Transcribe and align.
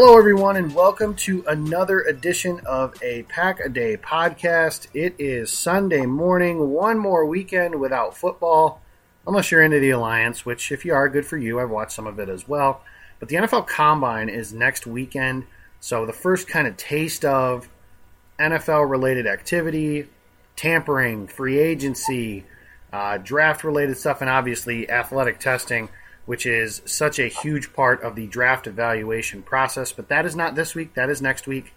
Hello, 0.00 0.16
everyone, 0.16 0.54
and 0.54 0.72
welcome 0.76 1.12
to 1.16 1.42
another 1.48 2.02
edition 2.02 2.60
of 2.64 2.94
a 3.02 3.24
Pack 3.24 3.58
a 3.58 3.68
Day 3.68 3.96
podcast. 3.96 4.86
It 4.94 5.16
is 5.18 5.50
Sunday 5.50 6.06
morning, 6.06 6.70
one 6.70 7.00
more 7.00 7.26
weekend 7.26 7.80
without 7.80 8.16
football, 8.16 8.80
unless 9.26 9.50
you're 9.50 9.60
into 9.60 9.80
the 9.80 9.90
Alliance, 9.90 10.46
which, 10.46 10.70
if 10.70 10.84
you 10.84 10.94
are, 10.94 11.08
good 11.08 11.26
for 11.26 11.36
you. 11.36 11.58
I've 11.58 11.70
watched 11.70 11.90
some 11.90 12.06
of 12.06 12.20
it 12.20 12.28
as 12.28 12.46
well. 12.46 12.84
But 13.18 13.28
the 13.28 13.34
NFL 13.34 13.66
Combine 13.66 14.28
is 14.28 14.52
next 14.52 14.86
weekend, 14.86 15.46
so 15.80 16.06
the 16.06 16.12
first 16.12 16.46
kind 16.46 16.68
of 16.68 16.76
taste 16.76 17.24
of 17.24 17.68
NFL 18.38 18.88
related 18.88 19.26
activity, 19.26 20.06
tampering, 20.54 21.26
free 21.26 21.58
agency, 21.58 22.44
uh, 22.92 23.18
draft 23.18 23.64
related 23.64 23.98
stuff, 23.98 24.20
and 24.20 24.30
obviously 24.30 24.88
athletic 24.88 25.40
testing 25.40 25.88
which 26.28 26.44
is 26.44 26.82
such 26.84 27.18
a 27.18 27.26
huge 27.26 27.72
part 27.72 28.02
of 28.02 28.14
the 28.14 28.26
draft 28.26 28.66
evaluation 28.66 29.42
process. 29.42 29.92
But 29.92 30.10
that 30.10 30.26
is 30.26 30.36
not 30.36 30.54
this 30.54 30.74
week, 30.74 30.92
that 30.92 31.08
is 31.08 31.22
next 31.22 31.46
week. 31.46 31.72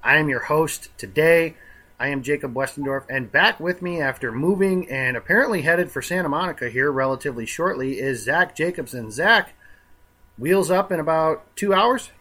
I 0.00 0.18
am 0.18 0.28
your 0.28 0.44
host 0.44 0.96
today. 0.96 1.56
I 1.98 2.10
am 2.10 2.22
Jacob 2.22 2.54
Westendorf, 2.54 3.02
and 3.10 3.32
back 3.32 3.58
with 3.58 3.82
me 3.82 4.00
after 4.00 4.30
moving 4.30 4.88
and 4.88 5.16
apparently 5.16 5.62
headed 5.62 5.90
for 5.90 6.02
Santa 6.02 6.28
Monica 6.28 6.68
here 6.68 6.92
relatively 6.92 7.46
shortly 7.46 7.98
is 7.98 8.22
Zach 8.22 8.54
Jacobson. 8.54 9.10
Zach, 9.10 9.54
wheels 10.38 10.70
up 10.70 10.92
in 10.92 11.00
about 11.00 11.44
two 11.56 11.74
hours? 11.74 12.12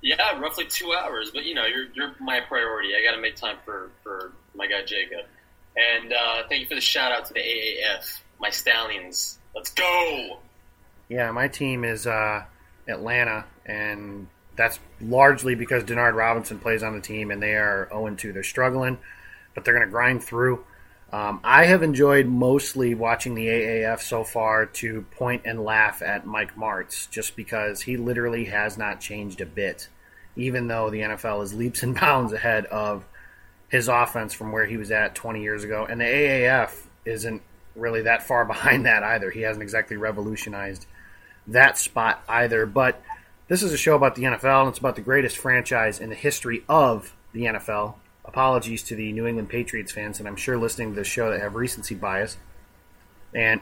Yeah, 0.00 0.38
roughly 0.40 0.64
two 0.64 0.94
hours. 0.94 1.32
But 1.34 1.44
you 1.44 1.52
know, 1.52 1.66
you're 1.66 1.88
you're 1.92 2.14
my 2.18 2.40
priority. 2.40 2.94
I 2.96 3.04
got 3.04 3.14
to 3.14 3.20
make 3.20 3.36
time 3.36 3.58
for 3.66 3.90
for 4.02 4.32
my 4.54 4.66
guy 4.66 4.86
Jacob. 4.86 5.26
And 5.76 6.14
uh, 6.14 6.44
thank 6.48 6.62
you 6.62 6.66
for 6.66 6.76
the 6.76 6.80
shout 6.80 7.12
out 7.12 7.26
to 7.26 7.34
the 7.34 7.40
AAF, 7.40 8.20
my 8.40 8.48
stallions. 8.48 9.36
Let's 9.54 9.70
go. 9.70 10.38
Yeah, 11.08 11.30
my 11.32 11.48
team 11.48 11.84
is 11.84 12.06
uh, 12.06 12.44
Atlanta, 12.88 13.44
and 13.66 14.28
that's 14.56 14.78
largely 15.00 15.54
because 15.54 15.84
Denard 15.84 16.14
Robinson 16.14 16.58
plays 16.58 16.82
on 16.82 16.94
the 16.94 17.00
team, 17.00 17.30
and 17.30 17.42
they 17.42 17.54
are 17.54 17.88
0 17.90 18.14
2. 18.14 18.32
They're 18.32 18.42
struggling, 18.42 18.98
but 19.54 19.64
they're 19.64 19.74
going 19.74 19.86
to 19.86 19.90
grind 19.90 20.22
through. 20.22 20.64
Um, 21.12 21.40
I 21.42 21.64
have 21.64 21.82
enjoyed 21.82 22.26
mostly 22.26 22.94
watching 22.94 23.34
the 23.34 23.46
AAF 23.48 24.00
so 24.00 24.22
far 24.22 24.66
to 24.66 25.02
point 25.10 25.42
and 25.44 25.64
laugh 25.64 26.02
at 26.02 26.24
Mike 26.24 26.54
Martz, 26.54 27.10
just 27.10 27.34
because 27.34 27.80
he 27.80 27.96
literally 27.96 28.44
has 28.44 28.78
not 28.78 29.00
changed 29.00 29.40
a 29.40 29.46
bit, 29.46 29.88
even 30.36 30.68
though 30.68 30.90
the 30.90 31.00
NFL 31.00 31.42
is 31.42 31.52
leaps 31.52 31.82
and 31.82 31.94
bounds 32.00 32.32
ahead 32.32 32.66
of 32.66 33.04
his 33.68 33.88
offense 33.88 34.34
from 34.34 34.52
where 34.52 34.66
he 34.66 34.76
was 34.76 34.90
at 34.90 35.14
20 35.16 35.42
years 35.42 35.64
ago. 35.64 35.86
And 35.88 36.00
the 36.00 36.04
AAF 36.04 36.70
isn't 37.04 37.42
really 37.74 38.02
that 38.02 38.22
far 38.22 38.44
behind 38.46 38.86
that 38.86 39.02
either. 39.02 39.30
He 39.30 39.42
hasn't 39.42 39.62
exactly 39.62 39.96
revolutionized 39.96 40.86
that 41.46 41.78
spot 41.78 42.22
either. 42.28 42.66
But 42.66 43.02
this 43.48 43.62
is 43.62 43.72
a 43.72 43.76
show 43.76 43.96
about 43.96 44.14
the 44.14 44.22
NFL, 44.22 44.60
and 44.60 44.68
it's 44.68 44.78
about 44.78 44.96
the 44.96 45.02
greatest 45.02 45.38
franchise 45.38 46.00
in 46.00 46.08
the 46.08 46.14
history 46.14 46.64
of 46.68 47.14
the 47.32 47.42
NFL. 47.42 47.94
Apologies 48.24 48.82
to 48.84 48.94
the 48.94 49.12
New 49.12 49.26
England 49.26 49.48
Patriots 49.48 49.92
fans, 49.92 50.18
and 50.20 50.28
I'm 50.28 50.36
sure 50.36 50.56
listening 50.56 50.90
to 50.90 50.94
this 50.94 51.08
show 51.08 51.30
that 51.30 51.40
have 51.40 51.54
recency 51.54 51.94
bias. 51.94 52.36
And, 53.34 53.60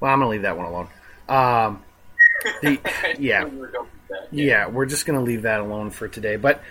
well, 0.00 0.12
I'm 0.12 0.18
going 0.18 0.26
to 0.26 0.30
leave 0.30 0.42
that 0.42 0.56
one 0.56 0.66
alone. 0.66 0.88
Um, 1.28 1.82
the, 2.62 2.78
yeah, 3.18 3.48
yeah, 4.30 4.66
we're 4.66 4.86
just 4.86 5.06
going 5.06 5.18
to 5.18 5.24
leave 5.24 5.42
that 5.42 5.60
alone 5.60 5.90
for 5.90 6.08
today. 6.08 6.36
But 6.36 6.62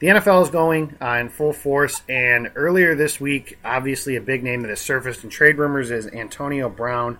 the 0.00 0.08
NFL 0.08 0.42
is 0.42 0.50
going 0.50 0.96
uh, 1.00 1.18
in 1.20 1.28
full 1.28 1.52
force, 1.52 2.02
and 2.08 2.50
earlier 2.56 2.94
this 2.94 3.20
week, 3.20 3.58
obviously 3.64 4.16
a 4.16 4.20
big 4.20 4.42
name 4.42 4.62
that 4.62 4.68
has 4.68 4.80
surfaced 4.80 5.24
in 5.24 5.30
trade 5.30 5.58
rumors 5.58 5.90
is 5.90 6.06
Antonio 6.06 6.68
Brown. 6.68 7.18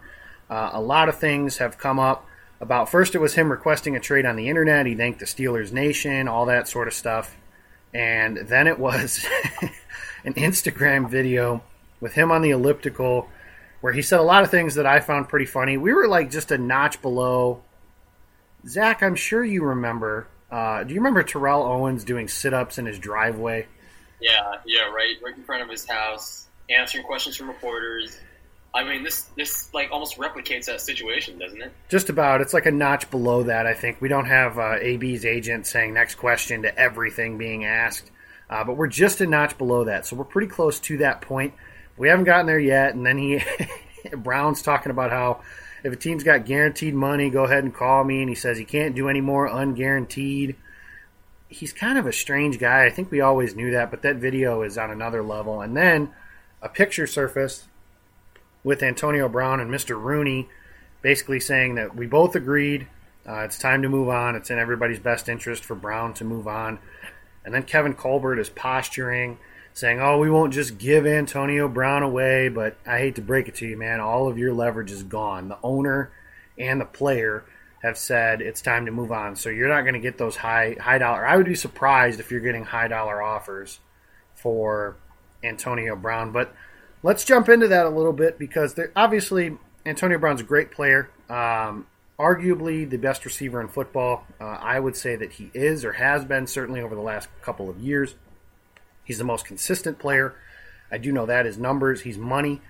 Uh, 0.49 0.71
a 0.73 0.81
lot 0.81 1.09
of 1.09 1.19
things 1.19 1.59
have 1.59 1.79
come 1.79 2.00
up 2.00 2.27
about 2.61 2.91
first 2.91 3.15
it 3.15 3.19
was 3.19 3.35
him 3.35 3.50
requesting 3.50 3.97
a 3.97 4.00
trade 4.00 4.27
on 4.27 4.37
the 4.37 4.49
internet. 4.49 4.87
He 4.87 4.94
thanked 4.94 5.21
the 5.21 5.27
Steelers 5.27 5.73
Nation, 5.73 6.27
all 6.27 6.47
that 6.47 6.69
sort 6.69 6.88
of 6.88 6.94
stuff. 6.94 7.37
And 7.93 8.37
then 8.37 8.67
it 8.67 8.79
was 8.79 9.26
an 10.25 10.35
Instagram 10.35 11.09
video 11.09 11.62
with 12.00 12.12
him 12.12 12.31
on 12.31 12.43
the 12.43 12.50
elliptical 12.50 13.29
where 13.81 13.93
he 13.93 14.03
said 14.03 14.21
a 14.21 14.25
lot 14.25 14.43
of 14.43 14.50
things 14.50 14.75
that 14.75 14.87
I 14.87 15.00
found 15.00 15.29
pretty 15.29 15.47
funny. 15.47 15.76
We 15.76 15.93
were 15.93 16.09
like 16.09 16.31
just 16.31 16.50
a 16.50 16.59
notch 16.59 17.00
below. 17.00 17.62
Zach, 18.67 19.03
I'm 19.03 19.17
sure 19.17 19.44
you 19.44 19.65
remember. 19.65 20.26
Uh, 20.50 20.85
do 20.85 20.94
you 20.94 21.00
remember 21.00 21.23
Terrell 21.23 21.62
Owens 21.62 22.05
doing 22.05 22.29
sit 22.29 22.52
ups 22.52 22.79
in 22.79 22.87
his 22.87 22.99
driveway? 22.99 23.67
Yeah, 24.20 24.56
yeah, 24.67 24.91
right, 24.91 25.17
right 25.23 25.37
in 25.37 25.43
front 25.44 25.62
of 25.62 25.69
his 25.69 25.88
house, 25.88 26.47
answering 26.69 27.05
questions 27.05 27.37
from 27.37 27.49
reporters. 27.49 28.19
I 28.73 28.85
mean, 28.85 29.02
this 29.02 29.23
this 29.37 29.73
like 29.75 29.91
almost 29.91 30.17
replicates 30.17 30.67
that 30.67 30.81
situation, 30.81 31.38
doesn't 31.38 31.61
it? 31.61 31.73
Just 31.88 32.08
about. 32.08 32.41
It's 32.41 32.55
like 32.55 32.67
a 32.67 32.70
notch 32.70 33.11
below 33.11 33.44
that. 33.44 33.67
I 33.67 33.75
think 33.75 34.00
we 34.00 34.08
don't 34.08 34.26
have 34.26 34.58
uh, 34.58 34.76
AB's 34.81 35.25
agent 35.25 35.67
saying 35.67 35.94
next 35.94 36.17
question 36.17 36.62
to 36.62 36.79
everything 36.79 37.38
being 37.38 37.64
asked, 37.64 38.11
uh, 38.49 38.62
but 38.62 38.76
we're 38.76 38.87
just 38.87 39.20
a 39.20 39.26
notch 39.26 39.58
below 39.58 39.85
that. 39.85 40.06
So 40.06 40.14
we're 40.17 40.25
pretty 40.25 40.49
close 40.49 40.79
to 40.81 40.99
that 40.99 41.20
point. 41.20 41.55
We 41.97 42.08
haven't 42.08 42.25
gotten 42.25 42.47
there 42.47 42.61
yet. 42.61 42.94
And 42.94 43.05
then 43.05 43.19
he 43.19 43.43
Brown's 44.17 44.62
talking 44.62 44.91
about 44.91 45.11
how 45.11 45.43
if 45.82 45.93
a 45.93 45.97
team's 45.97 46.25
got 46.25 46.47
guaranteed 46.47 46.94
money, 46.94 47.31
go 47.31 47.44
ahead 47.44 47.65
and 47.65 47.75
call 47.75 48.05
me. 48.05 48.21
And 48.21 48.29
he 48.29 48.35
says 48.35 48.59
he 48.59 48.65
can't 48.65 48.94
do 48.94 49.09
any 49.09 49.21
more 49.21 49.49
unguaranteed. 49.49 50.56
He's 51.49 51.73
kind 51.73 51.99
of 51.99 52.06
a 52.06 52.12
strange 52.12 52.59
guy. 52.59 52.85
I 52.85 52.91
think 52.91 53.11
we 53.11 53.21
always 53.21 53.56
knew 53.56 53.73
that, 53.73 53.91
but 53.91 54.03
that 54.03 54.17
video 54.17 54.62
is 54.62 54.79
on 54.79 54.91
another 54.91 55.23
level. 55.23 55.61
And 55.61 55.77
then 55.77 56.11
a 56.62 56.69
picture 56.69 57.06
surfaced 57.06 57.65
with 58.62 58.82
Antonio 58.82 59.29
Brown 59.29 59.59
and 59.59 59.71
Mr. 59.71 60.00
Rooney, 60.00 60.49
basically 61.03 61.41
saying 61.41 61.75
that 61.77 61.97
we 61.97 62.06
both 62.06 62.37
agreed 62.37 62.87
uh, 63.29 63.41
it's 63.41 63.59
time 63.59 63.83
to 63.83 63.88
move 63.88 64.09
on. 64.09 64.35
It's 64.35 64.50
in 64.50 64.59
everybody's 64.59 64.99
best 64.99 65.29
interest 65.29 65.65
for 65.65 65.75
Brown 65.75 66.15
to 66.15 66.25
move 66.25 66.49
on. 66.49 66.79
And 67.44 67.55
then 67.55 67.62
Kevin 67.62 67.94
Colbert 67.94 68.38
is 68.38 68.49
posturing, 68.49 69.38
saying, 69.73 70.01
"Oh, 70.01 70.19
we 70.19 70.31
won't 70.31 70.53
just 70.53 70.79
give 70.79 71.07
Antonio 71.07 71.69
Brown 71.69 72.03
away." 72.03 72.49
But 72.49 72.77
I 72.87 72.99
hate 72.99 73.17
to 73.17 73.23
break 73.23 73.49
it 73.49 73.57
to 73.57 73.67
you, 73.67 73.77
man. 73.77 74.01
All 74.01 74.29
of 74.29 74.39
your 74.39 74.53
leverage 74.53 74.91
is 74.91 75.03
gone. 75.03 75.49
The 75.49 75.59
owner 75.63 76.11
and 76.59 76.81
the 76.81 76.87
player 76.87 77.45
have 77.83 77.97
said 77.97 78.43
it's 78.43 78.61
time 78.61 78.87
to 78.87 78.93
move 78.93 79.11
on. 79.11 79.37
So 79.37 79.49
you're 79.49 79.69
not 79.69 79.83
going 79.83 79.95
to 79.95 80.01
get 80.01 80.19
those 80.19 80.37
high 80.37 80.77
high 80.81 80.99
dollar. 80.99 81.27
I 81.27 81.37
would 81.37 81.47
be 81.47 81.55
surprised 81.55 82.21
if 82.21 82.31
you're 82.31 82.41
getting 82.41 82.65
high 82.65 82.89
dollar 82.89 83.23
offers 83.23 83.81
for 84.35 84.97
Antonio 85.43 85.97
Brown, 85.97 86.33
but 86.33 86.55
let's 87.03 87.25
jump 87.25 87.49
into 87.49 87.69
that 87.69 87.87
a 87.87 87.91
little 87.91 88.13
bit 88.13 88.39
because 88.39 88.79
obviously 88.95 89.57
Antonio 89.87 90.19
Brown's 90.19 90.41
a 90.41 90.45
great 90.45 90.71
player. 90.71 91.11
Um, 91.29 91.87
arguably 92.19 92.89
the 92.89 92.99
best 92.99 93.25
receiver 93.25 93.61
in 93.61 93.69
football. 93.69 94.27
Uh, 94.39 94.45
I 94.45 94.79
would 94.79 94.97
say 94.97 95.17
that 95.17 95.33
he 95.33 95.51
is 95.55 95.85
or 95.85 95.93
has 95.93 96.25
been 96.25 96.47
certainly 96.47 96.83
over 96.83 96.95
the 96.95 97.01
last 97.01 97.29
couple 97.41 97.71
of 97.71 97.79
years. 97.79 98.15
He's 99.11 99.19
the 99.19 99.25
most 99.25 99.45
consistent 99.45 99.99
player. 99.99 100.37
I 100.89 100.99
do 100.99 101.11
know 101.11 101.27
that 101.27 101.45
his 101.45 101.59
numbers. 101.59 102.01
He's 102.01 102.17
money 102.17 102.62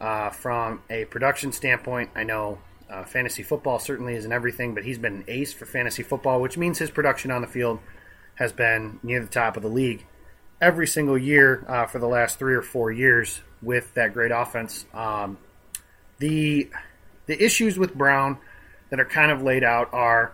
uh, 0.00 0.30
from 0.30 0.80
a 0.88 1.06
production 1.06 1.50
standpoint. 1.50 2.10
I 2.14 2.22
know 2.22 2.60
uh, 2.88 3.02
fantasy 3.02 3.42
football 3.42 3.80
certainly 3.80 4.14
isn't 4.14 4.30
everything, 4.30 4.76
but 4.76 4.84
he's 4.84 4.96
been 4.96 5.16
an 5.16 5.24
ace 5.26 5.52
for 5.52 5.66
fantasy 5.66 6.04
football, 6.04 6.40
which 6.40 6.56
means 6.56 6.78
his 6.78 6.88
production 6.88 7.32
on 7.32 7.40
the 7.40 7.48
field 7.48 7.80
has 8.36 8.52
been 8.52 9.00
near 9.02 9.20
the 9.20 9.26
top 9.26 9.56
of 9.56 9.64
the 9.64 9.68
league 9.68 10.06
every 10.60 10.86
single 10.86 11.18
year 11.18 11.64
uh, 11.66 11.86
for 11.86 11.98
the 11.98 12.06
last 12.06 12.38
three 12.38 12.54
or 12.54 12.62
four 12.62 12.92
years 12.92 13.40
with 13.60 13.92
that 13.94 14.14
great 14.14 14.30
offense. 14.30 14.86
Um, 14.94 15.36
the 16.20 16.70
the 17.26 17.44
issues 17.44 17.76
with 17.76 17.92
Brown 17.92 18.38
that 18.90 19.00
are 19.00 19.04
kind 19.04 19.32
of 19.32 19.42
laid 19.42 19.64
out 19.64 19.92
are 19.92 20.32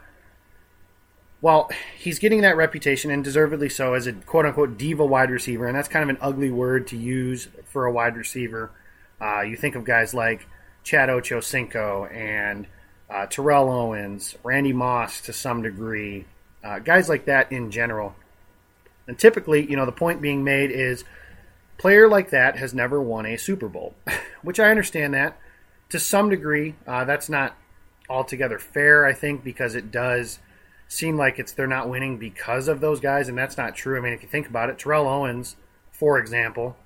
well, 1.45 1.69
he's 1.99 2.19
getting 2.19 2.41
that 2.41 2.57
reputation 2.57 3.11
and 3.11 3.23
deservedly 3.23 3.69
so 3.69 3.93
as 3.93 4.07
a 4.07 4.15
quote 4.15 4.47
unquote 4.47 4.79
diva 4.79 5.05
wide 5.05 5.31
receiver, 5.31 5.67
and 5.67 5.77
that's 5.77 5.89
kind 5.89 6.03
of 6.03 6.09
an 6.09 6.17
ugly 6.23 6.51
word 6.51 6.87
to 6.87 6.97
use 6.97 7.49
for 7.67 7.85
a 7.85 7.93
wide 7.93 8.17
receiver. 8.17 8.71
Uh, 9.21 9.43
you 9.43 9.55
think 9.55 9.75
of 9.75 9.85
guys 9.85 10.15
like 10.15 10.47
Chad 10.85 11.11
Ochocinco 11.11 12.11
and 12.11 12.67
uh, 13.11 13.27
Terrell 13.27 13.69
Owens, 13.71 14.35
Randy 14.43 14.73
Moss 14.73 15.21
to 15.21 15.35
some 15.35 15.61
degree, 15.61 16.25
uh, 16.65 16.79
guys 16.79 17.11
like 17.11 17.27
that 17.27 17.53
in 17.53 17.71
general. 17.71 18.17
And 19.07 19.19
typically, 19.19 19.69
you 19.69 19.77
know, 19.77 19.85
the 19.85 19.93
point 19.93 20.23
being 20.23 20.45
made 20.45 20.71
is 20.71 21.05
player 21.77 22.09
like 22.09 22.31
that 22.31 22.57
has 22.57 22.73
never 22.73 23.03
won 23.03 23.27
a 23.27 23.37
Super 23.37 23.69
Bowl, 23.69 23.95
which 24.43 24.59
I 24.59 24.71
understand 24.71 25.13
that 25.13 25.39
to 25.91 26.01
some 26.01 26.31
degree. 26.31 26.75
Uh, 26.87 27.05
that's 27.05 27.29
not 27.29 27.55
altogether 28.09 28.59
fair, 28.59 29.05
I 29.05 29.13
think, 29.13 29.45
because 29.45 29.75
it 29.75 29.91
does 29.91 30.39
seem 30.89 31.17
like 31.17 31.39
it's 31.39 31.53
they're 31.53 31.67
not 31.67 31.89
winning 31.89 32.19
because 32.19 32.69
of 32.69 32.81
those 32.81 33.01
guys, 33.01 33.29
and 33.29 33.37
that's 33.37 33.57
not 33.57 33.75
true. 33.75 33.99
I 33.99 34.01
mean, 34.01 34.13
if 34.13 34.23
you 34.23 34.29
think 34.29 34.49
about 34.49 34.71
it, 34.71 34.79
Terrell 34.79 35.09
Owens, 35.09 35.57
for 35.91 36.19
example, 36.19 36.77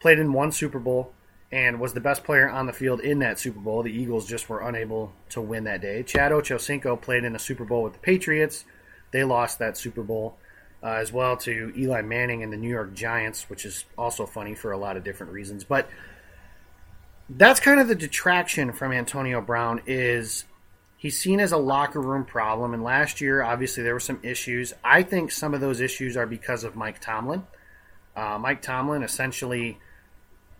played 0.00 0.18
in 0.18 0.32
one 0.32 0.52
Super 0.52 0.78
Bowl 0.78 1.12
and 1.50 1.78
was 1.78 1.94
the 1.94 2.00
best 2.00 2.24
player 2.24 2.48
on 2.48 2.66
the 2.66 2.72
field 2.72 3.00
in 3.00 3.20
that 3.20 3.38
Super 3.38 3.60
Bowl. 3.60 3.82
The 3.82 3.92
Eagles 3.92 4.26
just 4.26 4.48
were 4.48 4.60
unable 4.60 5.12
to 5.30 5.40
win 5.40 5.64
that 5.64 5.80
day. 5.80 6.02
Chad 6.02 6.32
Ochocinco 6.32 7.00
played 7.00 7.24
in 7.24 7.36
a 7.36 7.38
Super 7.38 7.64
Bowl 7.64 7.82
with 7.82 7.92
the 7.92 7.98
Patriots. 8.00 8.64
They 9.12 9.22
lost 9.22 9.60
that 9.60 9.76
Super 9.76 10.02
Bowl 10.02 10.36
uh, 10.82 10.94
as 10.94 11.12
well 11.12 11.36
to 11.38 11.72
Eli 11.76 12.02
Manning 12.02 12.42
and 12.42 12.52
the 12.52 12.56
New 12.56 12.68
York 12.68 12.92
Giants, 12.94 13.48
which 13.48 13.64
is 13.64 13.84
also 13.96 14.26
funny 14.26 14.54
for 14.54 14.72
a 14.72 14.78
lot 14.78 14.96
of 14.96 15.04
different 15.04 15.32
reasons. 15.32 15.62
But 15.64 15.88
that's 17.30 17.60
kind 17.60 17.80
of 17.80 17.88
the 17.88 17.94
detraction 17.94 18.72
from 18.72 18.92
Antonio 18.92 19.40
Brown 19.40 19.80
is 19.86 20.44
he's 21.04 21.20
seen 21.20 21.38
as 21.38 21.52
a 21.52 21.58
locker 21.58 22.00
room 22.00 22.24
problem. 22.24 22.72
And 22.72 22.82
last 22.82 23.20
year, 23.20 23.42
obviously, 23.42 23.82
there 23.82 23.92
were 23.92 24.00
some 24.00 24.18
issues. 24.22 24.72
I 24.82 25.02
think 25.02 25.30
some 25.30 25.52
of 25.52 25.60
those 25.60 25.82
issues 25.82 26.16
are 26.16 26.24
because 26.24 26.64
of 26.64 26.76
Mike 26.76 26.98
Tomlin. 26.98 27.46
Uh, 28.16 28.38
Mike 28.40 28.62
Tomlin 28.62 29.02
essentially 29.02 29.78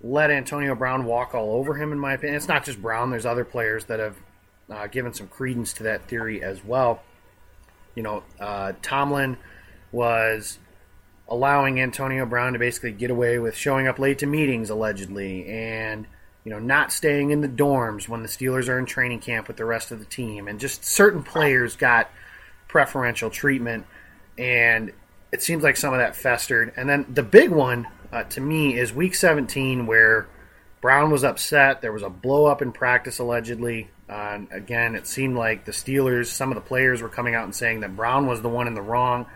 let 0.02 0.31
Antonio 0.31 0.75
Brown 0.75 1.06
walk 1.06 1.35
all 1.35 1.52
over 1.56 1.76
him, 1.76 1.93
in 1.93 1.99
my 1.99 2.12
opinion. 2.12 2.37
It's 2.37 2.46
not 2.46 2.62
just 2.62 2.82
Brown, 2.82 3.11
there's 3.11 3.25
other 3.25 3.46
players 3.46 3.87
that 3.87 4.00
have 4.00 4.17
uh, 4.69 4.87
given 4.87 5.14
some 5.14 5.29
credence 5.29 5.73
to 5.75 5.85
that 5.85 6.08
theory 6.08 6.43
as 6.43 6.62
well. 6.62 7.02
You 7.94 8.02
know, 8.02 8.23
uh, 8.38 8.75
Tomlin 8.82 9.38
was 9.93 10.58
allowing 11.26 11.81
Antonio 11.81 12.26
Brown 12.26 12.52
to 12.52 12.58
basically 12.58 12.93
get 12.93 13.11
away 13.11 13.38
with 13.38 13.56
showing 13.56 13.87
up 13.87 13.99
late 13.99 14.19
to 14.19 14.26
meetings 14.26 14.69
allegedly 14.69 15.47
and 15.47 16.06
you 16.44 16.50
know 16.50 16.58
not 16.58 16.93
staying 16.93 17.31
in 17.31 17.41
the 17.41 17.49
dorms 17.49 18.08
when 18.08 18.23
the 18.23 18.29
Steelers 18.29 18.69
are 18.69 18.79
in 18.79 18.87
training 18.87 19.20
camp 19.20 19.49
with 19.49 19.56
the 19.56 19.64
rest 19.64 19.91
of 19.91 19.99
the 19.99 20.05
team. 20.05 20.46
And 20.46 20.61
just 20.61 20.85
certain 20.85 21.23
players 21.23 21.76
got 21.76 22.11
preferential 22.69 23.31
treatment 23.31 23.87
and 24.38 24.93
it 25.32 25.43
seems 25.43 25.62
like 25.62 25.76
some 25.76 25.95
of 25.95 26.00
that 26.00 26.14
festered. 26.14 26.73
And 26.76 26.88
then 26.88 27.07
the 27.12 27.23
big 27.23 27.50
one 27.50 27.88
uh, 28.12 28.25
to 28.25 28.40
me 28.40 28.78
is 28.78 28.92
week 28.92 29.14
17 29.14 29.87
where 29.87 30.28
Brown 30.80 31.11
was 31.11 31.25
upset. 31.25 31.80
There 31.80 31.92
was 31.92 32.02
a 32.02 32.11
blow 32.11 32.45
up 32.45 32.61
in 32.62 32.73
practice 32.73 33.19
allegedly. 33.19 33.90
Uh, 34.07 34.40
again 34.50 34.95
it 34.95 35.07
seemed 35.07 35.35
like 35.35 35.64
the 35.64 35.73
Steelers 35.73 36.26
some 36.26 36.50
of 36.50 36.57
the 36.57 36.61
players 36.61 37.00
were 37.00 37.09
coming 37.09 37.35
out 37.35 37.45
and 37.45 37.54
saying 37.54 37.80
that 37.80 37.97
Brown 37.97 38.26
was 38.26 38.42
the 38.42 38.50
one 38.50 38.66
in 38.66 38.75
the 38.75 38.83
wrong. 38.83 39.26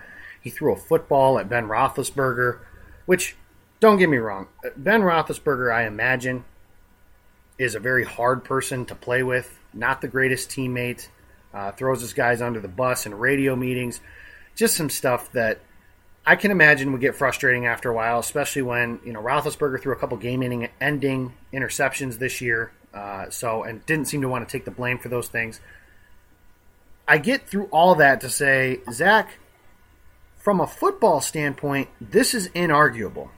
He 0.42 0.50
threw 0.50 0.74
a 0.74 0.76
football 0.76 1.38
at 1.38 1.48
Ben 1.48 1.66
Roethlisberger, 1.66 2.60
which, 3.06 3.34
don't 3.80 3.98
get 3.98 4.08
me 4.08 4.18
wrong, 4.18 4.48
Ben 4.76 5.02
Roethlisberger, 5.02 5.74
I 5.74 5.86
imagine, 5.86 6.44
is 7.58 7.74
a 7.74 7.80
very 7.80 8.04
hard 8.04 8.44
person 8.44 8.84
to 8.86 8.94
play 8.94 9.22
with. 9.22 9.58
Not 9.74 10.00
the 10.00 10.08
greatest 10.08 10.50
teammate. 10.50 11.08
Uh, 11.52 11.72
throws 11.72 12.00
his 12.02 12.12
guys 12.12 12.42
under 12.42 12.60
the 12.60 12.68
bus 12.68 13.06
in 13.06 13.14
radio 13.14 13.56
meetings. 13.56 14.00
Just 14.54 14.76
some 14.76 14.90
stuff 14.90 15.32
that 15.32 15.60
I 16.26 16.36
can 16.36 16.50
imagine 16.50 16.92
would 16.92 17.00
get 17.00 17.14
frustrating 17.14 17.64
after 17.64 17.88
a 17.88 17.94
while, 17.94 18.18
especially 18.18 18.62
when 18.62 19.00
you 19.04 19.14
know 19.14 19.22
Roethlisberger 19.22 19.80
threw 19.80 19.94
a 19.94 19.96
couple 19.96 20.18
game-ending 20.18 21.32
interceptions 21.52 22.18
this 22.18 22.40
year. 22.40 22.72
Uh, 22.92 23.30
so 23.30 23.62
and 23.64 23.84
didn't 23.86 24.06
seem 24.06 24.22
to 24.22 24.28
want 24.28 24.46
to 24.46 24.52
take 24.52 24.64
the 24.64 24.70
blame 24.70 24.98
for 24.98 25.08
those 25.08 25.28
things. 25.28 25.60
I 27.06 27.16
get 27.16 27.48
through 27.48 27.68
all 27.72 27.94
that 27.94 28.20
to 28.20 28.28
say, 28.28 28.80
Zach, 28.92 29.38
from 30.36 30.60
a 30.60 30.66
football 30.66 31.22
standpoint, 31.22 31.88
this 31.98 32.34
is 32.34 32.48
inarguable. 32.50 33.30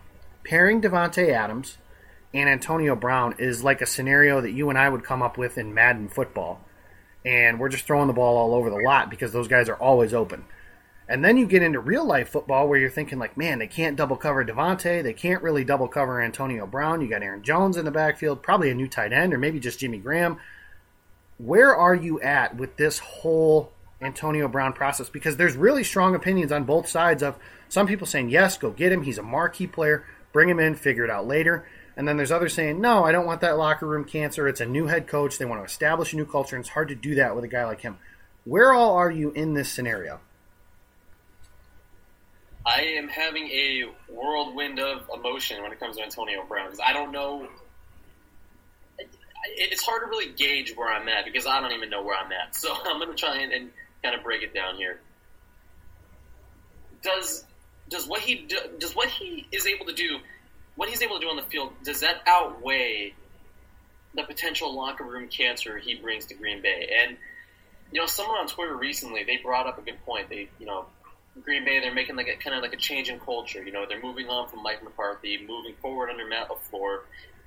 Pairing 0.45 0.83
Davante 0.83 1.33
Adams 1.33 1.79
and 2.32 2.49
Antonio 2.49 2.94
Brown 2.94 3.34
is 3.38 3.64
like 3.64 3.80
a 3.80 3.87
scenario 3.87 4.40
that 4.40 4.52
you 4.52 4.70
and 4.70 4.78
I 4.78 4.88
would 4.88 5.04
come 5.04 5.22
up 5.22 5.37
with 5.37 5.58
in 5.58 5.75
Madden 5.75 6.08
football. 6.08 6.60
And 7.25 7.58
we're 7.60 7.68
just 7.68 7.84
throwing 7.84 8.06
the 8.06 8.12
ball 8.12 8.37
all 8.37 8.54
over 8.54 8.70
the 8.70 8.80
lot 8.84 9.10
because 9.10 9.32
those 9.32 9.49
guys 9.49 9.68
are 9.68 9.76
always 9.76 10.14
open. 10.14 10.44
And 11.08 11.25
then 11.25 11.37
you 11.37 11.46
get 11.46 11.62
into 11.62 11.80
real 11.80 12.04
life 12.04 12.28
football 12.28 12.68
where 12.68 12.78
you're 12.78 12.88
thinking 12.88 13.18
like, 13.18 13.37
man, 13.37 13.58
they 13.58 13.66
can't 13.66 13.96
double 13.96 14.16
cover 14.16 14.44
Davante, 14.44 15.02
they 15.02 15.12
can't 15.12 15.42
really 15.42 15.64
double 15.64 15.88
cover 15.88 16.22
Antonio 16.22 16.68
Brown. 16.68 17.00
You 17.00 17.08
got 17.08 17.22
Aaron 17.22 17.42
Jones 17.42 17.76
in 17.76 17.84
the 17.84 17.90
backfield, 17.90 18.44
probably 18.44 18.70
a 18.70 18.75
new 18.75 18.87
tight 18.87 19.12
end, 19.12 19.34
or 19.34 19.38
maybe 19.38 19.58
just 19.58 19.80
Jimmy 19.80 19.99
Graham. 19.99 20.38
Where 21.38 21.75
are 21.75 21.96
you 21.96 22.20
at 22.20 22.56
with 22.56 22.76
this 22.76 23.00
whole 23.00 23.72
Antonio 24.00 24.46
Brown 24.46 24.72
process 24.72 25.10
because 25.10 25.37
there's 25.37 25.56
really 25.56 25.82
strong 25.82 26.14
opinions 26.14 26.52
on 26.52 26.64
both 26.64 26.88
sides 26.88 27.25
of 27.25 27.37
some 27.68 27.88
people 27.88 28.06
saying, 28.06 28.30
yes, 28.30 28.56
go 28.56 28.70
get 28.70 28.92
him. 28.92 29.02
He's 29.02 29.18
a 29.18 29.22
marquee 29.22 29.66
player. 29.66 30.04
Bring 30.32 30.49
him 30.49 30.60
in, 30.60 30.76
figure 30.76 31.04
it 31.04 31.10
out 31.10 31.26
later. 31.26 31.66
And 31.97 32.06
then 32.06 32.16
there's 32.16 32.32
others 32.32 32.54
saying, 32.54 32.80
no, 32.80 33.04
I 33.04 33.12
don't 33.12 33.26
want 33.26 33.40
that 33.42 33.59
locker 33.59 33.87
room 33.87 34.04
cancer. 34.04 34.49
It's 34.49 34.61
a 34.61 34.66
new 34.66 34.87
head 34.87 35.06
coach. 35.06 35.38
They 35.38 35.44
want 35.44 35.61
to 35.61 35.64
establish 35.64 36.12
a 36.12 36.16
new 36.16 36.25
culture, 36.25 36.56
and 36.56 36.62
it's 36.62 36.73
hard 36.73 36.88
to 36.88 36.94
do 36.94 37.16
that 37.16 37.35
with 37.35 37.44
a 37.44 37.49
guy 37.49 37.64
like 37.64 37.80
him. 37.80 37.99
Where 38.44 38.73
all 38.73 38.94
are 38.94 39.11
you 39.11 39.30
in 39.32 39.54
this 39.54 39.70
scenario? 39.70 40.20
I 42.64 42.82
am 42.82 43.09
having 43.09 43.47
a 43.49 43.85
whirlwind 44.09 44.78
of 44.78 45.11
emotion 45.14 45.62
when 45.62 45.73
it 45.73 45.80
comes 45.80 45.97
to 45.97 46.02
Antonio 46.02 46.44
Brown 46.47 46.66
because 46.66 46.80
I 46.85 46.92
don't 46.92 47.11
know. 47.11 47.49
It's 49.56 49.82
hard 49.82 50.02
to 50.02 50.09
really 50.09 50.32
gauge 50.32 50.76
where 50.76 50.92
I'm 50.92 51.09
at 51.09 51.25
because 51.25 51.47
I 51.47 51.61
don't 51.61 51.73
even 51.73 51.88
know 51.90 52.02
where 52.02 52.16
I'm 52.16 52.30
at. 52.32 52.54
So 52.54 52.73
I'm 52.85 52.99
going 52.99 53.11
to 53.11 53.16
try 53.16 53.38
and, 53.38 53.52
and 53.52 53.70
kind 54.02 54.14
of 54.14 54.23
break 54.23 54.42
it 54.42 54.54
down 54.54 54.76
here. 54.76 55.00
Does 57.02 57.44
does 57.88 58.06
what 58.06 58.20
he 58.20 58.47
do, 58.47 58.56
does 58.78 58.94
what 58.94 59.09
he 59.09 59.47
is 59.50 59.66
able 59.66 59.87
to 59.87 59.94
do, 59.94 60.18
what 60.77 60.89
he's 60.89 61.03
able 61.03 61.17
to 61.17 61.21
do 61.21 61.31
on 61.31 61.37
the 61.37 61.43
field, 61.43 61.73
does 61.85 62.00
that 62.00 62.23
outweigh 62.27 63.15
the 64.15 64.23
potential 64.25 64.75
locker 64.75 65.05
room 65.05 65.29
cancer 65.29 65.79
he 65.79 65.95
brings 65.95 66.27
to 66.27 66.35
Green 66.35 66.62
Bay? 66.62 66.91
And 67.03 67.17
you 67.93 68.00
know, 68.00 68.07
someone 68.07 68.39
on 68.39 68.47
Twitter 68.47 68.77
recently 68.77 69.25
they 69.25 69.39
brought 69.39 69.67
up 69.67 69.79
a 69.79 69.83
good 69.83 70.05
point. 70.05 70.29
They 70.29 70.49
you 70.59 70.67
know 70.67 70.87
Green 71.43 71.65
Bay, 71.65 71.81
they're 71.81 71.95
making 71.95 72.17
like 72.17 72.29
a 72.29 72.37
kind 72.37 72.57
of 72.57 72.62
like 72.62 72.73
a 72.73 72.77
change 72.77 73.09
in 73.09 73.19
culture. 73.21 73.62
You 73.62 73.73
know, 73.73 73.85
they're 73.89 74.03
moving 74.03 74.29
on 74.29 74.49
from 74.49 74.62
Mike 74.62 74.83
McCarthy, 74.83 75.45
moving 75.47 75.75
forward 75.81 76.11
under 76.11 76.27
Matt 76.27 76.49
LaFleur, 76.49 77.00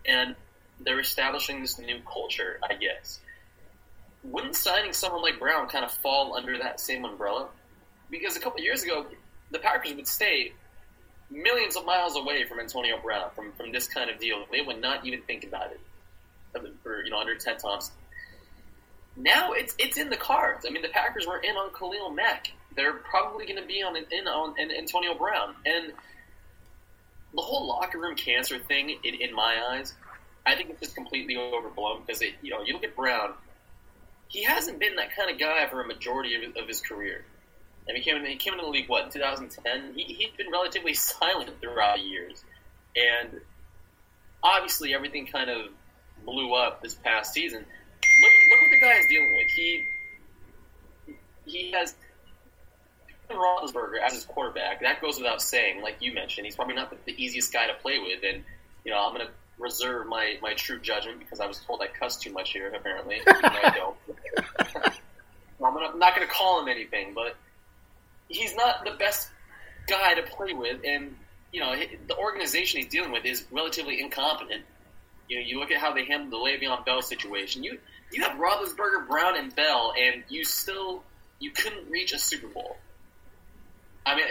and 0.05 0.35
they're 0.79 0.99
establishing 0.99 1.61
this 1.61 1.77
new 1.79 1.99
culture, 2.11 2.59
I 2.67 2.75
guess. 2.75 3.19
Wouldn't 4.23 4.55
signing 4.55 4.93
someone 4.93 5.21
like 5.21 5.37
Brown 5.37 5.67
kind 5.67 5.83
of 5.83 5.91
fall 5.91 6.35
under 6.35 6.57
that 6.57 6.79
same 6.79 7.03
umbrella? 7.03 7.49
Because 8.09 8.37
a 8.37 8.39
couple 8.39 8.61
years 8.61 8.83
ago, 8.83 9.05
the 9.51 9.59
Packers 9.59 9.93
would 9.93 10.07
stay 10.07 10.53
millions 11.29 11.75
of 11.75 11.85
miles 11.85 12.15
away 12.15 12.45
from 12.45 12.59
Antonio 12.59 12.97
Brown 13.01 13.29
from, 13.35 13.51
from 13.53 13.71
this 13.71 13.87
kind 13.87 14.09
of 14.09 14.19
deal. 14.19 14.45
They 14.51 14.61
would 14.61 14.81
not 14.81 15.05
even 15.05 15.21
think 15.23 15.43
about 15.43 15.71
it 15.71 15.79
for 16.83 17.03
you 17.03 17.09
know 17.09 17.19
under 17.19 17.35
Ted 17.35 17.59
Thompson. 17.59 17.93
Now 19.15 19.53
it's 19.53 19.75
it's 19.79 19.97
in 19.97 20.09
the 20.09 20.17
cards. 20.17 20.65
I 20.67 20.71
mean, 20.71 20.81
the 20.81 20.89
Packers 20.89 21.25
were 21.27 21.39
in 21.39 21.55
on 21.55 21.71
Khalil 21.73 22.09
Mack 22.11 22.49
they're 22.75 22.93
probably 22.93 23.45
going 23.45 23.61
to 23.61 23.67
be 23.67 23.81
on 23.83 23.95
in 23.95 24.27
on 24.27 24.59
in 24.59 24.71
Antonio 24.71 25.13
Brown 25.13 25.55
and 25.65 25.93
the 27.35 27.41
whole 27.41 27.67
locker 27.67 27.99
room 27.99 28.15
cancer 28.15 28.59
thing. 28.59 28.97
In, 29.03 29.15
in 29.15 29.33
my 29.33 29.57
eyes, 29.71 29.93
I 30.45 30.55
think 30.55 30.69
it's 30.69 30.79
just 30.79 30.95
completely 30.95 31.37
overblown 31.37 32.01
because 32.05 32.21
it, 32.21 32.33
you 32.41 32.51
know 32.51 32.61
you 32.63 32.73
look 32.73 32.83
at 32.83 32.95
Brown, 32.95 33.33
he 34.27 34.43
hasn't 34.43 34.79
been 34.79 34.95
that 34.95 35.15
kind 35.15 35.29
of 35.29 35.39
guy 35.39 35.67
for 35.67 35.81
a 35.81 35.87
majority 35.87 36.35
of, 36.35 36.55
of 36.57 36.67
his 36.67 36.81
career. 36.81 37.25
Mean, 37.87 37.97
he 37.97 38.01
came, 38.01 38.15
in, 38.15 38.25
he 38.25 38.35
came 38.35 38.53
into 38.53 38.65
the 38.65 38.71
league 38.71 38.87
what 38.87 39.05
in 39.05 39.11
2010. 39.11 39.93
He, 39.95 40.03
he's 40.13 40.31
been 40.37 40.51
relatively 40.51 40.93
silent 40.93 41.51
throughout 41.61 41.97
the 41.97 42.03
years, 42.03 42.43
and 42.95 43.41
obviously 44.41 44.93
everything 44.93 45.27
kind 45.27 45.49
of 45.49 45.67
blew 46.25 46.53
up 46.53 46.81
this 46.81 46.95
past 46.95 47.33
season. 47.33 47.59
Look, 47.59 48.31
look 48.49 48.61
what 48.61 48.69
the 48.71 48.79
guy 48.81 48.99
is 48.99 49.05
dealing 49.09 49.35
with. 49.37 49.47
He 49.55 49.83
he 51.45 51.71
has 51.71 51.95
Roethlisberger 53.29 53.99
as 54.01 54.13
his 54.13 54.25
quarterback, 54.25 54.81
that 54.81 55.01
goes 55.01 55.17
without 55.17 55.41
saying. 55.41 55.81
Like 55.81 55.97
you 55.99 56.13
mentioned, 56.13 56.45
he's 56.45 56.55
probably 56.55 56.75
not 56.75 56.89
the, 56.89 56.97
the 57.05 57.23
easiest 57.23 57.51
guy 57.51 57.67
to 57.67 57.73
play 57.75 57.99
with, 57.99 58.19
and 58.27 58.43
you 58.85 58.91
know 58.91 58.99
I'm 58.99 59.13
going 59.13 59.25
to 59.25 59.33
reserve 59.59 60.07
my, 60.07 60.37
my 60.41 60.53
true 60.53 60.79
judgment 60.79 61.19
because 61.19 61.39
I 61.39 61.45
was 61.45 61.59
told 61.59 61.81
I 61.81 61.87
cuss 61.87 62.17
too 62.17 62.31
much 62.31 62.51
here. 62.51 62.71
Apparently, 62.73 63.21
I 63.27 63.73
don't. 63.75 63.95
I'm, 65.63 65.73
gonna, 65.73 65.87
I'm 65.87 65.99
not 65.99 66.15
going 66.15 66.27
to 66.27 66.33
call 66.33 66.61
him 66.61 66.67
anything, 66.67 67.13
but 67.13 67.35
he's 68.29 68.55
not 68.55 68.85
the 68.85 68.91
best 68.91 69.29
guy 69.87 70.13
to 70.15 70.23
play 70.23 70.53
with, 70.53 70.81
and 70.85 71.15
you 71.51 71.59
know 71.59 71.75
the 72.07 72.17
organization 72.17 72.81
he's 72.81 72.89
dealing 72.89 73.11
with 73.11 73.25
is 73.25 73.45
relatively 73.51 74.01
incompetent. 74.01 74.63
You 75.29 75.39
know, 75.39 75.45
you 75.45 75.59
look 75.59 75.71
at 75.71 75.77
how 75.77 75.93
they 75.93 76.05
handled 76.05 76.31
the 76.31 76.37
Le'Veon 76.37 76.85
Bell 76.85 77.01
situation. 77.01 77.63
You 77.63 77.79
you 78.11 78.23
have 78.23 78.37
Roethlisberger, 78.37 79.07
Brown, 79.07 79.37
and 79.37 79.55
Bell, 79.55 79.93
and 79.99 80.23
you 80.29 80.43
still 80.43 81.03
you 81.39 81.51
couldn't 81.51 81.89
reach 81.89 82.13
a 82.13 82.19
Super 82.19 82.47
Bowl. 82.47 82.77
I 84.05 84.15
mean, 84.15 84.25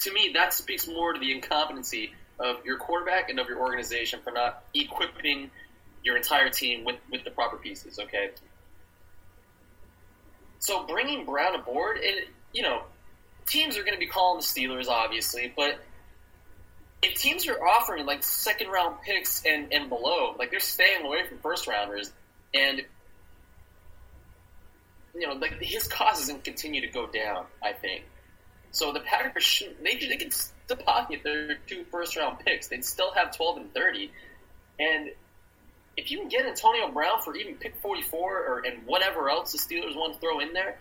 to 0.00 0.12
me, 0.12 0.32
that 0.34 0.52
speaks 0.52 0.86
more 0.86 1.12
to 1.12 1.18
the 1.18 1.32
incompetency 1.32 2.12
of 2.38 2.64
your 2.64 2.78
quarterback 2.78 3.30
and 3.30 3.40
of 3.40 3.48
your 3.48 3.58
organization 3.58 4.20
for 4.22 4.32
not 4.32 4.64
equipping 4.74 5.50
your 6.04 6.16
entire 6.16 6.50
team 6.50 6.84
with, 6.84 6.96
with 7.10 7.24
the 7.24 7.30
proper 7.30 7.56
pieces. 7.56 7.98
Okay, 7.98 8.30
so 10.58 10.86
bringing 10.86 11.24
Brown 11.24 11.54
aboard, 11.54 11.98
and 11.98 12.26
you 12.52 12.62
know, 12.62 12.82
teams 13.48 13.76
are 13.76 13.82
going 13.82 13.94
to 13.94 14.00
be 14.00 14.06
calling 14.06 14.40
the 14.40 14.44
Steelers, 14.44 14.88
obviously, 14.88 15.52
but 15.56 15.78
if 17.02 17.14
teams 17.14 17.46
are 17.46 17.62
offering 17.62 18.06
like 18.06 18.22
second 18.22 18.68
round 18.68 18.96
picks 19.02 19.44
and, 19.46 19.72
and 19.72 19.88
below, 19.88 20.34
like 20.38 20.50
they're 20.50 20.60
staying 20.60 21.04
away 21.04 21.26
from 21.26 21.38
first 21.38 21.66
rounders, 21.66 22.12
and 22.54 22.82
you 25.14 25.26
know, 25.26 25.34
like 25.34 25.60
his 25.60 25.86
cost 25.88 26.22
isn't 26.22 26.44
continue 26.44 26.80
to 26.80 26.88
go 26.88 27.06
down. 27.06 27.46
I 27.62 27.72
think. 27.72 28.04
So 28.70 28.92
the 28.92 29.00
Packers 29.00 29.44
should 29.44 29.76
they, 29.82 29.96
they 29.96 30.16
can 30.16 30.30
still 30.30 30.76
pocket 30.76 31.20
their 31.24 31.56
two 31.66 31.84
first 31.90 32.16
round 32.16 32.40
picks. 32.40 32.68
They'd 32.68 32.84
still 32.84 33.12
have 33.12 33.36
twelve 33.36 33.56
and 33.58 33.72
thirty. 33.72 34.10
And 34.78 35.10
if 35.96 36.10
you 36.10 36.20
can 36.20 36.28
get 36.28 36.46
Antonio 36.46 36.88
Brown 36.90 37.20
for 37.22 37.34
even 37.36 37.54
pick 37.54 37.76
forty 37.76 38.02
four 38.02 38.38
or 38.38 38.62
and 38.66 38.86
whatever 38.86 39.30
else 39.30 39.52
the 39.52 39.58
Steelers 39.58 39.96
want 39.96 40.14
to 40.14 40.20
throw 40.20 40.40
in 40.40 40.52
there, 40.52 40.78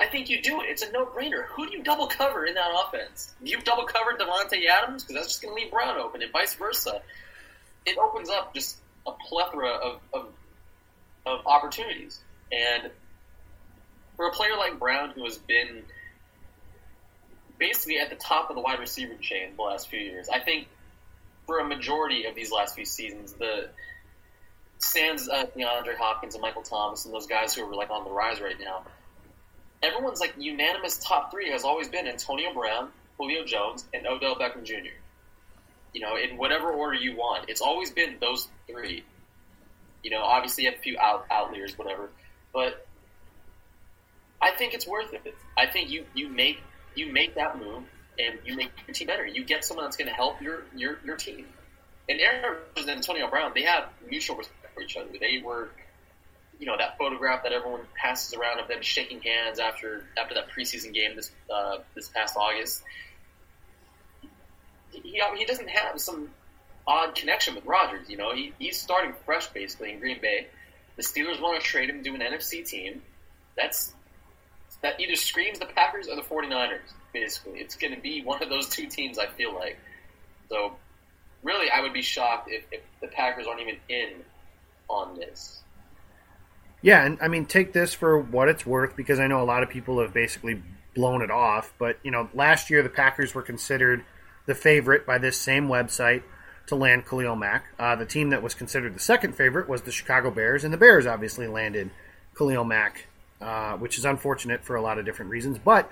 I 0.00 0.06
think 0.06 0.28
you 0.28 0.42
do 0.42 0.60
it. 0.60 0.66
It's 0.68 0.82
a 0.82 0.90
no 0.90 1.06
brainer. 1.06 1.44
Who 1.50 1.66
do 1.66 1.76
you 1.76 1.82
double 1.82 2.06
cover 2.06 2.44
in 2.46 2.54
that 2.54 2.70
offense? 2.74 3.32
You 3.42 3.60
double 3.60 3.84
cover 3.84 4.16
Davante 4.18 4.66
Adams 4.66 5.04
because 5.04 5.14
that's 5.14 5.28
just 5.28 5.42
going 5.42 5.56
to 5.56 5.62
leave 5.62 5.72
Brown 5.72 5.96
open, 5.98 6.22
and 6.22 6.32
vice 6.32 6.54
versa. 6.54 7.00
It 7.86 7.96
opens 7.98 8.28
up 8.28 8.54
just 8.54 8.78
a 9.06 9.12
plethora 9.12 9.70
of, 9.70 10.00
of 10.12 10.26
of 11.26 11.46
opportunities. 11.46 12.20
And 12.52 12.90
for 14.16 14.26
a 14.26 14.32
player 14.32 14.56
like 14.56 14.78
Brown, 14.78 15.10
who 15.10 15.24
has 15.24 15.38
been 15.38 15.82
basically 17.58 17.98
at 17.98 18.10
the 18.10 18.16
top 18.16 18.50
of 18.50 18.56
the 18.56 18.62
wide 18.62 18.80
receiver 18.80 19.14
chain 19.20 19.52
the 19.56 19.62
last 19.62 19.88
few 19.88 20.00
years. 20.00 20.28
I 20.28 20.40
think 20.40 20.68
for 21.46 21.60
a 21.60 21.64
majority 21.64 22.24
of 22.26 22.34
these 22.34 22.50
last 22.50 22.74
few 22.74 22.84
seasons, 22.84 23.32
the 23.34 23.68
stands 24.78 25.28
uh, 25.28 25.46
DeAndre 25.56 25.96
Hopkins 25.96 26.34
and 26.34 26.42
Michael 26.42 26.62
Thomas 26.62 27.04
and 27.04 27.14
those 27.14 27.26
guys 27.26 27.54
who 27.54 27.64
are 27.64 27.74
like 27.74 27.90
on 27.90 28.04
the 28.04 28.10
rise 28.10 28.40
right 28.40 28.58
now. 28.60 28.82
Everyone's 29.84 30.20
like 30.20 30.34
unanimous 30.38 30.98
top 30.98 31.30
three 31.30 31.50
has 31.50 31.64
always 31.64 31.88
been 31.88 32.06
Antonio 32.06 32.52
Brown, 32.52 32.88
Julio 33.18 33.44
Jones, 33.44 33.84
and 33.92 34.06
Odell 34.06 34.36
Beckham 34.36 34.64
Jr. 34.64 34.96
You 35.92 36.00
know, 36.00 36.16
in 36.16 36.36
whatever 36.36 36.72
order 36.72 36.94
you 36.96 37.16
want, 37.16 37.48
it's 37.48 37.60
always 37.60 37.90
been 37.90 38.16
those 38.20 38.48
three. 38.66 39.04
You 40.02 40.10
know, 40.10 40.22
obviously 40.22 40.64
you 40.64 40.70
have 40.70 40.78
a 40.78 40.82
few 40.82 40.98
out, 40.98 41.26
outliers, 41.30 41.78
whatever, 41.78 42.10
but 42.52 42.86
I 44.42 44.50
think 44.50 44.74
it's 44.74 44.86
worth 44.86 45.12
it. 45.12 45.34
I 45.56 45.66
think 45.66 45.90
you 45.90 46.04
you 46.14 46.28
make 46.28 46.60
you 46.94 47.12
make 47.12 47.34
that 47.36 47.58
move 47.58 47.84
and 48.18 48.38
you 48.44 48.56
make 48.56 48.70
your 48.86 48.94
team 48.94 49.06
better. 49.06 49.26
You 49.26 49.44
get 49.44 49.64
someone 49.64 49.84
that's 49.86 49.96
going 49.96 50.08
to 50.08 50.14
help 50.14 50.40
your, 50.40 50.64
your, 50.74 50.98
your 51.04 51.16
team. 51.16 51.46
And 52.08 52.20
Aaron 52.20 52.58
and 52.76 52.90
Antonio 52.90 53.28
Brown, 53.28 53.52
they 53.54 53.62
have 53.62 53.88
mutual 54.08 54.36
respect 54.36 54.74
for 54.74 54.82
each 54.82 54.96
other. 54.96 55.08
They 55.18 55.40
were, 55.44 55.70
you 56.58 56.66
know, 56.66 56.76
that 56.76 56.96
photograph 56.98 57.42
that 57.42 57.52
everyone 57.52 57.80
passes 57.94 58.34
around 58.34 58.60
of 58.60 58.68
them 58.68 58.80
shaking 58.80 59.20
hands 59.20 59.58
after 59.58 60.04
after 60.18 60.34
that 60.34 60.48
preseason 60.50 60.92
game 60.92 61.16
this 61.16 61.30
uh, 61.52 61.78
this 61.94 62.08
past 62.08 62.36
August. 62.36 62.82
He, 64.90 65.20
he 65.36 65.44
doesn't 65.44 65.68
have 65.68 66.00
some 66.00 66.30
odd 66.86 67.14
connection 67.14 67.54
with 67.54 67.64
Rodgers. 67.64 68.08
You 68.08 68.16
know, 68.16 68.34
he, 68.34 68.52
he's 68.58 68.80
starting 68.80 69.14
fresh 69.24 69.48
basically 69.48 69.92
in 69.92 70.00
Green 70.00 70.20
Bay. 70.20 70.46
The 70.96 71.02
Steelers 71.02 71.40
want 71.40 71.60
to 71.60 71.66
trade 71.66 71.90
him 71.90 72.02
to 72.04 72.10
an 72.10 72.20
NFC 72.20 72.64
team. 72.64 73.02
That's 73.56 73.92
that 74.82 75.00
either 75.00 75.16
screams 75.16 75.58
the 75.58 75.66
Packers 75.66 76.08
or 76.08 76.16
the 76.16 76.22
49ers, 76.22 76.92
basically. 77.12 77.58
It's 77.58 77.74
going 77.74 77.94
to 77.94 78.00
be 78.00 78.22
one 78.22 78.42
of 78.42 78.50
those 78.50 78.68
two 78.68 78.86
teams, 78.86 79.18
I 79.18 79.26
feel 79.26 79.54
like. 79.54 79.78
So, 80.50 80.76
really, 81.42 81.70
I 81.70 81.80
would 81.80 81.94
be 81.94 82.02
shocked 82.02 82.50
if, 82.50 82.64
if 82.70 82.82
the 83.00 83.08
Packers 83.08 83.46
aren't 83.46 83.60
even 83.60 83.76
in 83.88 84.10
on 84.88 85.16
this. 85.16 85.63
Yeah, 86.84 87.04
and 87.04 87.18
I 87.20 87.28
mean, 87.28 87.46
take 87.46 87.72
this 87.72 87.94
for 87.94 88.18
what 88.18 88.48
it's 88.48 88.66
worth 88.66 88.94
because 88.94 89.18
I 89.18 89.26
know 89.26 89.42
a 89.42 89.44
lot 89.44 89.62
of 89.62 89.70
people 89.70 90.00
have 90.00 90.12
basically 90.12 90.62
blown 90.94 91.22
it 91.22 91.30
off. 91.30 91.72
But, 91.78 91.98
you 92.02 92.10
know, 92.10 92.28
last 92.34 92.68
year 92.68 92.82
the 92.82 92.88
Packers 92.88 93.34
were 93.34 93.42
considered 93.42 94.04
the 94.46 94.54
favorite 94.54 95.06
by 95.06 95.16
this 95.16 95.38
same 95.38 95.68
website 95.68 96.22
to 96.66 96.76
land 96.76 97.06
Khalil 97.06 97.36
Mack. 97.36 97.64
Uh, 97.78 97.96
the 97.96 98.06
team 98.06 98.30
that 98.30 98.42
was 98.42 98.54
considered 98.54 98.94
the 98.94 99.00
second 99.00 99.34
favorite 99.34 99.68
was 99.68 99.82
the 99.82 99.90
Chicago 99.90 100.30
Bears, 100.30 100.62
and 100.62 100.72
the 100.72 100.78
Bears 100.78 101.06
obviously 101.06 101.46
landed 101.46 101.90
Khalil 102.36 102.64
Mack 102.64 103.06
uh, 103.44 103.76
which 103.76 103.98
is 103.98 104.04
unfortunate 104.04 104.64
for 104.64 104.76
a 104.76 104.82
lot 104.82 104.98
of 104.98 105.04
different 105.04 105.30
reasons. 105.30 105.58
But 105.58 105.90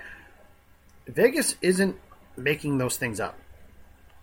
Vegas 1.07 1.55
isn't 1.61 1.95
making 2.35 2.79
those 2.79 2.97
things 2.97 3.19
up. 3.19 3.37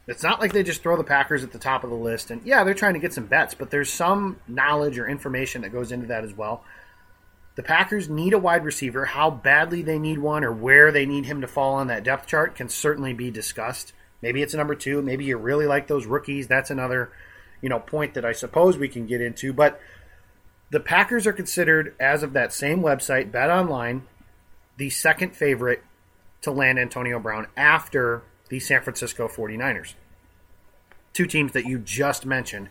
It's 0.07 0.23
not 0.23 0.41
like 0.41 0.53
they 0.53 0.63
just 0.63 0.83
throw 0.83 0.97
the 0.97 1.05
Packers 1.05 1.45
at 1.45 1.53
the 1.53 1.59
top 1.59 1.85
of 1.85 1.91
the 1.91 1.97
list. 1.97 2.31
And 2.31 2.45
yeah, 2.45 2.65
they're 2.65 2.75
trying 2.75 2.95
to 2.95 3.01
get 3.01 3.13
some 3.13 3.27
bets, 3.27 3.55
but 3.55 3.71
there's 3.71 3.93
some 3.93 4.41
knowledge 4.49 4.99
or 4.99 5.07
information 5.07 5.63
that 5.63 5.73
goes 5.73 5.93
into 5.93 6.09
that 6.09 6.25
as 6.25 6.35
well. 6.35 6.65
The 7.57 7.63
Packers 7.63 8.09
need 8.09 8.33
a 8.33 8.39
wide 8.39 8.65
receiver. 8.65 9.05
How 9.05 9.31
badly 9.31 9.83
they 9.83 9.99
need 9.99 10.19
one 10.19 10.45
or 10.45 10.53
where 10.53 10.91
they 10.91 11.07
need 11.07 11.27
him 11.27 11.43
to 11.43 11.47
fall 11.47 11.75
on 11.75 11.89
that 11.89 12.05
depth 12.05 12.27
chart 12.27 12.55
can 12.55 12.69
certainly 12.69 13.13
be 13.13 13.31
discussed. 13.31 13.93
Maybe 14.23 14.43
it's 14.43 14.55
a 14.55 14.57
number 14.57 14.75
two. 14.75 15.03
Maybe 15.03 15.27
you 15.27 15.37
really 15.37 15.67
like 15.67 15.87
those 15.87 16.07
rookies. 16.07 16.47
That's 16.47 16.71
another, 16.71 17.13
you 17.61 17.69
know, 17.69 17.79
point 17.79 18.15
that 18.15 18.25
I 18.25 18.33
suppose 18.33 18.79
we 18.79 18.89
can 18.89 19.07
get 19.07 19.21
into. 19.21 19.53
But 19.53 19.81
The 20.71 20.81
Packers 20.81 21.27
are 21.27 21.33
considered, 21.33 21.95
as 22.01 22.23
of 22.23 22.33
that 22.33 22.53
same 22.53 22.81
website, 22.81 23.31
Bet 23.31 23.51
Online, 23.51 24.03
the 24.77 24.91
second 24.91 25.37
favorite 25.37 25.83
to 26.43 26.51
land 26.51 26.79
Antonio 26.79 27.19
Brown 27.19 27.47
after 27.57 28.23
the 28.51 28.61
San 28.61 28.83
Francisco 28.83 29.27
49ers. 29.27 29.95
Two 31.15 31.27
teams 31.27 31.53
that 31.53 31.65
you 31.65 31.79
just 31.79 32.27
mentioned 32.27 32.69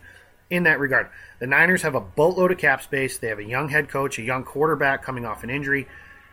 in 0.48 0.62
that 0.64 0.78
regard. 0.78 1.08
The 1.40 1.46
Niners 1.46 1.82
have 1.82 1.94
a 1.94 2.00
boatload 2.00 2.52
of 2.52 2.58
cap 2.58 2.82
space. 2.82 3.18
They 3.18 3.28
have 3.28 3.38
a 3.38 3.44
young 3.44 3.68
head 3.68 3.88
coach, 3.88 4.18
a 4.18 4.22
young 4.22 4.44
quarterback 4.44 5.02
coming 5.02 5.24
off 5.24 5.42
an 5.42 5.50
injury. 5.50 5.88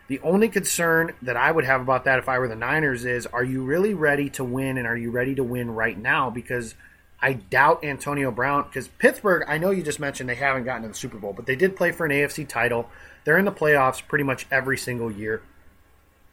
The 0.08 0.20
only 0.22 0.48
concern 0.48 1.13
that 1.22 1.36
I 1.36 1.51
would 1.51 1.66
have 1.66 1.82
about 1.82 2.06
that 2.06 2.20
if 2.20 2.30
I 2.30 2.39
were 2.39 2.48
the 2.48 2.56
Niners 2.56 3.04
is 3.04 3.25
are 3.27 3.44
you 3.44 3.63
really 3.63 3.94
ready 3.94 4.30
to 4.32 4.44
win 4.44 4.77
and 4.77 4.88
are 4.88 4.96
you 4.96 5.12
ready 5.12 5.36
to 5.36 5.44
win 5.44 5.72
right 5.72 5.98
now? 5.98 6.30
Because 6.30 6.75
I 7.22 7.34
doubt 7.34 7.84
Antonio 7.84 8.32
Brown, 8.32 8.63
because 8.63 8.88
Pittsburgh, 8.88 9.44
I 9.48 9.58
know 9.58 9.72
you 9.72 9.84
just 9.84 10.00
mentioned 10.00 10.30
they 10.30 10.36
haven't 10.36 10.66
gotten 10.66 10.84
to 10.84 10.89
the 10.89 10.94
Super 10.94 11.18
Bowl, 11.18 11.34
but 11.34 11.46
they 11.46 11.56
did 11.56 11.75
play 11.75 11.92
for 11.92 12.06
an 12.06 12.12
AFC 12.12 12.48
title. 12.48 12.89
They're 13.25 13.38
in 13.38 13.46
the 13.46 13.51
playoffs 13.51 14.06
pretty 14.08 14.24
much 14.24 14.48
every 14.50 14.77
single 14.77 15.12
year. 15.12 15.42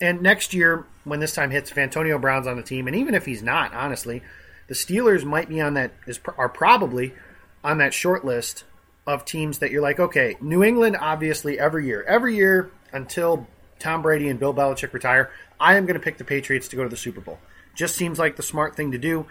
And 0.00 0.22
next 0.22 0.52
year, 0.54 0.84
when 1.04 1.20
this 1.20 1.34
time 1.34 1.50
hits, 1.50 1.70
if 1.70 1.78
Antonio 1.78 2.18
Brown's 2.18 2.46
on 2.46 2.56
the 2.56 2.62
team, 2.62 2.86
and 2.86 2.96
even 2.96 3.14
if 3.14 3.26
he's 3.26 3.42
not, 3.42 3.72
honestly, 3.72 4.22
the 4.66 4.74
Steelers 4.74 5.24
might 5.24 5.48
be 5.48 5.60
on 5.60 5.74
that, 5.74 5.92
is, 6.06 6.20
are 6.36 6.48
probably 6.48 7.14
on 7.62 7.78
that 7.78 7.94
short 7.94 8.24
list 8.24 8.64
of 9.06 9.24
teams 9.24 9.58
that 9.58 9.70
you're 9.70 9.82
like, 9.82 10.00
okay, 10.00 10.36
New 10.40 10.64
England, 10.64 10.96
obviously, 11.00 11.58
every 11.58 11.86
year. 11.86 12.02
Every 12.04 12.34
year 12.34 12.70
until 12.92 13.46
Tom 13.78 14.02
Brady 14.02 14.28
and 14.28 14.38
Bill 14.40 14.54
Belichick 14.54 14.92
retire, 14.92 15.30
I 15.60 15.76
am 15.76 15.86
going 15.86 15.98
to 15.98 16.04
pick 16.04 16.18
the 16.18 16.24
Patriots 16.24 16.68
to 16.68 16.76
go 16.76 16.82
to 16.82 16.88
the 16.88 16.96
Super 16.96 17.20
Bowl. 17.20 17.38
Just 17.74 17.96
seems 17.96 18.18
like 18.18 18.36
the 18.36 18.42
smart 18.42 18.76
thing 18.76 18.92
to 18.92 18.98
do. 18.98 19.26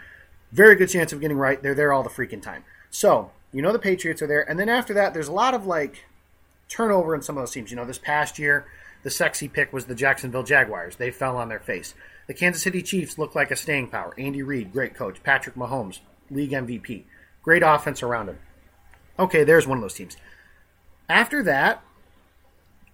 Very 0.51 0.75
good 0.75 0.89
chance 0.89 1.12
of 1.12 1.22
getting 1.22 1.38
right. 1.38 1.62
They're 1.62 1.74
there 1.74 1.91
all 1.91 2.03
the 2.03 2.10
freaking 2.10 2.41
time. 2.41 2.63
So, 2.91 3.32
you 3.51 3.62
know 3.62 3.72
the 3.72 3.79
Patriots 3.79 4.22
are 4.22 4.27
there. 4.27 4.48
And 4.50 4.60
then 4.60 4.67
after 4.67 4.93
that, 4.96 5.13
there's 5.13 5.27
a 5.27 5.34
lot 5.34 5.53
of 5.53 5.65
like 5.65 6.05
turnover 6.67 7.15
in 7.15 7.22
some 7.22 7.38
of 7.38 7.41
those 7.41 7.51
teams. 7.51 7.72
You 7.72 7.77
know, 7.77 7.86
this 7.86 8.00
past 8.00 8.38
year, 8.39 8.65
the 9.03 9.10
sexy 9.10 9.48
pick 9.48 9.72
was 9.74 9.86
the 9.86 9.95
Jacksonville 9.95 10.43
Jaguars. 10.43 10.95
They 10.95 11.12
fell 11.12 11.38
on 11.38 11.50
their 11.50 11.60
face. 11.60 11.93
The 12.27 12.33
Kansas 12.33 12.63
City 12.63 12.81
Chiefs 12.81 13.17
look 13.17 13.36
like 13.36 13.51
a 13.51 13.55
staying 13.55 13.89
power. 13.89 14.13
Andy 14.17 14.41
Reid, 14.41 14.72
great 14.72 14.95
coach. 14.95 15.22
Patrick 15.24 15.55
Mahomes, 15.55 16.00
league 16.31 16.51
MVP. 16.51 17.03
Great 17.41 17.63
offense 17.63 18.01
around 18.01 18.29
him. 18.29 18.39
Okay, 19.19 19.43
there's 19.43 19.67
one 19.67 19.77
of 19.77 19.81
those 19.81 19.93
teams. 19.93 20.15
After 21.10 21.43
that, 21.43 21.83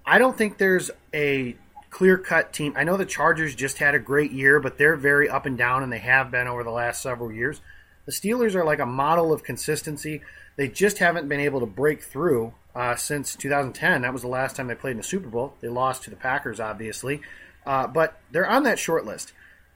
I 0.06 0.18
don't 0.18 0.36
think 0.36 0.58
there's 0.58 0.90
a 1.14 1.56
clear 1.92 2.18
cut 2.18 2.52
team. 2.52 2.74
I 2.76 2.84
know 2.84 2.98
the 2.98 3.06
Chargers 3.06 3.54
just 3.54 3.78
had 3.78 3.94
a 3.94 4.00
great 4.00 4.32
year, 4.32 4.60
but 4.60 4.78
they're 4.78 4.96
very 4.96 5.30
up 5.30 5.46
and 5.46 5.58
down, 5.58 5.84
and 5.84 5.92
they 5.92 6.00
have 6.00 6.32
been 6.32 6.48
over 6.48 6.64
the 6.64 6.72
last 6.72 7.02
several 7.02 7.32
years. 7.32 7.62
The 8.06 8.12
Steelers 8.12 8.56
are 8.56 8.66
like 8.66 8.80
a 8.80 8.86
model 8.86 9.32
of 9.32 9.44
consistency. 9.44 10.22
They 10.56 10.68
just 10.68 10.98
haven't 10.98 11.30
been 11.30 11.40
able 11.40 11.60
to 11.60 11.68
break 11.68 12.02
through 12.02 12.54
uh, 12.80 12.96
since 12.96 13.36
2010. 13.36 14.04
That 14.04 14.14
was 14.14 14.22
the 14.22 14.30
last 14.30 14.56
time 14.56 14.68
they 14.68 14.76
played 14.76 14.94
in 14.94 15.02
a 15.02 15.04
Super 15.04 15.28
Bowl. 15.28 15.54
They 15.60 15.68
lost 15.68 16.04
to 16.04 16.10
the 16.10 16.16
Packers, 16.16 16.62
obviously, 16.62 17.22
uh, 17.66 17.88
but 17.88 18.22
they're 18.32 18.48
on 18.48 18.64
that 18.64 18.80
short 18.80 19.06
list. 19.06 19.34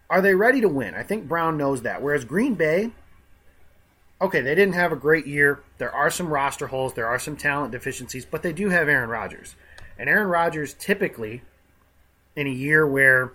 Are 0.10 0.22
they 0.22 0.36
ready 0.36 0.62
to 0.62 0.70
win? 0.70 0.96
I 0.96 1.04
think 1.04 1.28
Brown 1.28 1.58
knows 1.58 1.82
that. 1.82 2.02
Whereas 2.02 2.24
Green 2.24 2.54
Bay, 2.56 2.92
okay, 4.22 4.40
they 4.40 4.56
didn't 4.56 4.76
have 4.76 4.94
a 4.94 4.96
great 4.96 5.28
year. 5.28 5.62
There 5.80 5.94
are 5.94 6.10
some 6.10 6.30
roster 6.30 6.68
holes, 6.68 6.94
there 6.94 7.08
are 7.08 7.20
some 7.20 7.36
talent 7.36 7.74
deficiencies, 7.74 8.24
but 8.24 8.42
they 8.42 8.54
do 8.54 8.70
have 8.70 8.88
Aaron 8.88 9.10
Rodgers. 9.10 9.56
And 10.00 10.08
Aaron 10.08 10.30
Rodgers 10.30 10.74
typically, 10.74 11.42
in 12.38 12.48
a 12.48 12.52
year 12.52 12.88
where 12.88 13.34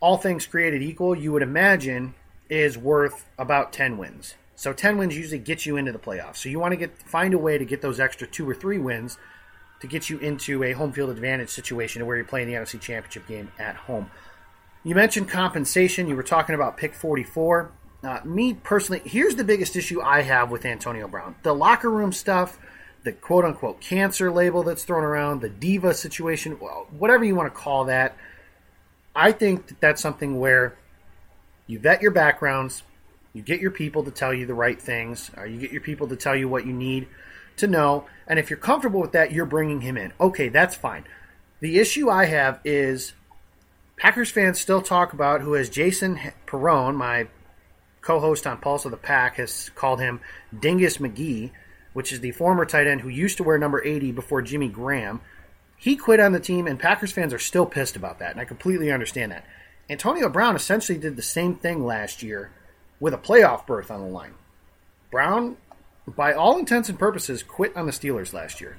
all 0.00 0.16
things 0.16 0.46
created 0.46 0.82
equal, 0.82 1.16
you 1.16 1.30
would 1.30 1.42
imagine 1.42 2.14
is 2.48 2.76
worth 2.76 3.24
about 3.38 3.72
10 3.72 3.98
wins. 3.98 4.34
So 4.56 4.72
10 4.72 4.96
wins 4.98 5.16
usually 5.16 5.38
get 5.38 5.66
you 5.66 5.76
into 5.76 5.92
the 5.92 5.98
playoffs. 5.98 6.36
So 6.36 6.48
you 6.48 6.58
want 6.58 6.72
to 6.72 6.76
get 6.76 6.96
find 7.02 7.34
a 7.34 7.38
way 7.38 7.58
to 7.58 7.64
get 7.64 7.82
those 7.82 8.00
extra 8.00 8.26
2 8.26 8.48
or 8.48 8.54
3 8.54 8.78
wins 8.78 9.18
to 9.80 9.86
get 9.86 10.08
you 10.08 10.18
into 10.18 10.62
a 10.62 10.72
home 10.72 10.92
field 10.92 11.10
advantage 11.10 11.50
situation 11.50 12.06
where 12.06 12.16
you're 12.16 12.24
playing 12.24 12.48
the 12.48 12.54
NFC 12.54 12.80
Championship 12.80 13.26
game 13.26 13.50
at 13.58 13.76
home. 13.76 14.10
You 14.84 14.94
mentioned 14.94 15.28
compensation. 15.28 16.08
You 16.08 16.16
were 16.16 16.22
talking 16.22 16.54
about 16.54 16.76
pick 16.76 16.94
44. 16.94 17.72
Uh, 18.02 18.20
me 18.24 18.54
personally, 18.54 19.02
here's 19.04 19.34
the 19.34 19.44
biggest 19.44 19.76
issue 19.76 20.00
I 20.00 20.22
have 20.22 20.50
with 20.50 20.64
Antonio 20.64 21.08
Brown. 21.08 21.34
The 21.42 21.54
locker 21.54 21.90
room 21.90 22.12
stuff– 22.12 22.58
the 23.04 23.12
quote 23.12 23.44
unquote 23.44 23.80
cancer 23.80 24.30
label 24.30 24.62
that's 24.62 24.82
thrown 24.82 25.04
around, 25.04 25.40
the 25.40 25.48
diva 25.48 25.94
situation, 25.94 26.58
well, 26.58 26.86
whatever 26.90 27.22
you 27.22 27.36
want 27.36 27.52
to 27.52 27.58
call 27.58 27.84
that. 27.84 28.16
I 29.14 29.30
think 29.30 29.68
that 29.68 29.80
that's 29.80 30.02
something 30.02 30.40
where 30.40 30.76
you 31.66 31.78
vet 31.78 32.02
your 32.02 32.10
backgrounds, 32.10 32.82
you 33.34 33.42
get 33.42 33.60
your 33.60 33.70
people 33.70 34.04
to 34.04 34.10
tell 34.10 34.32
you 34.32 34.46
the 34.46 34.54
right 34.54 34.80
things, 34.80 35.30
or 35.36 35.46
you 35.46 35.60
get 35.60 35.72
your 35.72 35.82
people 35.82 36.08
to 36.08 36.16
tell 36.16 36.34
you 36.34 36.48
what 36.48 36.66
you 36.66 36.72
need 36.72 37.08
to 37.58 37.66
know, 37.66 38.06
and 38.26 38.38
if 38.38 38.48
you're 38.48 38.58
comfortable 38.58 39.00
with 39.00 39.12
that, 39.12 39.32
you're 39.32 39.44
bringing 39.44 39.82
him 39.82 39.98
in. 39.98 40.12
Okay, 40.18 40.48
that's 40.48 40.74
fine. 40.74 41.04
The 41.60 41.78
issue 41.78 42.08
I 42.08 42.24
have 42.24 42.60
is 42.64 43.12
Packers 43.98 44.30
fans 44.30 44.58
still 44.58 44.80
talk 44.80 45.12
about 45.12 45.42
who, 45.42 45.54
as 45.54 45.68
Jason 45.68 46.18
Perone, 46.46 46.96
my 46.96 47.28
co-host 48.00 48.46
on 48.46 48.58
Pulse 48.58 48.86
of 48.86 48.90
the 48.90 48.96
Pack, 48.96 49.36
has 49.36 49.70
called 49.74 50.00
him 50.00 50.20
Dingus 50.58 50.96
McGee 50.96 51.50
which 51.94 52.12
is 52.12 52.20
the 52.20 52.32
former 52.32 52.66
tight 52.66 52.86
end 52.86 53.00
who 53.00 53.08
used 53.08 53.38
to 53.38 53.42
wear 53.42 53.56
number 53.56 53.82
80 53.82 54.12
before 54.12 54.42
Jimmy 54.42 54.68
Graham. 54.68 55.22
He 55.78 55.96
quit 55.96 56.20
on 56.20 56.32
the 56.32 56.40
team, 56.40 56.66
and 56.66 56.78
Packers 56.78 57.12
fans 57.12 57.32
are 57.32 57.38
still 57.38 57.66
pissed 57.66 57.96
about 57.96 58.18
that, 58.18 58.32
and 58.32 58.40
I 58.40 58.44
completely 58.44 58.92
understand 58.92 59.32
that. 59.32 59.46
Antonio 59.88 60.28
Brown 60.28 60.56
essentially 60.56 60.98
did 60.98 61.16
the 61.16 61.22
same 61.22 61.54
thing 61.54 61.84
last 61.84 62.22
year 62.22 62.50
with 63.00 63.14
a 63.14 63.18
playoff 63.18 63.66
berth 63.66 63.90
on 63.90 64.00
the 64.00 64.08
line. 64.08 64.34
Brown, 65.10 65.56
by 66.06 66.32
all 66.32 66.58
intents 66.58 66.88
and 66.88 66.98
purposes, 66.98 67.42
quit 67.42 67.76
on 67.76 67.86
the 67.86 67.92
Steelers 67.92 68.32
last 68.32 68.60
year. 68.60 68.78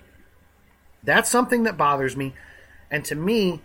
That's 1.04 1.30
something 1.30 1.64
that 1.64 1.78
bothers 1.78 2.18
me. 2.18 2.34
And 2.90 3.06
to 3.06 3.16
me, 3.16 3.62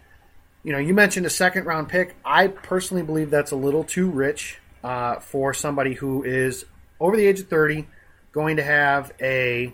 you 0.62 0.72
know, 0.72 0.78
you 0.78 0.94
mentioned 0.94 1.26
a 1.26 1.30
second 1.30 1.64
round 1.64 1.88
pick. 1.88 2.14
I 2.24 2.48
personally 2.48 3.02
believe 3.02 3.30
that's 3.30 3.50
a 3.50 3.56
little 3.56 3.84
too 3.84 4.10
rich 4.10 4.58
uh, 4.84 5.20
for 5.20 5.54
somebody 5.54 5.94
who 5.94 6.22
is 6.22 6.64
over 6.98 7.16
the 7.16 7.26
age 7.26 7.40
of 7.40 7.48
30 7.48 7.86
going 8.32 8.56
to 8.56 8.62
have 8.62 9.12
a 9.20 9.72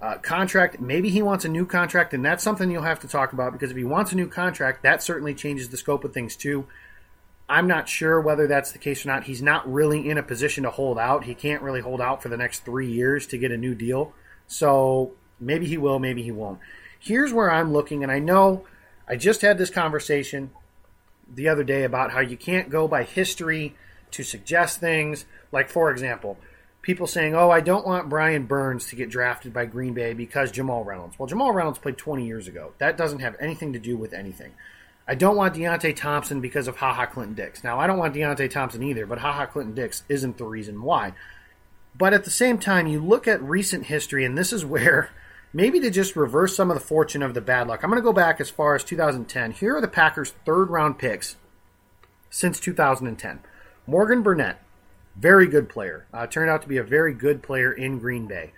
uh, 0.00 0.18
contract. 0.18 0.80
Maybe 0.80 1.08
he 1.08 1.22
wants 1.22 1.44
a 1.44 1.48
new 1.48 1.64
contract, 1.64 2.12
and 2.14 2.24
that's 2.24 2.42
something 2.42 2.70
you'll 2.70 2.82
have 2.82 3.00
to 3.00 3.08
talk 3.08 3.32
about 3.32 3.52
because 3.52 3.70
if 3.70 3.76
he 3.76 3.84
wants 3.84 4.12
a 4.12 4.16
new 4.16 4.28
contract, 4.28 4.82
that 4.82 5.02
certainly 5.02 5.34
changes 5.34 5.68
the 5.70 5.76
scope 5.76 6.04
of 6.04 6.12
things 6.12 6.36
too. 6.36 6.66
I'm 7.48 7.66
not 7.66 7.88
sure 7.88 8.20
whether 8.20 8.46
that's 8.46 8.72
the 8.72 8.78
case 8.78 9.04
or 9.04 9.08
not. 9.08 9.24
He's 9.24 9.42
not 9.42 9.70
really 9.70 10.08
in 10.08 10.16
a 10.16 10.22
position 10.22 10.64
to 10.64 10.70
hold 10.70 10.98
out. 10.98 11.24
He 11.24 11.34
can't 11.34 11.62
really 11.62 11.80
hold 11.80 12.00
out 12.00 12.22
for 12.22 12.28
the 12.28 12.36
next 12.36 12.64
three 12.64 12.90
years 12.90 13.26
to 13.28 13.38
get 13.38 13.52
a 13.52 13.56
new 13.56 13.74
deal. 13.74 14.14
So 14.46 15.12
maybe 15.38 15.66
he 15.66 15.76
will, 15.76 15.98
maybe 15.98 16.22
he 16.22 16.30
won't. 16.30 16.60
Here's 16.98 17.32
where 17.32 17.50
I'm 17.50 17.72
looking, 17.72 18.02
and 18.02 18.10
I 18.10 18.18
know 18.18 18.64
I 19.06 19.16
just 19.16 19.42
had 19.42 19.58
this 19.58 19.68
conversation 19.68 20.52
the 21.32 21.48
other 21.48 21.64
day 21.64 21.84
about 21.84 22.12
how 22.12 22.20
you 22.20 22.36
can't 22.36 22.70
go 22.70 22.88
by 22.88 23.02
history 23.02 23.76
to 24.12 24.22
suggest 24.22 24.80
things. 24.80 25.26
Like, 25.52 25.68
for 25.68 25.90
example, 25.90 26.38
people 26.80 27.06
saying, 27.06 27.34
"Oh, 27.34 27.50
I 27.50 27.60
don't 27.60 27.86
want 27.86 28.08
Brian 28.08 28.46
Burns 28.46 28.86
to 28.86 28.96
get 28.96 29.10
drafted 29.10 29.52
by 29.52 29.66
Green 29.66 29.92
Bay 29.92 30.14
because 30.14 30.50
Jamal 30.50 30.84
Reynolds." 30.84 31.18
Well, 31.18 31.26
Jamal 31.26 31.52
Reynolds 31.52 31.78
played 31.78 31.98
20 31.98 32.26
years 32.26 32.48
ago. 32.48 32.72
That 32.78 32.96
doesn't 32.96 33.20
have 33.20 33.36
anything 33.38 33.74
to 33.74 33.78
do 33.78 33.96
with 33.96 34.14
anything. 34.14 34.52
I 35.06 35.14
don't 35.14 35.36
want 35.36 35.54
Deionte 35.54 35.94
Thompson 35.94 36.40
because 36.40 36.66
of 36.66 36.76
HaHa 36.76 37.10
Clinton 37.10 37.34
Dix. 37.34 37.62
Now, 37.62 37.78
I 37.78 37.86
don't 37.86 37.98
want 37.98 38.14
Deionte 38.14 38.50
Thompson 38.50 38.82
either, 38.82 39.04
but 39.06 39.18
HaHa 39.18 39.50
Clinton 39.50 39.74
Dix 39.74 40.02
isn't 40.08 40.38
the 40.38 40.44
reason 40.44 40.82
why. 40.82 41.12
But 41.96 42.14
at 42.14 42.24
the 42.24 42.30
same 42.30 42.58
time, 42.58 42.86
you 42.86 43.00
look 43.00 43.28
at 43.28 43.42
recent 43.42 43.86
history, 43.86 44.24
and 44.24 44.36
this 44.36 44.52
is 44.52 44.64
where 44.64 45.10
maybe 45.52 45.78
to 45.80 45.90
just 45.90 46.16
reverse 46.16 46.56
some 46.56 46.70
of 46.70 46.74
the 46.74 46.84
fortune 46.84 47.22
of 47.22 47.34
the 47.34 47.40
bad 47.40 47.68
luck. 47.68 47.84
I'm 47.84 47.90
going 47.90 48.02
to 48.02 48.04
go 48.04 48.12
back 48.12 48.40
as 48.40 48.50
far 48.50 48.74
as 48.74 48.82
2010. 48.82 49.52
Here 49.52 49.76
are 49.76 49.80
the 49.80 49.88
Packers' 49.88 50.34
third 50.44 50.70
round 50.70 50.98
picks 50.98 51.36
since 52.30 52.58
2010 52.58 53.40
Morgan 53.86 54.22
Burnett, 54.22 54.60
very 55.14 55.46
good 55.46 55.68
player. 55.68 56.06
Uh, 56.12 56.26
turned 56.26 56.50
out 56.50 56.62
to 56.62 56.68
be 56.68 56.78
a 56.78 56.82
very 56.82 57.14
good 57.14 57.42
player 57.42 57.72
in 57.72 57.98
Green 57.98 58.26
Bay. 58.26 58.52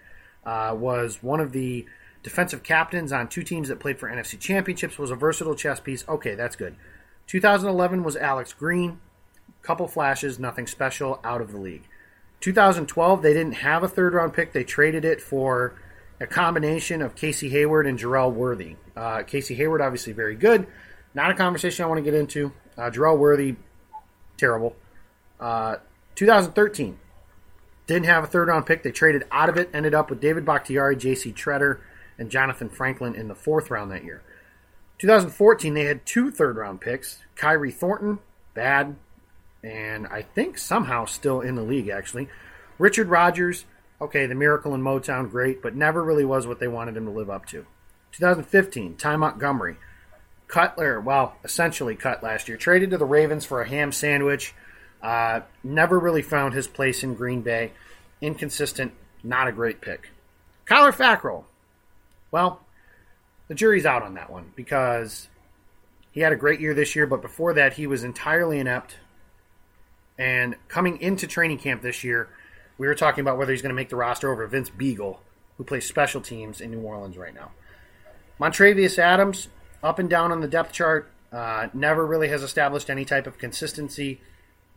Uh, 0.44 0.74
was 0.78 1.22
one 1.22 1.40
of 1.40 1.52
the 1.52 1.84
defensive 2.26 2.64
captains 2.64 3.12
on 3.12 3.28
two 3.28 3.44
teams 3.44 3.68
that 3.68 3.78
played 3.78 4.00
for 4.00 4.10
NFC 4.10 4.36
championships. 4.36 4.98
Was 4.98 5.12
a 5.12 5.14
versatile 5.14 5.54
chess 5.54 5.78
piece. 5.78 6.04
Okay, 6.08 6.34
that's 6.34 6.56
good. 6.56 6.74
2011 7.28 8.02
was 8.02 8.16
Alex 8.16 8.52
Green. 8.52 8.98
Couple 9.62 9.86
flashes, 9.86 10.36
nothing 10.36 10.66
special, 10.66 11.20
out 11.22 11.40
of 11.40 11.52
the 11.52 11.58
league. 11.58 11.84
2012, 12.40 13.22
they 13.22 13.32
didn't 13.32 13.52
have 13.52 13.84
a 13.84 13.88
third 13.88 14.12
round 14.12 14.32
pick. 14.32 14.52
They 14.52 14.64
traded 14.64 15.04
it 15.04 15.20
for 15.20 15.80
a 16.18 16.26
combination 16.26 17.00
of 17.00 17.14
Casey 17.14 17.48
Hayward 17.50 17.86
and 17.86 17.96
Jerel 17.96 18.32
Worthy. 18.32 18.74
Uh, 18.96 19.22
Casey 19.22 19.54
Hayward, 19.54 19.80
obviously 19.80 20.12
very 20.12 20.34
good. 20.34 20.66
Not 21.14 21.30
a 21.30 21.34
conversation 21.34 21.84
I 21.84 21.88
want 21.88 21.98
to 21.98 22.10
get 22.10 22.14
into. 22.14 22.52
Uh, 22.76 22.90
Jerel 22.90 23.16
Worthy, 23.18 23.54
terrible. 24.36 24.74
Uh, 25.38 25.76
2013, 26.16 26.98
didn't 27.86 28.06
have 28.06 28.24
a 28.24 28.26
third 28.26 28.48
round 28.48 28.66
pick. 28.66 28.82
They 28.82 28.90
traded 28.90 29.22
out 29.30 29.48
of 29.48 29.56
it, 29.56 29.70
ended 29.72 29.94
up 29.94 30.10
with 30.10 30.20
David 30.20 30.44
Bakhtiari, 30.44 30.96
J.C. 30.96 31.32
Tretter, 31.32 31.78
and 32.18 32.30
Jonathan 32.30 32.68
Franklin 32.68 33.14
in 33.14 33.28
the 33.28 33.34
fourth 33.34 33.70
round 33.70 33.90
that 33.90 34.04
year. 34.04 34.22
2014, 34.98 35.74
they 35.74 35.84
had 35.84 36.06
two 36.06 36.30
third 36.30 36.56
round 36.56 36.80
picks 36.80 37.22
Khyri 37.36 37.72
Thornton, 37.72 38.18
bad, 38.54 38.96
and 39.62 40.06
I 40.06 40.22
think 40.22 40.58
somehow 40.58 41.04
still 41.04 41.40
in 41.40 41.54
the 41.54 41.62
league, 41.62 41.88
actually. 41.88 42.28
Richard 42.78 43.08
Rodgers, 43.08 43.64
okay, 44.00 44.26
the 44.26 44.34
miracle 44.34 44.74
in 44.74 44.82
Motown, 44.82 45.30
great, 45.30 45.62
but 45.62 45.74
never 45.74 46.02
really 46.02 46.24
was 46.24 46.46
what 46.46 46.60
they 46.60 46.68
wanted 46.68 46.96
him 46.96 47.06
to 47.06 47.10
live 47.10 47.30
up 47.30 47.46
to. 47.46 47.66
2015, 48.12 48.96
Ty 48.96 49.16
Montgomery. 49.16 49.76
Cutler, 50.48 51.00
well, 51.00 51.36
essentially 51.44 51.96
cut 51.96 52.22
last 52.22 52.48
year. 52.48 52.56
Traded 52.56 52.90
to 52.90 52.98
the 52.98 53.04
Ravens 53.04 53.44
for 53.44 53.60
a 53.60 53.68
ham 53.68 53.92
sandwich. 53.92 54.54
Uh, 55.02 55.40
never 55.62 55.98
really 55.98 56.22
found 56.22 56.54
his 56.54 56.68
place 56.68 57.02
in 57.02 57.14
Green 57.14 57.42
Bay. 57.42 57.72
Inconsistent, 58.20 58.92
not 59.22 59.48
a 59.48 59.52
great 59.52 59.80
pick. 59.80 60.10
Kyler 60.66 60.94
Fackrell. 60.94 61.44
Well, 62.36 62.60
the 63.48 63.54
jury's 63.54 63.86
out 63.86 64.02
on 64.02 64.12
that 64.12 64.28
one 64.28 64.52
because 64.54 65.28
he 66.12 66.20
had 66.20 66.34
a 66.34 66.36
great 66.36 66.60
year 66.60 66.74
this 66.74 66.94
year, 66.94 67.06
but 67.06 67.22
before 67.22 67.54
that, 67.54 67.72
he 67.72 67.86
was 67.86 68.04
entirely 68.04 68.58
inept. 68.58 68.98
And 70.18 70.54
coming 70.68 71.00
into 71.00 71.26
training 71.26 71.60
camp 71.60 71.80
this 71.80 72.04
year, 72.04 72.28
we 72.76 72.88
were 72.88 72.94
talking 72.94 73.22
about 73.22 73.38
whether 73.38 73.52
he's 73.52 73.62
going 73.62 73.70
to 73.70 73.74
make 73.74 73.88
the 73.88 73.96
roster 73.96 74.30
over 74.30 74.46
Vince 74.46 74.68
Biegel, 74.68 75.16
who 75.56 75.64
plays 75.64 75.86
special 75.86 76.20
teams 76.20 76.60
in 76.60 76.70
New 76.70 76.80
Orleans 76.80 77.16
right 77.16 77.34
now. 77.34 77.52
Montravius 78.38 78.98
Adams, 78.98 79.48
up 79.82 79.98
and 79.98 80.10
down 80.10 80.30
on 80.30 80.42
the 80.42 80.46
depth 80.46 80.72
chart, 80.72 81.10
uh, 81.32 81.68
never 81.72 82.04
really 82.04 82.28
has 82.28 82.42
established 82.42 82.90
any 82.90 83.06
type 83.06 83.26
of 83.26 83.38
consistency. 83.38 84.20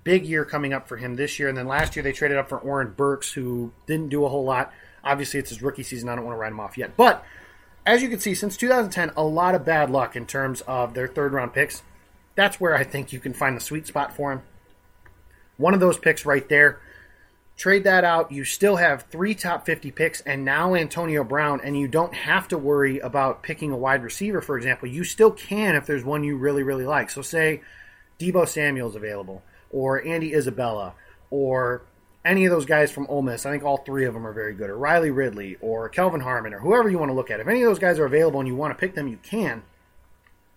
Big 0.06 0.26
year 0.26 0.45
coming 0.45 0.72
up 0.72 0.88
for 0.88 0.95
him 0.95 1.17
this 1.17 1.38
year. 1.38 1.50
And 1.50 1.58
then 1.58 1.67
last 1.67 1.98
year 1.98 2.04
they 2.04 2.13
traded 2.13 2.38
up 2.38 2.48
for 2.48 2.58
Oren 2.58 2.93
Burks, 2.95 3.34
who 3.34 3.74
didn't 3.86 4.08
do 4.08 4.24
a 4.24 4.30
whole 4.30 4.45
lot. 4.45 4.72
Obviously, 5.04 5.39
it's 5.41 5.50
his 5.50 5.62
rookie 5.62 5.84
season. 5.84 6.10
I 6.10 6.15
don't 6.15 6.26
want 6.26 6.36
to 6.36 6.39
write 6.39 6.52
him 6.52 6.60
off 6.60 6.78
yet. 6.78 6.95
But 6.98 7.24
as 7.89 8.04
you 8.04 8.10
can 8.10 8.19
see, 8.19 8.36
since 8.36 8.56
2010, 8.56 9.13
a 9.17 9.23
lot 9.23 9.56
of 9.56 9.65
bad 9.65 9.89
luck 9.89 10.15
in 10.15 10.28
terms 10.28 10.62
of 10.62 10.93
their 10.93 11.08
third 11.08 11.34
round 11.34 11.54
picks. 11.54 11.82
That's 12.36 12.60
where 12.60 12.75
I 12.75 12.84
think 12.84 13.12
you 13.12 13.19
can 13.19 13.34
find 13.34 13.58
the 13.58 13.62
sweet 13.62 13.88
spot 13.88 14.15
for 14.15 14.32
him. 14.32 14.43
One 15.58 15.73
of 15.73 15.80
those 15.80 15.97
picks 15.97 16.23
right 16.23 16.47
there. 16.47 16.80
Trade 17.58 17.86
that 17.86 18.04
out. 18.04 18.32
You 18.32 18.45
still 18.45 18.75
have 18.75 19.08
three 19.10 19.34
top 19.34 19.65
50 19.65 19.89
picks 19.89 20.21
and 20.21 20.45
now 20.45 20.75
Antonio 20.75 21.23
Brown, 21.23 21.62
and 21.63 21.78
you 21.78 21.88
don't 21.88 22.13
have 22.13 22.47
to 22.49 22.60
worry 22.60 22.99
about 22.99 23.41
picking 23.41 23.71
a 23.71 23.78
wide 23.78 24.04
receiver, 24.04 24.39
for 24.39 24.56
example. 24.56 24.88
You 24.88 25.04
still 25.04 25.32
can 25.32 25.75
if 25.75 25.88
there's 25.88 26.06
one 26.06 26.23
you 26.23 26.38
really, 26.38 26.62
really 26.62 26.86
like. 26.86 27.10
So, 27.10 27.23
say 27.23 27.62
Deebo 28.19 28.47
Samuel's 28.47 28.95
available, 28.95 29.41
or 29.71 30.06
Andy 30.06 30.34
Isabella, 30.36 30.93
or 31.32 31.82
any 32.25 32.45
of 32.45 32.51
those 32.51 32.65
guys 32.65 32.91
from 32.91 33.08
Ole 33.08 33.21
Miss. 33.21 33.45
I 33.45 33.51
think 33.51 33.63
all 33.63 33.77
three 33.77 34.05
of 34.05 34.13
them 34.13 34.27
are 34.27 34.34
very 34.34 34.53
good, 34.53 34.69
or 34.69 34.77
Riley 34.77 35.12
Ridley, 35.12 35.58
or 35.62 35.89
Kelvin 35.89 36.21
Harmon, 36.21 36.53
or 36.53 36.60
whoever 36.60 36.89
you 36.89 36.97
want 36.97 37.10
to 37.10 37.15
look 37.15 37.32
at. 37.32 37.39
If 37.39 37.47
any 37.47 37.63
of 37.63 37.69
those 37.69 37.79
guys 37.79 37.99
are 37.99 38.05
available 38.05 38.39
and 38.39 38.47
you 38.47 38.55
want 38.55 38.71
to 38.71 38.79
pick 38.79 38.95
them, 38.95 39.08
you 39.08 39.17
can. 39.23 39.63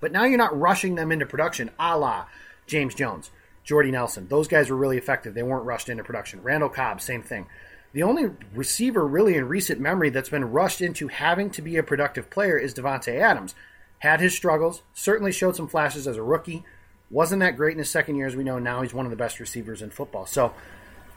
But 0.00 0.12
now 0.12 0.24
you're 0.24 0.38
not 0.38 0.58
rushing 0.58 0.96
them 0.96 1.12
into 1.12 1.26
production, 1.26 1.70
a 1.78 1.96
la 1.96 2.26
James 2.66 2.94
Jones. 2.94 3.30
Jordy 3.64 3.90
Nelson. 3.90 4.26
Those 4.28 4.48
guys 4.48 4.70
were 4.70 4.76
really 4.76 4.98
effective. 4.98 5.34
They 5.34 5.42
weren't 5.42 5.64
rushed 5.64 5.88
into 5.88 6.02
production. 6.02 6.42
Randall 6.42 6.68
Cobb, 6.68 7.00
same 7.00 7.22
thing. 7.22 7.46
The 7.92 8.02
only 8.02 8.30
receiver 8.54 9.06
really 9.06 9.36
in 9.36 9.46
recent 9.46 9.80
memory 9.80 10.10
that's 10.10 10.30
been 10.30 10.50
rushed 10.50 10.80
into 10.80 11.08
having 11.08 11.50
to 11.50 11.62
be 11.62 11.76
a 11.76 11.82
productive 11.82 12.30
player 12.30 12.58
is 12.58 12.74
Davante 12.74 13.20
Adams. 13.20 13.54
Had 13.98 14.20
his 14.20 14.34
struggles, 14.34 14.82
certainly 14.94 15.30
showed 15.30 15.54
some 15.54 15.68
flashes 15.68 16.08
as 16.08 16.16
a 16.16 16.22
rookie. 16.22 16.64
Wasn't 17.10 17.40
that 17.40 17.56
great 17.56 17.72
in 17.72 17.78
his 17.78 17.90
second 17.90 18.16
year, 18.16 18.26
as 18.26 18.34
we 18.34 18.44
know. 18.44 18.58
Now 18.58 18.82
he's 18.82 18.94
one 18.94 19.06
of 19.06 19.10
the 19.10 19.16
best 19.16 19.38
receivers 19.38 19.82
in 19.82 19.90
football. 19.90 20.26
So 20.26 20.54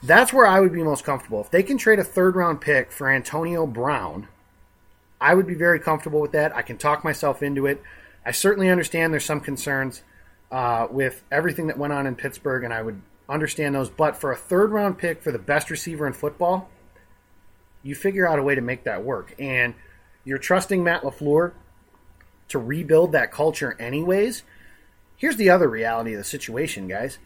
that's 0.04 0.34
where 0.34 0.46
I 0.46 0.60
would 0.60 0.74
be 0.74 0.84
most 0.84 1.04
comfortable. 1.04 1.42
If 1.42 1.52
they 1.52 1.64
can 1.64 1.78
trade 1.78 2.00
a 2.00 2.04
third 2.04 2.36
round 2.36 2.62
pick 2.62 2.92
for 2.92 3.10
Antonio 3.10 3.66
Brown, 3.66 4.28
I 5.20 5.34
would 5.34 5.48
be 5.48 5.56
very 5.56 5.80
comfortable 5.80 6.22
with 6.22 6.34
that. 6.34 6.56
I 6.56 6.62
can 6.62 6.78
talk 6.78 7.04
myself 7.04 7.42
into 7.42 7.66
it. 7.66 7.82
I 8.26 8.32
certainly 8.32 8.70
understand 8.70 9.14
there's 9.14 9.26
some 9.26 9.42
concerns 9.42 10.04
uh, 10.52 10.88
with 10.90 11.24
everything 11.32 11.68
that 11.68 11.78
went 11.78 11.94
on 11.94 12.08
in 12.08 12.16
Pittsburgh, 12.16 12.64
and 12.64 12.74
I 12.74 12.82
would 12.82 13.02
understand 13.28 13.76
those. 13.76 13.90
But 13.90 14.18
for 14.18 14.32
a 14.32 14.36
third 14.36 14.72
round 14.72 14.98
pick 14.98 15.22
for 15.22 15.32
the 15.32 15.40
best 15.40 15.70
receiver 15.70 16.06
in 16.08 16.14
football, 16.14 16.70
you 17.84 17.96
figure 17.96 18.28
out 18.28 18.40
a 18.40 18.44
way 18.44 18.56
to 18.56 18.62
make 18.62 18.84
that 18.84 19.04
work. 19.04 19.36
And 19.40 19.74
you're 20.24 20.38
trusting 20.38 20.84
Matt 20.84 21.04
LaFleur 21.04 21.54
to 22.50 22.60
rebuild 22.60 23.12
that 23.12 23.32
culture, 23.32 23.76
anyways. 23.80 24.44
Here's 25.18 25.38
the 25.38 25.50
other 25.50 25.70
reality 25.70 26.14
of 26.14 26.18
the 26.18 26.24
situation, 26.24 26.88
guys. 26.88 27.20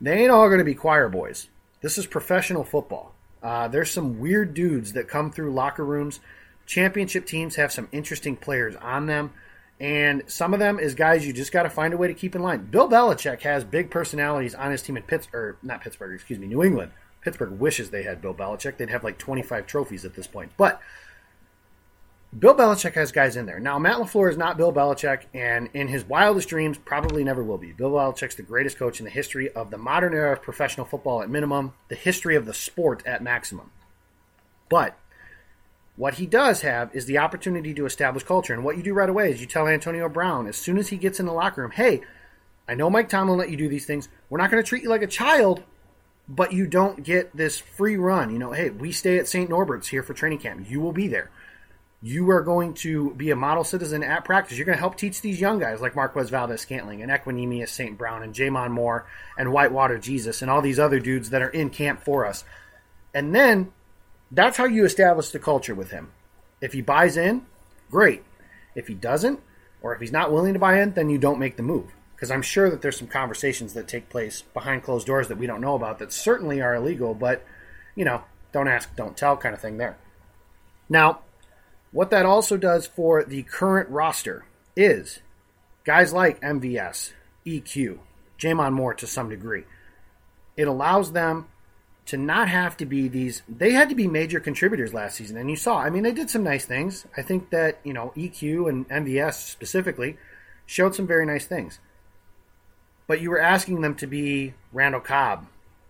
They 0.00 0.22
ain't 0.22 0.30
all 0.30 0.48
going 0.48 0.58
to 0.58 0.64
be 0.64 0.74
choir 0.74 1.08
boys. 1.08 1.48
This 1.80 1.98
is 1.98 2.06
professional 2.06 2.64
football. 2.64 3.14
Uh, 3.42 3.68
there's 3.68 3.90
some 3.90 4.18
weird 4.18 4.54
dudes 4.54 4.94
that 4.94 5.08
come 5.08 5.30
through 5.30 5.52
locker 5.52 5.84
rooms. 5.84 6.20
Championship 6.66 7.26
teams 7.26 7.56
have 7.56 7.70
some 7.70 7.88
interesting 7.92 8.36
players 8.36 8.74
on 8.76 9.06
them. 9.06 9.32
And 9.78 10.22
some 10.26 10.54
of 10.54 10.60
them 10.60 10.78
is 10.78 10.94
guys 10.94 11.26
you 11.26 11.32
just 11.32 11.52
got 11.52 11.64
to 11.64 11.70
find 11.70 11.92
a 11.92 11.96
way 11.96 12.08
to 12.08 12.14
keep 12.14 12.34
in 12.34 12.42
line. 12.42 12.64
Bill 12.64 12.88
Belichick 12.88 13.42
has 13.42 13.62
big 13.62 13.90
personalities 13.90 14.54
on 14.54 14.70
his 14.70 14.82
team 14.82 14.96
in 14.96 15.02
Pittsburgh, 15.02 15.56
not 15.62 15.82
Pittsburgh, 15.82 16.14
excuse 16.14 16.38
me, 16.38 16.46
New 16.46 16.62
England. 16.62 16.92
Pittsburgh 17.20 17.52
wishes 17.52 17.90
they 17.90 18.02
had 18.02 18.22
Bill 18.22 18.32
Belichick. 18.32 18.78
They'd 18.78 18.88
have 18.88 19.04
like 19.04 19.18
25 19.18 19.66
trophies 19.66 20.04
at 20.04 20.14
this 20.14 20.26
point. 20.26 20.52
But 20.56 20.80
Bill 22.38 22.54
Belichick 22.54 22.94
has 22.94 23.12
guys 23.12 23.36
in 23.36 23.46
there. 23.46 23.60
Now, 23.60 23.78
Matt 23.78 23.96
LaFleur 23.96 24.30
is 24.30 24.36
not 24.36 24.58
Bill 24.58 24.72
Belichick, 24.72 25.22
and 25.32 25.70
in 25.72 25.88
his 25.88 26.04
wildest 26.04 26.48
dreams, 26.48 26.76
probably 26.76 27.24
never 27.24 27.42
will 27.42 27.56
be. 27.56 27.72
Bill 27.72 27.92
Belichick's 27.92 28.34
the 28.34 28.42
greatest 28.42 28.78
coach 28.78 28.98
in 28.98 29.04
the 29.04 29.10
history 29.10 29.50
of 29.52 29.70
the 29.70 29.78
modern 29.78 30.12
era 30.12 30.32
of 30.32 30.42
professional 30.42 30.84
football 30.84 31.22
at 31.22 31.30
minimum, 31.30 31.72
the 31.88 31.94
history 31.94 32.36
of 32.36 32.44
the 32.44 32.52
sport 32.52 33.02
at 33.06 33.22
maximum. 33.22 33.70
But 34.68 34.98
what 35.94 36.14
he 36.14 36.26
does 36.26 36.60
have 36.60 36.94
is 36.94 37.06
the 37.06 37.18
opportunity 37.18 37.72
to 37.72 37.86
establish 37.86 38.24
culture. 38.24 38.52
And 38.52 38.64
what 38.64 38.76
you 38.76 38.82
do 38.82 38.92
right 38.92 39.08
away 39.08 39.30
is 39.30 39.40
you 39.40 39.46
tell 39.46 39.66
Antonio 39.66 40.08
Brown, 40.08 40.46
as 40.46 40.56
soon 40.56 40.76
as 40.76 40.88
he 40.88 40.98
gets 40.98 41.18
in 41.18 41.26
the 41.26 41.32
locker 41.32 41.62
room, 41.62 41.70
hey, 41.70 42.02
I 42.68 42.74
know 42.74 42.90
Mike 42.90 43.08
Tomlin 43.08 43.38
let 43.38 43.50
you 43.50 43.56
do 43.56 43.68
these 43.68 43.86
things. 43.86 44.08
We're 44.28 44.38
not 44.38 44.50
going 44.50 44.62
to 44.62 44.68
treat 44.68 44.82
you 44.82 44.90
like 44.90 45.02
a 45.02 45.06
child, 45.06 45.62
but 46.28 46.52
you 46.52 46.66
don't 46.66 47.02
get 47.02 47.34
this 47.34 47.58
free 47.58 47.96
run. 47.96 48.30
You 48.30 48.38
know, 48.38 48.52
hey, 48.52 48.68
we 48.68 48.92
stay 48.92 49.18
at 49.18 49.28
St. 49.28 49.48
Norbert's 49.48 49.88
here 49.88 50.02
for 50.02 50.12
training 50.12 50.40
camp. 50.40 50.68
You 50.68 50.80
will 50.80 50.92
be 50.92 51.08
there. 51.08 51.30
You 52.06 52.30
are 52.30 52.42
going 52.42 52.74
to 52.74 53.10
be 53.14 53.32
a 53.32 53.36
model 53.36 53.64
citizen 53.64 54.04
at 54.04 54.24
practice. 54.24 54.56
You're 54.56 54.64
going 54.64 54.76
to 54.76 54.80
help 54.80 54.96
teach 54.96 55.20
these 55.20 55.40
young 55.40 55.58
guys 55.58 55.80
like 55.80 55.96
Marquez 55.96 56.30
Valdes-Scantling 56.30 57.02
and 57.02 57.10
Equanimeous 57.10 57.70
St. 57.70 57.98
Brown 57.98 58.22
and 58.22 58.32
J'Mon 58.32 58.70
Moore 58.70 59.08
and 59.36 59.52
Whitewater 59.52 59.98
Jesus 59.98 60.40
and 60.40 60.48
all 60.48 60.62
these 60.62 60.78
other 60.78 61.00
dudes 61.00 61.30
that 61.30 61.42
are 61.42 61.48
in 61.48 61.68
camp 61.68 62.04
for 62.04 62.24
us. 62.24 62.44
And 63.12 63.34
then 63.34 63.72
that's 64.30 64.56
how 64.56 64.66
you 64.66 64.84
establish 64.84 65.30
the 65.30 65.40
culture 65.40 65.74
with 65.74 65.90
him. 65.90 66.12
If 66.60 66.74
he 66.74 66.80
buys 66.80 67.16
in, 67.16 67.44
great. 67.90 68.22
If 68.76 68.86
he 68.86 68.94
doesn't, 68.94 69.40
or 69.82 69.92
if 69.92 70.00
he's 70.00 70.12
not 70.12 70.30
willing 70.30 70.52
to 70.52 70.60
buy 70.60 70.80
in, 70.80 70.92
then 70.92 71.10
you 71.10 71.18
don't 71.18 71.40
make 71.40 71.56
the 71.56 71.64
move. 71.64 71.90
Because 72.14 72.30
I'm 72.30 72.40
sure 72.40 72.70
that 72.70 72.82
there's 72.82 72.98
some 73.00 73.08
conversations 73.08 73.74
that 73.74 73.88
take 73.88 74.10
place 74.10 74.42
behind 74.54 74.84
closed 74.84 75.08
doors 75.08 75.26
that 75.26 75.38
we 75.38 75.48
don't 75.48 75.60
know 75.60 75.74
about 75.74 75.98
that 75.98 76.12
certainly 76.12 76.60
are 76.60 76.76
illegal, 76.76 77.14
but, 77.14 77.44
you 77.96 78.04
know, 78.04 78.22
don't 78.52 78.68
ask, 78.68 78.94
don't 78.94 79.16
tell 79.16 79.36
kind 79.36 79.56
of 79.56 79.60
thing 79.60 79.78
there. 79.78 79.98
Now, 80.88 81.22
what 81.96 82.10
that 82.10 82.26
also 82.26 82.58
does 82.58 82.86
for 82.86 83.24
the 83.24 83.42
current 83.44 83.88
roster 83.88 84.44
is 84.76 85.20
guys 85.84 86.12
like 86.12 86.38
MVS, 86.42 87.14
EQ, 87.46 88.00
J'Mon 88.38 88.74
Moore 88.74 88.92
to 88.92 89.06
some 89.06 89.30
degree. 89.30 89.64
It 90.58 90.68
allows 90.68 91.12
them 91.12 91.46
to 92.04 92.18
not 92.18 92.50
have 92.50 92.76
to 92.76 92.84
be 92.84 93.08
these 93.08 93.40
they 93.48 93.72
had 93.72 93.88
to 93.88 93.94
be 93.94 94.06
major 94.06 94.40
contributors 94.40 94.92
last 94.92 95.16
season. 95.16 95.38
And 95.38 95.48
you 95.48 95.56
saw 95.56 95.78
i 95.78 95.88
mean 95.88 96.02
they 96.02 96.12
did 96.12 96.28
some 96.28 96.44
nice 96.44 96.66
things. 96.66 97.06
I 97.16 97.22
think 97.22 97.48
that 97.48 97.80
you 97.82 97.94
know 97.94 98.12
eq 98.14 98.68
and 98.68 98.86
mvs 98.90 99.32
specifically 99.32 100.18
showed 100.66 100.94
some 100.94 101.06
very 101.06 101.24
nice 101.24 101.46
things. 101.46 101.80
But 103.06 103.22
you 103.22 103.30
were 103.30 103.40
asking 103.40 103.80
them 103.80 103.94
to 103.94 104.06
be 104.06 104.52
randall 104.70 105.00
cobb 105.00 105.46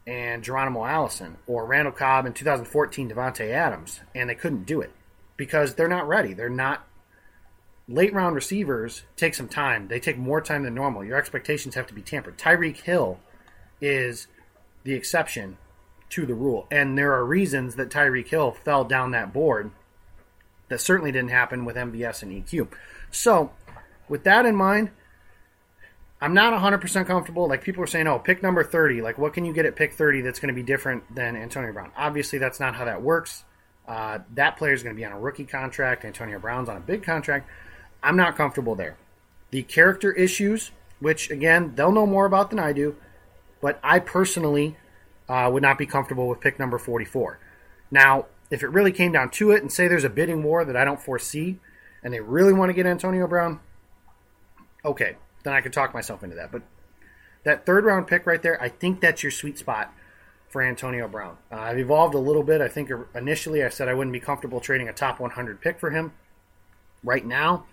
and 0.06 0.44
geronimo 0.44 0.84
allison 0.84 1.38
or 1.48 1.66
randall 1.66 1.92
cobb 1.92 2.26
in 2.26 2.32
2014 2.32 3.10
davante 3.10 3.50
adams 3.50 4.02
and 4.14 4.30
they 4.30 4.36
couldn't 4.36 4.66
do 4.66 4.80
it 4.80 4.92
because 5.36 5.74
they're 5.74 5.88
not 5.88 6.06
ready 6.06 6.32
they're 6.32 6.48
not 6.48 6.86
late 7.88 8.12
round 8.12 8.34
receivers 8.34 9.02
take 9.16 9.34
some 9.34 9.48
time 9.48 9.88
they 9.88 10.00
take 10.00 10.18
more 10.18 10.40
time 10.40 10.64
than 10.64 10.74
normal 10.74 11.04
your 11.04 11.16
expectations 11.16 11.74
have 11.74 11.86
to 11.86 11.94
be 11.94 12.02
tampered 12.02 12.36
tyreek 12.36 12.78
hill 12.78 13.18
is 13.80 14.26
the 14.84 14.94
exception 14.94 15.58
to 16.10 16.26
the 16.26 16.34
rule. 16.34 16.66
And 16.70 16.96
there 16.96 17.12
are 17.12 17.24
reasons 17.24 17.76
that 17.76 17.90
Tyreek 17.90 18.28
Hill 18.28 18.52
fell 18.52 18.84
down 18.84 19.10
that 19.12 19.32
board 19.32 19.70
that 20.68 20.80
certainly 20.80 21.12
didn't 21.12 21.30
happen 21.30 21.64
with 21.64 21.76
MVS 21.76 22.22
and 22.22 22.32
EQ. 22.32 22.68
So, 23.10 23.52
with 24.08 24.24
that 24.24 24.46
in 24.46 24.56
mind, 24.56 24.90
I'm 26.20 26.34
not 26.34 26.52
100% 26.52 27.06
comfortable. 27.06 27.48
Like 27.48 27.62
people 27.62 27.82
are 27.82 27.88
saying, 27.88 28.06
oh, 28.06 28.18
pick 28.18 28.42
number 28.42 28.64
30. 28.64 29.02
Like, 29.02 29.18
what 29.18 29.32
can 29.32 29.44
you 29.44 29.52
get 29.52 29.66
at 29.66 29.76
pick 29.76 29.92
30 29.92 30.22
that's 30.22 30.40
going 30.40 30.48
to 30.48 30.54
be 30.54 30.62
different 30.62 31.14
than 31.14 31.36
Antonio 31.36 31.72
Brown? 31.72 31.92
Obviously, 31.96 32.38
that's 32.38 32.60
not 32.60 32.74
how 32.74 32.84
that 32.84 33.02
works. 33.02 33.44
Uh, 33.86 34.18
that 34.34 34.56
player 34.56 34.72
is 34.72 34.82
going 34.82 34.94
to 34.94 34.98
be 34.98 35.04
on 35.04 35.12
a 35.12 35.18
rookie 35.18 35.44
contract. 35.44 36.04
Antonio 36.04 36.38
Brown's 36.38 36.68
on 36.68 36.76
a 36.76 36.80
big 36.80 37.02
contract. 37.02 37.48
I'm 38.02 38.16
not 38.16 38.36
comfortable 38.36 38.74
there. 38.74 38.96
The 39.50 39.62
character 39.62 40.12
issues, 40.12 40.72
which 40.98 41.30
again, 41.30 41.74
they'll 41.74 41.92
know 41.92 42.06
more 42.06 42.26
about 42.26 42.50
than 42.50 42.58
I 42.58 42.72
do, 42.72 42.96
but 43.60 43.78
I 43.82 44.00
personally 44.00 44.76
uh, 45.28 45.48
would 45.52 45.62
not 45.62 45.78
be 45.78 45.86
comfortable 45.86 46.28
with 46.28 46.40
pick 46.40 46.58
number 46.58 46.78
44. 46.78 47.38
Now, 47.90 48.26
if 48.50 48.62
it 48.62 48.68
really 48.68 48.92
came 48.92 49.12
down 49.12 49.30
to 49.30 49.50
it, 49.50 49.62
and 49.62 49.72
say 49.72 49.88
there's 49.88 50.04
a 50.04 50.10
bidding 50.10 50.42
war 50.42 50.64
that 50.64 50.76
I 50.76 50.84
don't 50.84 51.00
foresee, 51.00 51.58
and 52.02 52.12
they 52.12 52.20
really 52.20 52.52
want 52.52 52.70
to 52.70 52.74
get 52.74 52.86
Antonio 52.86 53.26
Brown, 53.26 53.60
okay, 54.84 55.16
then 55.42 55.52
I 55.52 55.60
could 55.60 55.72
talk 55.72 55.94
myself 55.94 56.22
into 56.22 56.36
that. 56.36 56.52
But 56.52 56.62
that 57.44 57.66
third 57.66 57.84
round 57.84 58.06
pick 58.06 58.26
right 58.26 58.42
there, 58.42 58.60
I 58.60 58.68
think 58.68 59.00
that's 59.00 59.22
your 59.22 59.32
sweet 59.32 59.58
spot 59.58 59.92
for 60.48 60.62
Antonio 60.62 61.08
Brown. 61.08 61.36
Uh, 61.50 61.56
I've 61.56 61.78
evolved 61.78 62.14
a 62.14 62.18
little 62.18 62.42
bit. 62.42 62.60
I 62.60 62.68
think 62.68 62.90
initially 63.14 63.64
I 63.64 63.68
said 63.68 63.88
I 63.88 63.94
wouldn't 63.94 64.12
be 64.12 64.20
comfortable 64.20 64.60
trading 64.60 64.88
a 64.88 64.92
top 64.92 65.20
100 65.20 65.60
pick 65.60 65.78
for 65.78 65.90
him. 65.90 66.12
Right 67.02 67.24
now, 67.24 67.66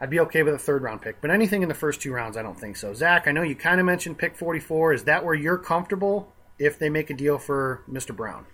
I'd 0.00 0.10
be 0.10 0.20
okay 0.20 0.42
with 0.42 0.54
a 0.54 0.58
third 0.58 0.82
round 0.82 1.02
pick, 1.02 1.20
but 1.20 1.30
anything 1.30 1.62
in 1.62 1.68
the 1.68 1.74
first 1.74 2.00
two 2.00 2.12
rounds, 2.12 2.36
I 2.36 2.42
don't 2.42 2.58
think 2.58 2.76
so. 2.76 2.92
Zach, 2.94 3.28
I 3.28 3.32
know 3.32 3.42
you 3.42 3.54
kind 3.54 3.80
of 3.80 3.86
mentioned 3.86 4.18
pick 4.18 4.36
44. 4.36 4.94
Is 4.94 5.04
that 5.04 5.24
where 5.24 5.34
you're 5.34 5.58
comfortable 5.58 6.32
if 6.58 6.78
they 6.78 6.90
make 6.90 7.10
a 7.10 7.14
deal 7.14 7.38
for 7.38 7.82
Mr. 7.90 8.14
Brown? 8.14 8.44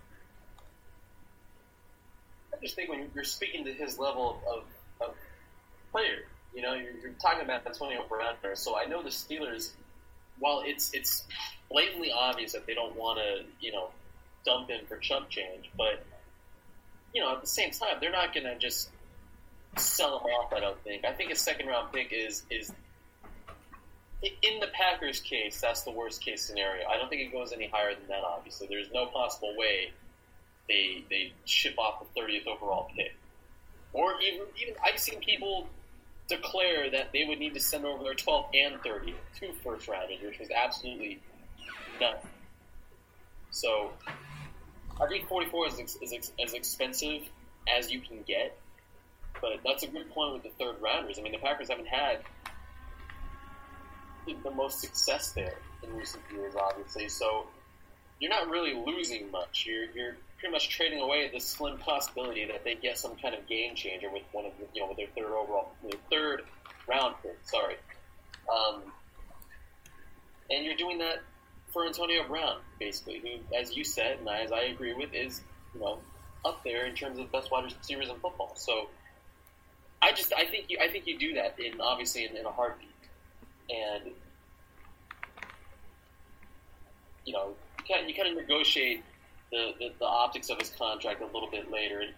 I 2.52 2.60
just 2.60 2.74
think 2.74 2.90
when 2.90 3.08
you're 3.14 3.24
speaking 3.24 3.64
to 3.64 3.72
his 3.72 3.98
level 3.98 4.42
of, 4.50 4.64
of 5.00 5.14
player, 5.92 6.26
you 6.54 6.62
know, 6.62 6.74
you're, 6.74 6.92
you're 7.00 7.12
talking 7.22 7.42
about 7.42 7.66
Antonio 7.66 8.04
Brown. 8.08 8.34
So 8.54 8.78
I 8.78 8.84
know 8.84 9.02
the 9.02 9.10
Steelers, 9.10 9.70
while 10.38 10.62
it's 10.66 10.92
it's 10.92 11.24
blatantly 11.70 12.12
obvious 12.12 12.52
that 12.52 12.66
they 12.66 12.74
don't 12.74 12.96
want 12.96 13.18
to, 13.18 13.44
you 13.60 13.72
know, 13.72 13.90
dump 14.44 14.70
in 14.70 14.86
for 14.86 14.96
chump 14.96 15.28
change, 15.28 15.70
but 15.76 16.04
you 17.14 17.22
know, 17.22 17.34
at 17.34 17.40
the 17.40 17.46
same 17.46 17.70
time, 17.70 17.96
they're 18.00 18.12
not 18.12 18.34
going 18.34 18.44
to 18.44 18.56
just 18.58 18.90
sell 19.76 20.18
him 20.18 20.26
off. 20.26 20.52
I 20.52 20.60
don't 20.60 20.82
think. 20.84 21.04
I 21.04 21.12
think 21.12 21.30
a 21.32 21.36
second 21.36 21.66
round 21.66 21.92
pick 21.92 22.12
is 22.12 22.42
is 22.50 22.72
in 24.22 24.60
the 24.60 24.66
Packers' 24.72 25.20
case, 25.20 25.60
that's 25.60 25.82
the 25.82 25.92
worst 25.92 26.20
case 26.20 26.42
scenario. 26.42 26.86
I 26.88 26.96
don't 26.96 27.08
think 27.08 27.22
it 27.22 27.32
goes 27.32 27.52
any 27.52 27.68
higher 27.68 27.94
than 27.94 28.08
that. 28.08 28.24
Obviously, 28.24 28.66
there's 28.68 28.90
no 28.92 29.06
possible 29.06 29.54
way 29.56 29.92
they 30.68 31.04
they 31.08 31.32
ship 31.44 31.78
off 31.78 32.04
the 32.14 32.20
30th 32.20 32.46
overall 32.46 32.90
pick, 32.96 33.14
or 33.92 34.20
even 34.20 34.46
even 34.60 34.74
I've 34.84 34.98
seen 34.98 35.20
people 35.20 35.68
declare 36.28 36.90
that 36.90 37.12
they 37.12 37.24
would 37.24 37.38
need 37.38 37.54
to 37.54 37.60
send 37.60 37.86
over 37.86 38.04
their 38.04 38.14
12th 38.14 38.48
and 38.54 38.74
30th, 38.82 39.14
two 39.38 39.50
first 39.64 39.88
rounders, 39.88 40.18
which 40.22 40.38
was 40.38 40.50
absolutely 40.50 41.20
So 43.50 43.92
I 45.00 45.06
think 45.06 45.28
44 45.28 45.68
is, 45.68 45.98
is 46.02 46.32
as 46.42 46.54
expensive 46.54 47.22
as 47.76 47.90
you 47.90 48.00
can 48.00 48.22
get, 48.26 48.56
but 49.40 49.60
that's 49.64 49.82
a 49.82 49.88
good 49.88 50.10
point 50.10 50.34
with 50.34 50.42
the 50.42 50.50
third 50.58 50.76
rounders. 50.80 51.18
I 51.18 51.22
mean, 51.22 51.32
the 51.32 51.38
Packers 51.38 51.68
haven't 51.68 51.88
had 51.88 52.20
the 54.42 54.50
most 54.50 54.80
success 54.80 55.32
there 55.32 55.56
in 55.82 55.94
recent 55.96 56.22
years, 56.32 56.54
obviously. 56.54 57.08
So 57.08 57.46
you're 58.20 58.30
not 58.30 58.48
really 58.48 58.74
losing 58.74 59.30
much. 59.30 59.64
You're 59.66 59.86
you're 59.94 60.16
pretty 60.38 60.52
much 60.52 60.68
trading 60.68 61.00
away 61.00 61.30
the 61.32 61.40
slim 61.40 61.78
possibility 61.78 62.44
that 62.46 62.64
they 62.64 62.74
get 62.74 62.98
some 62.98 63.16
kind 63.16 63.34
of 63.34 63.46
game 63.48 63.74
changer 63.74 64.10
with 64.10 64.22
one 64.32 64.44
of 64.46 64.52
the, 64.58 64.66
you 64.74 64.82
know 64.82 64.88
with 64.88 64.96
their 64.96 65.06
third 65.08 65.32
overall, 65.32 65.72
their 65.82 66.00
third 66.10 66.42
round 66.86 67.14
pick. 67.22 67.38
Sorry, 67.44 67.76
um, 68.52 68.82
and 70.50 70.64
you're 70.64 70.76
doing 70.76 70.98
that 70.98 71.22
for 71.72 71.86
Antonio 71.86 72.26
Brown, 72.26 72.58
basically, 72.78 73.20
who, 73.20 73.56
as 73.56 73.76
you 73.76 73.84
said, 73.84 74.18
and 74.18 74.28
as 74.28 74.52
I 74.52 74.62
agree 74.62 74.94
with, 74.94 75.12
is 75.12 75.42
you 75.74 75.80
know 75.80 75.98
up 76.44 76.62
there 76.64 76.86
in 76.86 76.94
terms 76.94 77.18
of 77.18 77.30
best 77.32 77.50
wide 77.50 77.64
receivers 77.64 78.08
in 78.08 78.16
football. 78.16 78.52
So 78.56 78.88
I 80.00 80.12
just 80.12 80.32
I 80.32 80.44
think 80.44 80.66
you 80.68 80.78
I 80.80 80.88
think 80.88 81.06
you 81.06 81.18
do 81.18 81.34
that 81.34 81.58
in 81.58 81.80
obviously 81.80 82.24
in, 82.24 82.36
in 82.36 82.46
a 82.46 82.50
heartbeat, 82.50 82.88
and 83.70 84.12
you 87.24 87.32
know 87.32 87.54
you 87.78 87.94
kind 87.94 88.04
of, 88.04 88.08
you 88.08 88.14
kind 88.14 88.28
of 88.28 88.36
negotiate 88.36 89.02
the, 89.50 89.72
the, 89.78 89.92
the 89.98 90.04
optics 90.04 90.50
of 90.50 90.58
his 90.58 90.70
contract 90.70 91.20
a 91.22 91.26
little 91.26 91.50
bit 91.50 91.70
later. 91.70 92.00
And, 92.00 92.12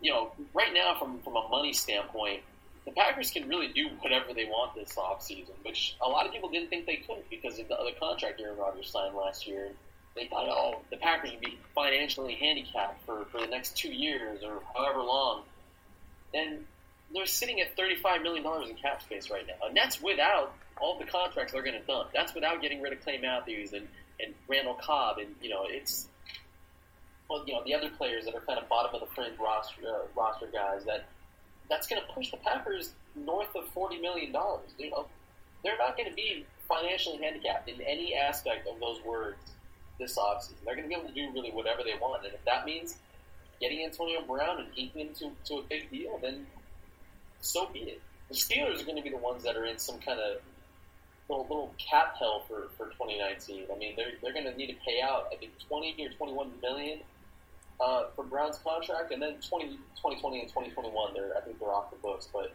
you 0.00 0.12
know, 0.12 0.32
right 0.54 0.72
now, 0.72 0.96
from, 0.98 1.18
from 1.20 1.36
a 1.36 1.48
money 1.48 1.72
standpoint, 1.72 2.42
the 2.88 2.94
Packers 2.94 3.30
can 3.30 3.46
really 3.46 3.68
do 3.68 3.88
whatever 4.00 4.32
they 4.32 4.46
want 4.46 4.74
this 4.74 4.94
offseason, 4.94 5.52
which 5.62 5.94
a 6.00 6.08
lot 6.08 6.24
of 6.26 6.32
people 6.32 6.48
didn't 6.48 6.70
think 6.70 6.86
they 6.86 6.96
could 6.96 7.22
because 7.28 7.58
of 7.58 7.68
the 7.68 7.78
other 7.78 7.90
contract 8.00 8.40
Aaron 8.40 8.56
Rodgers 8.56 8.90
signed 8.90 9.14
last 9.14 9.46
year. 9.46 9.68
They 10.16 10.26
thought, 10.26 10.48
oh, 10.48 10.80
the 10.90 10.96
Packers 10.96 11.32
would 11.32 11.40
be 11.40 11.58
financially 11.74 12.34
handicapped 12.34 13.04
for, 13.04 13.26
for 13.26 13.42
the 13.42 13.46
next 13.46 13.76
two 13.76 13.92
years 13.92 14.42
or 14.42 14.62
however 14.74 15.00
long. 15.00 15.42
And 16.32 16.64
they're 17.12 17.26
sitting 17.26 17.60
at 17.60 17.76
$35 17.76 18.22
million 18.22 18.44
in 18.68 18.76
cap 18.76 19.02
space 19.02 19.30
right 19.30 19.46
now. 19.46 19.66
And 19.66 19.76
that's 19.76 20.00
without 20.02 20.54
all 20.80 20.98
the 20.98 21.04
contracts 21.04 21.52
they're 21.52 21.62
going 21.62 21.78
to 21.78 21.86
dump. 21.86 22.08
That's 22.14 22.34
without 22.34 22.62
getting 22.62 22.80
rid 22.80 22.94
of 22.94 23.02
Clay 23.02 23.18
Matthews 23.18 23.74
and, 23.74 23.86
and 24.18 24.32
Randall 24.48 24.74
Cobb. 24.74 25.18
And, 25.18 25.34
you 25.42 25.50
know, 25.50 25.66
it's 25.68 26.06
well, 27.28 27.44
you 27.46 27.52
know, 27.52 27.62
the 27.64 27.74
other 27.74 27.90
players 27.90 28.24
that 28.24 28.34
are 28.34 28.40
kind 28.40 28.58
of 28.58 28.66
bottom 28.70 28.94
of 28.94 29.06
the 29.06 29.14
fringe 29.14 29.38
roster 29.38 29.82
uh, 29.86 30.06
roster 30.16 30.46
guys 30.46 30.84
that 30.86 31.06
that's 31.68 31.86
going 31.86 32.00
to 32.00 32.12
push 32.12 32.30
the 32.30 32.36
Packers 32.38 32.92
north 33.14 33.54
of 33.54 33.68
forty 33.68 33.98
million 33.98 34.32
dollars. 34.32 34.70
You 34.78 34.90
know, 34.90 35.06
they're 35.62 35.78
not 35.78 35.96
going 35.96 36.08
to 36.08 36.14
be 36.14 36.44
financially 36.68 37.18
handicapped 37.18 37.68
in 37.68 37.80
any 37.80 38.14
aspect 38.14 38.68
of 38.68 38.78
those 38.80 39.02
words 39.04 39.38
this 39.98 40.18
offseason. 40.18 40.54
They're 40.64 40.76
going 40.76 40.88
to 40.88 40.94
be 40.94 40.94
able 40.94 41.08
to 41.08 41.14
do 41.14 41.30
really 41.34 41.50
whatever 41.50 41.82
they 41.82 41.94
want, 42.00 42.24
and 42.24 42.34
if 42.34 42.44
that 42.44 42.64
means 42.64 42.96
getting 43.60 43.84
Antonio 43.84 44.20
Brown 44.22 44.60
and 44.60 44.68
inking 44.76 45.08
him 45.08 45.14
to, 45.14 45.30
to 45.46 45.54
a 45.60 45.62
big 45.62 45.90
deal, 45.90 46.18
then 46.22 46.46
so 47.40 47.66
be 47.66 47.80
it. 47.80 48.00
The 48.28 48.34
Steelers 48.34 48.80
are 48.80 48.84
going 48.84 48.96
to 48.96 49.02
be 49.02 49.10
the 49.10 49.16
ones 49.16 49.42
that 49.44 49.56
are 49.56 49.64
in 49.64 49.78
some 49.78 49.98
kind 49.98 50.20
of 50.20 50.40
little, 51.28 51.44
little 51.44 51.74
cap 51.78 52.16
hell 52.18 52.44
for, 52.46 52.68
for 52.76 52.86
2019. 52.92 53.66
I 53.72 53.78
mean, 53.78 53.94
they're, 53.96 54.12
they're 54.22 54.32
going 54.32 54.44
to 54.44 54.56
need 54.56 54.68
to 54.68 54.76
pay 54.86 55.00
out, 55.02 55.28
I 55.32 55.36
think, 55.36 55.52
20 55.66 55.96
or 56.04 56.10
21 56.10 56.50
million 56.62 57.00
uh, 57.80 58.04
for 58.14 58.24
Brown's 58.24 58.58
contract, 58.58 59.12
and 59.12 59.22
then 59.22 59.36
20, 59.48 59.76
2020 59.96 60.40
and 60.40 60.48
2021, 60.48 61.14
they're 61.14 61.36
I 61.36 61.40
think 61.40 61.58
they're 61.58 61.70
off 61.70 61.90
the 61.90 61.96
books. 61.98 62.28
But 62.32 62.52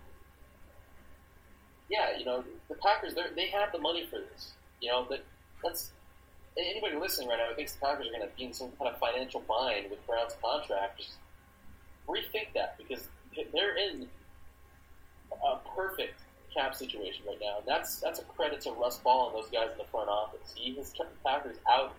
yeah, 1.89 2.17
you 2.17 2.25
know, 2.25 2.43
the 2.69 2.75
Packers 2.75 3.13
they 3.13 3.47
have 3.47 3.71
the 3.71 3.79
money 3.79 4.05
for 4.09 4.19
this. 4.19 4.51
You 4.81 4.91
know, 4.91 5.05
that 5.09 5.23
that's 5.63 5.91
anybody 6.57 6.97
listening 6.97 7.29
right 7.29 7.37
now 7.37 7.49
who 7.49 7.55
thinks 7.55 7.73
the 7.73 7.79
Packers 7.79 8.07
are 8.07 8.11
going 8.11 8.21
to 8.21 8.35
be 8.35 8.45
in 8.45 8.53
some 8.53 8.71
kind 8.77 8.93
of 8.93 8.99
financial 8.99 9.41
bind 9.47 9.89
with 9.89 10.05
Brown's 10.05 10.35
contract. 10.41 10.99
Just 10.99 11.13
rethink 12.07 12.53
that 12.53 12.77
because 12.77 13.07
they're 13.53 13.77
in 13.77 14.07
a 15.31 15.57
perfect 15.75 16.19
cap 16.53 16.75
situation 16.75 17.23
right 17.27 17.39
now. 17.41 17.59
And 17.59 17.67
that's 17.67 17.99
that's 17.99 18.19
a 18.19 18.23
credit 18.23 18.61
to 18.61 18.71
Russ 18.71 18.99
Ball 18.99 19.27
and 19.27 19.37
those 19.37 19.49
guys 19.49 19.69
in 19.71 19.77
the 19.77 19.89
front 19.91 20.09
office. 20.09 20.53
He 20.55 20.75
has 20.75 20.91
kept 20.91 21.11
the 21.11 21.29
Packers 21.29 21.57
out 21.69 21.93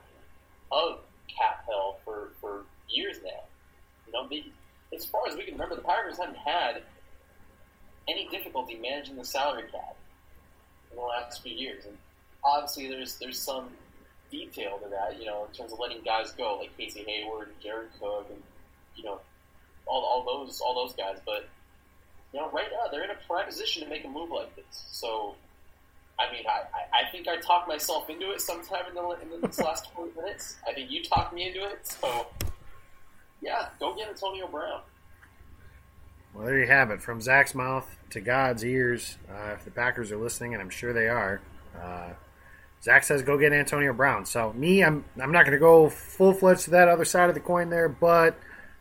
of 0.70 1.00
cap 1.28 1.64
hell 1.66 1.98
for, 2.04 2.30
for 2.40 2.62
years 2.88 3.16
now. 3.24 3.30
You 4.06 4.12
know, 4.12 4.28
the, 4.28 4.44
as 4.94 5.04
far 5.04 5.22
as 5.28 5.36
we 5.36 5.44
can 5.44 5.54
remember, 5.54 5.76
the 5.76 5.82
Packers 5.82 6.18
haven't 6.18 6.36
had 6.36 6.82
any 8.08 8.28
difficulty 8.28 8.76
managing 8.76 9.16
the 9.16 9.24
salary 9.24 9.64
cap 9.70 9.96
in 10.90 10.96
the 10.96 11.02
last 11.02 11.42
few 11.42 11.54
years. 11.54 11.84
And 11.86 11.96
obviously, 12.44 12.88
there's 12.88 13.18
there's 13.18 13.38
some 13.38 13.68
detail 14.30 14.78
to 14.82 14.88
that, 14.90 15.18
you 15.18 15.26
know, 15.26 15.46
in 15.48 15.54
terms 15.54 15.72
of 15.72 15.78
letting 15.78 16.02
guys 16.02 16.32
go, 16.32 16.58
like 16.58 16.76
Casey 16.76 17.04
Hayward 17.06 17.48
and 17.48 17.60
Jared 17.60 17.88
Cook, 18.00 18.26
and 18.30 18.42
you 18.96 19.04
know, 19.04 19.20
all, 19.86 20.02
all 20.02 20.44
those 20.44 20.60
all 20.60 20.74
those 20.74 20.94
guys. 20.94 21.18
But 21.24 21.48
you 22.32 22.40
know, 22.40 22.50
right 22.50 22.68
now 22.70 22.90
they're 22.90 23.04
in 23.04 23.10
a 23.10 23.18
prime 23.26 23.46
position 23.46 23.82
to 23.82 23.88
make 23.88 24.04
a 24.04 24.08
move 24.08 24.30
like 24.30 24.54
this. 24.56 24.84
So 24.90 25.34
I 26.18 26.32
mean, 26.32 26.44
I, 26.46 27.06
I 27.06 27.10
think 27.10 27.26
I 27.26 27.36
talked 27.38 27.68
myself 27.68 28.08
into 28.08 28.30
it 28.30 28.40
sometime 28.40 28.84
in 28.88 28.94
the 28.94 29.34
in 29.34 29.40
this 29.40 29.60
last 29.60 29.90
twenty 29.94 30.12
minutes. 30.16 30.56
I 30.68 30.72
think 30.72 30.90
you 30.90 31.02
talked 31.02 31.32
me 31.32 31.48
into 31.48 31.64
it. 31.64 31.86
So 31.86 32.26
yeah, 33.44 33.68
go 33.78 33.94
get 33.94 34.08
Antonio 34.08 34.46
Brown. 34.46 34.80
Well, 36.32 36.46
there 36.46 36.58
you 36.58 36.66
have 36.66 36.90
it. 36.90 37.00
From 37.00 37.20
Zach's 37.20 37.54
mouth 37.54 37.86
to 38.10 38.20
God's 38.20 38.64
ears. 38.64 39.18
Uh, 39.30 39.52
if 39.52 39.64
the 39.64 39.70
Packers 39.70 40.10
are 40.10 40.16
listening, 40.16 40.54
and 40.54 40.62
I'm 40.62 40.70
sure 40.70 40.92
they 40.92 41.08
are, 41.08 41.40
uh, 41.80 42.10
Zach 42.82 43.04
says 43.04 43.22
go 43.22 43.38
get 43.38 43.52
Antonio 43.52 43.92
Brown. 43.92 44.26
So 44.26 44.52
me, 44.54 44.82
I'm 44.82 45.04
I'm 45.20 45.30
not 45.30 45.44
going 45.44 45.52
to 45.52 45.58
go 45.58 45.88
full 45.90 46.32
fledged 46.32 46.62
to 46.62 46.70
that 46.70 46.88
other 46.88 47.04
side 47.04 47.28
of 47.28 47.34
the 47.34 47.40
coin 47.40 47.70
there, 47.70 47.88
but 47.88 48.36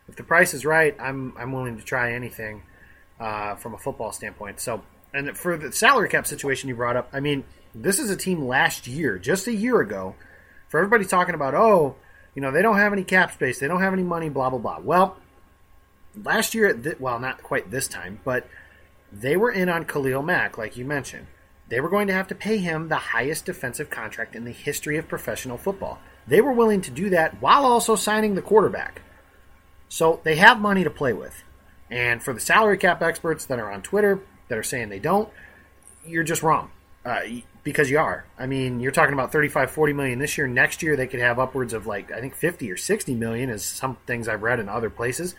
if 0.08 0.16
the 0.16 0.24
price 0.24 0.54
is 0.54 0.64
right, 0.64 0.96
I'm 0.98 1.34
I'm 1.38 1.52
willing 1.52 1.76
to 1.76 1.84
try 1.84 2.12
anything 2.12 2.62
uh, 3.20 3.54
from 3.56 3.74
a 3.74 3.78
football 3.78 4.12
standpoint. 4.12 4.60
So, 4.60 4.82
and 5.12 5.36
for 5.36 5.56
the 5.56 5.72
salary 5.72 6.08
cap 6.08 6.26
situation 6.26 6.68
you 6.68 6.74
brought 6.74 6.96
up, 6.96 7.10
I 7.12 7.20
mean, 7.20 7.44
this 7.74 7.98
is 7.98 8.10
a 8.10 8.16
team 8.16 8.46
last 8.46 8.86
year, 8.86 9.18
just 9.18 9.46
a 9.46 9.52
year 9.52 9.80
ago, 9.80 10.16
for 10.68 10.78
everybody 10.78 11.04
talking 11.04 11.34
about, 11.34 11.54
oh, 11.54 11.96
you 12.34 12.42
know, 12.42 12.50
they 12.50 12.62
don't 12.62 12.78
have 12.78 12.92
any 12.92 13.04
cap 13.04 13.32
space, 13.32 13.58
they 13.58 13.68
don't 13.68 13.80
have 13.80 13.92
any 13.92 14.02
money, 14.02 14.28
blah, 14.28 14.50
blah, 14.50 14.58
blah. 14.58 14.78
Well, 14.80 15.16
last 16.22 16.54
year, 16.54 16.96
well, 16.98 17.18
not 17.18 17.42
quite 17.42 17.70
this 17.70 17.88
time, 17.88 18.20
but 18.24 18.48
they 19.12 19.36
were 19.36 19.50
in 19.50 19.68
on 19.68 19.84
Khalil 19.84 20.22
Mack, 20.22 20.58
like 20.58 20.76
you 20.76 20.84
mentioned. 20.84 21.26
They 21.68 21.80
were 21.80 21.88
going 21.88 22.08
to 22.08 22.12
have 22.12 22.28
to 22.28 22.34
pay 22.34 22.58
him 22.58 22.88
the 22.88 22.96
highest 22.96 23.46
defensive 23.46 23.88
contract 23.88 24.36
in 24.36 24.44
the 24.44 24.52
history 24.52 24.98
of 24.98 25.08
professional 25.08 25.56
football. 25.56 25.98
They 26.26 26.40
were 26.40 26.52
willing 26.52 26.82
to 26.82 26.90
do 26.90 27.10
that 27.10 27.40
while 27.40 27.64
also 27.64 27.96
signing 27.96 28.34
the 28.34 28.42
quarterback. 28.42 29.02
So 29.88 30.20
they 30.24 30.36
have 30.36 30.60
money 30.60 30.84
to 30.84 30.90
play 30.90 31.12
with. 31.12 31.42
And 31.90 32.22
for 32.22 32.32
the 32.32 32.40
salary 32.40 32.78
cap 32.78 33.02
experts 33.02 33.44
that 33.46 33.58
are 33.58 33.70
on 33.70 33.82
Twitter 33.82 34.20
that 34.48 34.58
are 34.58 34.62
saying 34.62 34.88
they 34.88 34.98
don't, 34.98 35.28
you're 36.06 36.24
just 36.24 36.42
wrong. 36.42 36.70
Uh, 37.04 37.20
because 37.64 37.90
you 37.90 37.98
are. 37.98 38.24
I 38.38 38.46
mean, 38.46 38.80
you're 38.80 38.92
talking 38.92 39.14
about 39.14 39.32
35, 39.32 39.70
40 39.70 39.92
million 39.92 40.18
this 40.18 40.38
year. 40.38 40.46
Next 40.46 40.82
year, 40.82 40.96
they 40.96 41.06
could 41.06 41.20
have 41.20 41.38
upwards 41.38 41.72
of 41.72 41.86
like, 41.86 42.12
I 42.12 42.20
think 42.20 42.34
50 42.34 42.70
or 42.70 42.76
60 42.76 43.14
million, 43.14 43.50
is 43.50 43.64
some 43.64 43.96
things 44.06 44.28
I've 44.28 44.42
read 44.42 44.60
in 44.60 44.68
other 44.68 44.90
places, 44.90 45.34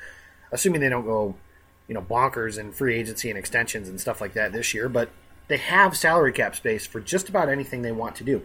assuming 0.51 0.82
they 0.82 0.89
don't 0.89 1.06
go, 1.06 1.36
you 1.88 1.93
know, 1.93 2.01
bonkers 2.01 2.60
in 2.60 2.71
free 2.71 2.95
agency 2.95 3.30
and 3.30 3.38
extensions 3.38 3.89
and 3.89 4.01
stuff 4.01 4.21
like 4.21 4.34
that 4.34 4.51
this 4.54 4.73
year. 4.73 4.89
But 4.89 5.10
they 5.47 5.58
have 5.58 5.95
salary 5.95 6.34
cap 6.34 6.56
space 6.56 6.86
for 6.86 6.99
just 6.99 7.30
about 7.30 7.49
anything 7.49 7.82
they 7.82 7.91
want 7.91 8.15
to 8.17 8.23
do. 8.23 8.43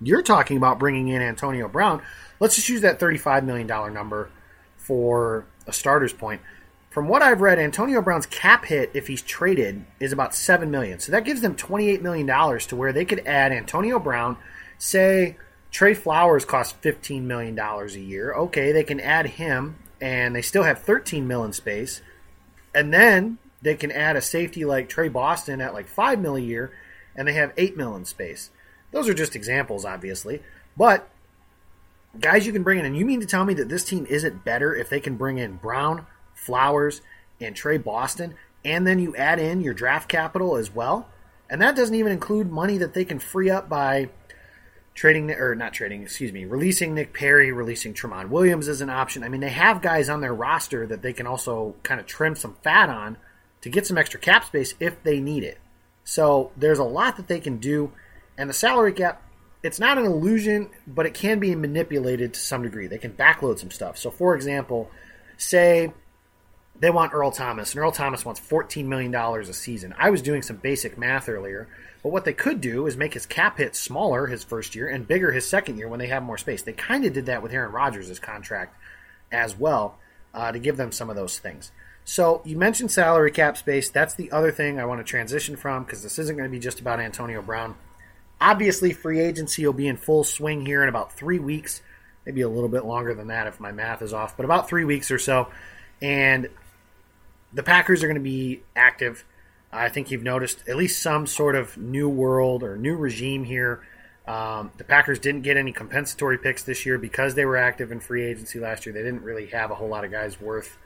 you're 0.00 0.22
talking 0.22 0.56
about 0.56 0.78
bringing 0.78 1.08
in 1.08 1.22
Antonio 1.22 1.68
Brown. 1.68 2.02
Let's 2.40 2.56
just 2.56 2.68
use 2.68 2.80
that 2.80 2.98
$35 2.98 3.44
million 3.44 3.66
number 3.66 4.30
for 4.76 5.46
a 5.66 5.72
starter's 5.72 6.12
point. 6.12 6.40
From 6.92 7.08
what 7.08 7.22
I've 7.22 7.40
read, 7.40 7.58
Antonio 7.58 8.02
Brown's 8.02 8.26
cap 8.26 8.66
hit 8.66 8.90
if 8.92 9.06
he's 9.06 9.22
traded 9.22 9.86
is 9.98 10.12
about 10.12 10.34
seven 10.34 10.70
million. 10.70 11.00
So 11.00 11.10
that 11.12 11.24
gives 11.24 11.40
them 11.40 11.56
twenty-eight 11.56 12.02
million 12.02 12.26
dollars 12.26 12.66
to 12.66 12.76
where 12.76 12.92
they 12.92 13.06
could 13.06 13.26
add 13.26 13.50
Antonio 13.50 13.98
Brown. 13.98 14.36
Say 14.76 15.38
Trey 15.70 15.94
Flowers 15.94 16.44
costs 16.44 16.74
fifteen 16.82 17.26
million 17.26 17.54
dollars 17.54 17.96
a 17.96 18.00
year. 18.00 18.34
Okay, 18.34 18.72
they 18.72 18.84
can 18.84 19.00
add 19.00 19.24
him, 19.24 19.76
and 20.02 20.36
they 20.36 20.42
still 20.42 20.64
have 20.64 20.80
thirteen 20.80 21.26
million 21.26 21.54
space. 21.54 22.02
And 22.74 22.92
then 22.92 23.38
they 23.62 23.74
can 23.74 23.90
add 23.90 24.16
a 24.16 24.20
safety 24.20 24.66
like 24.66 24.90
Tre 24.90 25.08
Boston 25.08 25.62
at 25.62 25.72
like 25.72 25.88
five 25.88 26.20
mil 26.20 26.36
a 26.36 26.40
year, 26.40 26.72
and 27.16 27.26
they 27.26 27.32
have 27.32 27.54
eight 27.56 27.74
million 27.74 28.04
space. 28.04 28.50
Those 28.90 29.08
are 29.08 29.14
just 29.14 29.34
examples, 29.34 29.86
obviously, 29.86 30.42
but 30.76 31.08
guys 32.20 32.46
you 32.46 32.52
can 32.52 32.62
bring 32.62 32.78
in. 32.78 32.84
And 32.84 32.98
you 32.98 33.06
mean 33.06 33.20
to 33.20 33.26
tell 33.26 33.46
me 33.46 33.54
that 33.54 33.70
this 33.70 33.84
team 33.84 34.04
isn't 34.10 34.44
better 34.44 34.74
if 34.74 34.90
they 34.90 35.00
can 35.00 35.16
bring 35.16 35.38
in 35.38 35.56
Brown, 35.56 36.04
Flowers, 36.42 37.00
and 37.40 37.56
Tre 37.56 37.78
Boston, 37.78 38.34
and 38.64 38.86
then 38.86 38.98
you 38.98 39.16
add 39.16 39.38
in 39.38 39.60
your 39.60 39.74
draft 39.74 40.08
capital 40.08 40.56
as 40.56 40.74
well? 40.74 41.08
And 41.50 41.60
that 41.60 41.76
doesn't 41.76 41.94
even 41.94 42.12
include 42.12 42.50
money 42.50 42.78
that 42.78 42.94
they 42.94 43.04
can 43.04 43.18
free 43.18 43.50
up 43.50 43.68
by 43.68 44.08
trading 44.94 45.30
or 45.30 45.54
not 45.54 45.72
trading, 45.72 46.02
excuse 46.02 46.32
me, 46.32 46.44
releasing 46.44 46.94
Nick 46.94 47.14
Perry, 47.14 47.52
releasing 47.52 47.94
Tramon 47.94 48.28
Williams 48.28 48.68
as 48.68 48.80
an 48.80 48.90
option. 48.90 49.22
I 49.22 49.28
mean, 49.28 49.40
they 49.40 49.50
have 49.50 49.82
guys 49.82 50.08
on 50.08 50.20
their 50.20 50.34
roster 50.34 50.86
that 50.86 51.02
they 51.02 51.12
can 51.12 51.26
also 51.26 51.74
kind 51.82 52.00
of 52.00 52.06
trim 52.06 52.36
some 52.36 52.56
fat 52.62 52.88
on 52.88 53.16
to 53.62 53.70
get 53.70 53.86
some 53.86 53.98
extra 53.98 54.20
cap 54.20 54.44
space 54.44 54.74
if 54.80 55.02
they 55.02 55.20
need 55.20 55.44
it. 55.44 55.58
So 56.04 56.52
there's 56.56 56.78
a 56.78 56.84
lot 56.84 57.16
that 57.16 57.28
they 57.28 57.40
can 57.40 57.58
do, 57.58 57.92
and 58.36 58.50
the 58.50 58.54
salary 58.54 58.92
cap. 58.92 59.22
It's 59.62 59.78
not 59.78 59.96
an 59.96 60.04
illusion, 60.04 60.70
but 60.88 61.06
it 61.06 61.14
can 61.14 61.38
be 61.38 61.54
manipulated 61.54 62.34
to 62.34 62.40
some 62.40 62.64
degree. 62.64 62.88
They 62.88 62.98
can 62.98 63.12
backload 63.12 63.60
some 63.60 63.70
stuff. 63.70 63.96
So, 63.96 64.10
for 64.10 64.34
example, 64.34 64.90
say 65.36 65.92
they 66.82 66.90
want 66.90 67.14
Earl 67.14 67.30
Thomas, 67.30 67.72
and 67.72 67.80
Earl 67.80 67.92
Thomas 67.92 68.24
wants 68.24 68.40
$14 68.40 68.86
million 68.86 69.14
a 69.14 69.44
season. 69.52 69.94
I 69.96 70.10
was 70.10 70.20
doing 70.20 70.42
some 70.42 70.56
basic 70.56 70.98
math 70.98 71.28
earlier, 71.28 71.68
but 72.02 72.10
what 72.10 72.24
they 72.24 72.32
could 72.32 72.60
do 72.60 72.88
is 72.88 72.96
make 72.96 73.14
his 73.14 73.24
cap 73.24 73.58
hit 73.58 73.76
smaller 73.76 74.26
his 74.26 74.42
first 74.42 74.74
year 74.74 74.88
and 74.88 75.06
bigger 75.06 75.30
his 75.30 75.48
second 75.48 75.78
year 75.78 75.86
when 75.86 76.00
they 76.00 76.08
have 76.08 76.24
more 76.24 76.36
space. 76.36 76.62
They 76.62 76.72
kind 76.72 77.04
of 77.04 77.12
did 77.12 77.26
that 77.26 77.40
with 77.40 77.52
Aaron 77.52 77.70
Rodgers' 77.70 78.18
contract 78.18 78.76
as 79.30 79.56
well 79.56 79.96
uh, 80.34 80.50
to 80.50 80.58
give 80.58 80.76
them 80.76 80.90
some 80.90 81.08
of 81.08 81.14
those 81.14 81.38
things. 81.38 81.70
So 82.04 82.42
you 82.44 82.58
mentioned 82.58 82.90
salary 82.90 83.30
cap 83.30 83.56
space. 83.56 83.88
That's 83.88 84.14
the 84.14 84.32
other 84.32 84.50
thing 84.50 84.80
I 84.80 84.84
want 84.84 84.98
to 84.98 85.04
transition 85.08 85.54
from 85.54 85.84
because 85.84 86.02
this 86.02 86.18
isn't 86.18 86.36
going 86.36 86.50
to 86.50 86.52
be 86.52 86.58
just 86.58 86.80
about 86.80 86.98
Antonio 86.98 87.42
Brown. 87.42 87.76
Obviously, 88.40 88.92
free 88.92 89.20
agency 89.20 89.64
will 89.64 89.72
be 89.72 89.86
in 89.86 89.98
full 89.98 90.24
swing 90.24 90.66
here 90.66 90.82
in 90.82 90.88
about 90.88 91.12
three 91.12 91.38
weeks, 91.38 91.80
maybe 92.26 92.40
a 92.40 92.48
little 92.48 92.68
bit 92.68 92.84
longer 92.84 93.14
than 93.14 93.28
that 93.28 93.46
if 93.46 93.60
my 93.60 93.70
math 93.70 94.02
is 94.02 94.12
off, 94.12 94.36
but 94.36 94.44
about 94.44 94.68
three 94.68 94.84
weeks 94.84 95.12
or 95.12 95.20
so. 95.20 95.46
And 96.00 96.48
the 97.52 97.62
Packers 97.62 98.02
are 98.02 98.06
going 98.06 98.16
to 98.16 98.22
be 98.22 98.62
active. 98.74 99.24
I 99.72 99.88
think 99.88 100.10
you've 100.10 100.22
noticed 100.22 100.68
at 100.68 100.76
least 100.76 101.02
some 101.02 101.26
sort 101.26 101.54
of 101.54 101.78
new 101.78 102.08
world 102.08 102.62
or 102.62 102.76
new 102.76 102.94
regime 102.94 103.44
here. 103.44 103.82
Um, 104.26 104.70
the 104.76 104.84
Packers 104.84 105.18
didn't 105.18 105.42
get 105.42 105.56
any 105.56 105.72
compensatory 105.72 106.38
picks 106.38 106.62
this 106.62 106.86
year 106.86 106.98
because 106.98 107.34
they 107.34 107.44
were 107.44 107.56
active 107.56 107.90
in 107.90 108.00
free 108.00 108.24
agency 108.24 108.60
last 108.60 108.86
year. 108.86 108.92
They 108.92 109.02
didn't 109.02 109.22
really 109.22 109.46
have 109.46 109.70
a 109.70 109.74
whole 109.74 109.88
lot 109.88 110.04
of 110.04 110.10
guys 110.10 110.40
worth 110.40 110.76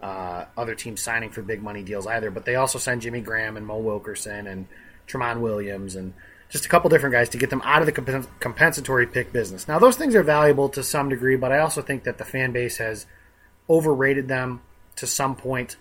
uh, 0.00 0.46
other 0.56 0.74
teams 0.74 1.02
signing 1.02 1.30
for 1.30 1.42
big 1.42 1.62
money 1.62 1.82
deals 1.82 2.06
either. 2.06 2.30
But 2.30 2.44
they 2.44 2.54
also 2.54 2.78
signed 2.78 3.02
Jimmy 3.02 3.20
Graham 3.20 3.56
and 3.56 3.66
Mo 3.66 3.78
Wilkerson 3.78 4.46
and 4.46 4.66
Tramon 5.06 5.40
Williams 5.40 5.96
and 5.96 6.14
just 6.48 6.64
a 6.64 6.68
couple 6.68 6.88
different 6.90 7.12
guys 7.12 7.28
to 7.30 7.38
get 7.38 7.50
them 7.50 7.62
out 7.64 7.82
of 7.82 7.86
the 7.86 7.92
comp- 7.92 8.40
compensatory 8.40 9.06
pick 9.06 9.32
business. 9.32 9.68
Now, 9.68 9.78
those 9.78 9.96
things 9.96 10.14
are 10.14 10.22
valuable 10.22 10.68
to 10.70 10.82
some 10.82 11.08
degree, 11.08 11.36
but 11.36 11.52
I 11.52 11.58
also 11.58 11.82
think 11.82 12.04
that 12.04 12.18
the 12.18 12.24
fan 12.24 12.52
base 12.52 12.78
has 12.78 13.06
overrated 13.68 14.28
them 14.28 14.62
to 14.96 15.06
some 15.06 15.36
point 15.36 15.76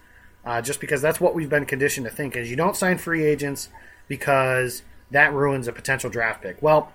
uh, 0.50 0.64
just 0.64 0.80
because 0.80 1.00
that's 1.00 1.22
what 1.22 1.36
we've 1.36 1.48
been 1.48 1.68
conditioned 1.68 2.08
to 2.08 2.12
think 2.12 2.36
is 2.36 2.50
you 2.50 2.56
don't 2.56 2.76
sign 2.76 2.98
free 2.98 3.24
agents 3.24 3.70
because 4.08 4.82
that 5.12 5.32
ruins 5.32 5.68
a 5.68 5.72
potential 5.72 6.10
draft 6.10 6.42
pick. 6.42 6.60
Well, 6.60 6.92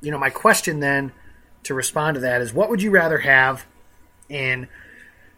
you 0.00 0.12
know, 0.12 0.18
my 0.18 0.30
question 0.30 0.78
then 0.78 1.10
to 1.64 1.74
respond 1.74 2.14
to 2.14 2.20
that 2.20 2.40
is 2.40 2.54
what 2.54 2.70
would 2.70 2.80
you 2.80 2.92
rather 2.92 3.18
have 3.18 3.66
in 4.28 4.68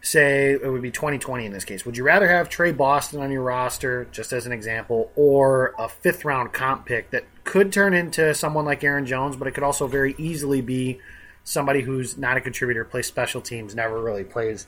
say 0.01 0.51
it 0.51 0.71
would 0.71 0.83
be 0.83 0.91
2020 0.91 1.47
in 1.47 1.51
this 1.51 1.65
case. 1.65 1.83
Would 1.83 1.97
you 1.97 2.03
rather 2.03 2.27
have 2.27 2.47
Tre 2.47 2.71
Boston 2.71 3.21
on 3.21 3.31
your 3.31 3.41
roster, 3.41 4.07
just 4.11 4.33
as 4.33 4.45
an 4.45 4.51
example, 4.51 5.11
or 5.15 5.73
a 5.79 5.89
fifth 5.89 6.23
round 6.23 6.53
comp 6.53 6.85
pick 6.85 7.09
that 7.09 7.25
could 7.43 7.73
turn 7.73 7.95
into 7.95 8.35
someone 8.35 8.65
like 8.65 8.83
Aaron 8.83 9.07
Jones, 9.07 9.35
but 9.35 9.47
it 9.47 9.55
could 9.55 9.63
also 9.63 9.87
very 9.87 10.13
easily 10.19 10.61
be 10.61 10.99
somebody 11.43 11.81
who's 11.81 12.19
not 12.19 12.37
a 12.37 12.41
contributor, 12.41 12.85
plays 12.85 13.07
special 13.07 13.41
teams, 13.41 13.73
never 13.73 13.99
really 13.99 14.23
plays 14.23 14.67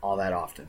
all 0.00 0.16
that 0.18 0.32
often. 0.32 0.68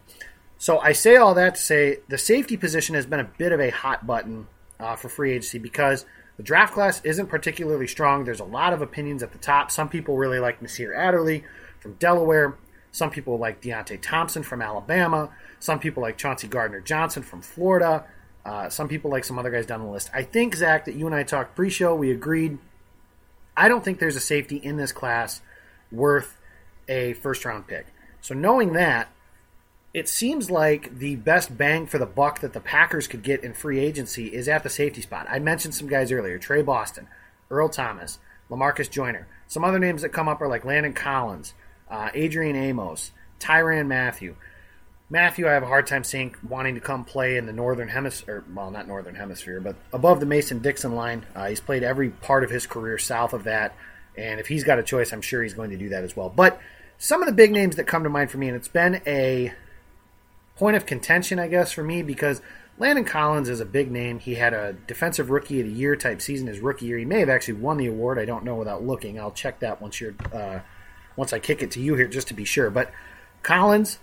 So 0.64 0.80
I 0.80 0.94
say 0.94 1.18
all 1.18 1.34
that 1.34 1.56
to 1.56 1.62
say 1.62 1.98
the 2.08 2.18
safety 2.18 2.56
position 2.56 2.96
has 2.96 3.06
been 3.06 3.20
a 3.20 3.26
bit 3.26 3.52
of 3.52 3.60
a 3.60 3.70
hot 3.70 4.08
button 4.08 4.48
uh, 4.80 4.96
for 4.96 5.10
free 5.10 5.32
agency 5.32 5.60
because 5.60 6.06
the 6.38 6.44
draft 6.44 6.74
class 6.74 7.02
isn't 7.04 7.28
particularly 7.28 7.86
strong. 7.86 8.24
There's 8.24 8.40
a 8.40 8.46
lot 8.46 8.72
of 8.72 8.82
opinions 8.82 9.24
at 9.24 9.34
the 9.34 9.38
top. 9.40 9.72
Some 9.72 9.90
people 9.90 10.16
really 10.16 10.40
like 10.40 10.62
Nasir 10.62 10.94
Adderley 10.94 11.44
from 11.82 11.96
Delaware. 11.96 12.56
Some 12.94 13.12
people 13.12 13.38
like 13.38 13.62
Deionte 13.62 14.02
Thompson 14.02 14.42
from 14.42 14.62
Alabama. 14.62 15.32
Some 15.60 15.80
people 15.80 16.02
like 16.02 16.18
Chauncey 16.18 16.48
Gardner 16.48 16.80
Johnson 16.80 17.24
from 17.24 17.42
Florida. 17.42 18.06
Uh, 18.46 18.70
some 18.70 18.88
people 18.88 19.12
like 19.12 19.26
some 19.26 19.38
other 19.38 19.52
guys 19.52 19.66
down 19.66 19.82
the 19.82 19.92
list. 19.92 20.12
I 20.14 20.24
think, 20.24 20.56
Zach, 20.56 20.86
that 20.86 20.96
you 20.96 21.06
and 21.08 21.14
I 21.14 21.24
talked 21.24 21.58
pre 21.58 21.70
show, 21.70 21.94
we 21.94 22.10
agreed. 22.10 22.58
I 23.58 23.68
don't 23.68 23.84
think 23.84 24.00
there's 24.00 24.16
a 24.16 24.22
safety 24.22 24.56
in 24.56 24.78
this 24.78 24.94
class 24.94 25.42
worth 25.92 26.40
a 26.88 27.16
first 27.16 27.44
round 27.44 27.68
pick. 27.68 27.88
So, 28.22 28.34
knowing 28.34 28.72
that, 28.74 29.10
it 29.94 30.10
seems 30.10 30.50
like 30.50 30.98
the 30.98 31.16
best 31.18 31.56
bang 31.56 31.86
for 31.86 32.00
the 32.00 32.06
buck 32.06 32.40
that 32.40 32.54
the 32.54 32.60
Packers 32.60 33.08
could 33.08 33.22
get 33.22 33.44
in 33.44 33.54
free 33.54 33.80
agency 33.80 34.34
is 34.34 34.48
at 34.48 34.64
the 34.64 34.70
safety 34.70 35.02
spot. 35.02 35.28
I 35.30 35.38
mentioned 35.40 35.76
some 35.76 35.88
guys 35.88 36.12
earlier 36.12 36.40
Tre 36.40 36.64
Boston, 36.64 37.08
Earl 37.52 37.70
Thomas, 37.70 38.18
Lamarcus 38.50 38.90
Joyner. 38.90 39.28
Some 39.48 39.64
other 39.64 39.78
names 39.78 40.02
that 40.02 40.10
come 40.10 40.28
up 40.28 40.42
are 40.42 40.48
like 40.48 40.66
Landon 40.66 40.94
Collins, 40.94 41.54
uh, 41.92 42.10
Adrian 42.16 42.56
Amos, 42.56 43.12
Tyrann 43.40 43.88
Mathieu. 43.88 44.36
Mathieu, 45.12 45.48
I 45.48 45.52
have 45.52 45.62
a 45.62 45.68
hard 45.68 45.86
time 45.86 46.04
seeing 46.04 46.34
wanting 46.48 46.74
to 46.74 46.82
come 46.82 47.06
play 47.06 47.38
in 47.38 47.46
the 47.46 47.54
northern 47.54 47.90
hemisphere. 47.90 48.44
Well, 48.52 48.72
not 48.72 48.88
northern 48.88 49.14
hemisphere, 49.14 49.62
but 49.62 49.76
above 49.92 50.20
the 50.20 50.26
Mason 50.26 50.58
Dixon 50.60 50.96
line. 50.96 51.24
Uh, 51.36 51.50
he's 51.50 51.60
played 51.60 51.84
every 51.84 52.10
part 52.10 52.44
of 52.44 52.50
his 52.50 52.66
career 52.66 52.98
south 52.98 53.34
of 53.34 53.44
that, 53.44 53.76
and 54.18 54.40
if 54.40 54.48
he's 54.48 54.64
got 54.64 54.80
a 54.80 54.84
choice, 54.84 55.14
I'm 55.14 55.22
sure 55.22 55.44
he's 55.44 55.54
going 55.54 55.70
to 55.70 55.78
do 55.78 55.90
that 55.90 56.04
as 56.04 56.16
well. 56.16 56.30
But 56.30 56.60
some 56.98 57.22
of 57.22 57.28
the 57.28 57.34
big 57.34 57.52
names 57.52 57.76
that 57.76 57.84
come 57.84 58.04
to 58.04 58.10
mind 58.10 58.32
for 58.32 58.40
me, 58.40 58.48
and 58.48 58.56
it's 58.56 58.68
been 58.68 59.02
a 59.06 59.54
point 60.56 60.76
of 60.76 60.86
contention, 60.86 61.40
I 61.40 61.48
guess, 61.48 61.72
for 61.72 61.84
me 61.84 62.04
because 62.04 62.42
Landon 62.78 63.06
Collins 63.06 63.50
is 63.50 63.60
a 63.60 63.66
big 63.66 63.92
name. 63.92 64.20
He 64.20 64.36
had 64.36 64.54
a 64.54 64.74
defensive 64.74 65.30
rookie 65.30 65.62
of 65.62 65.68
the 65.68 65.74
year 65.74 65.96
type 65.96 66.22
season 66.22 66.48
his 66.48 66.60
rookie 66.60 66.86
year. 66.86 66.98
He 66.98 67.06
may 67.06 67.20
have 67.20 67.30
actually 67.30 67.56
won 67.56 67.78
the 67.78 67.88
award. 67.88 68.18
I 68.18 68.26
don't 68.26 68.44
know 68.44 68.56
without 68.56 68.84
looking. 68.84 69.20
I'll 69.20 69.32
check 69.32 69.60
that 69.60 69.82
once 69.82 70.02
you're 70.02 70.16
uh, 70.34 70.60
once 71.16 71.34
I 71.34 71.40
kick 71.40 71.62
it 71.62 71.72
to 71.72 71.82
you 71.82 71.96
here 71.96 72.08
just 72.08 72.28
to 72.30 72.34
be 72.34 72.46
sure. 72.46 72.70
But 72.70 72.92
Collins 73.44 74.00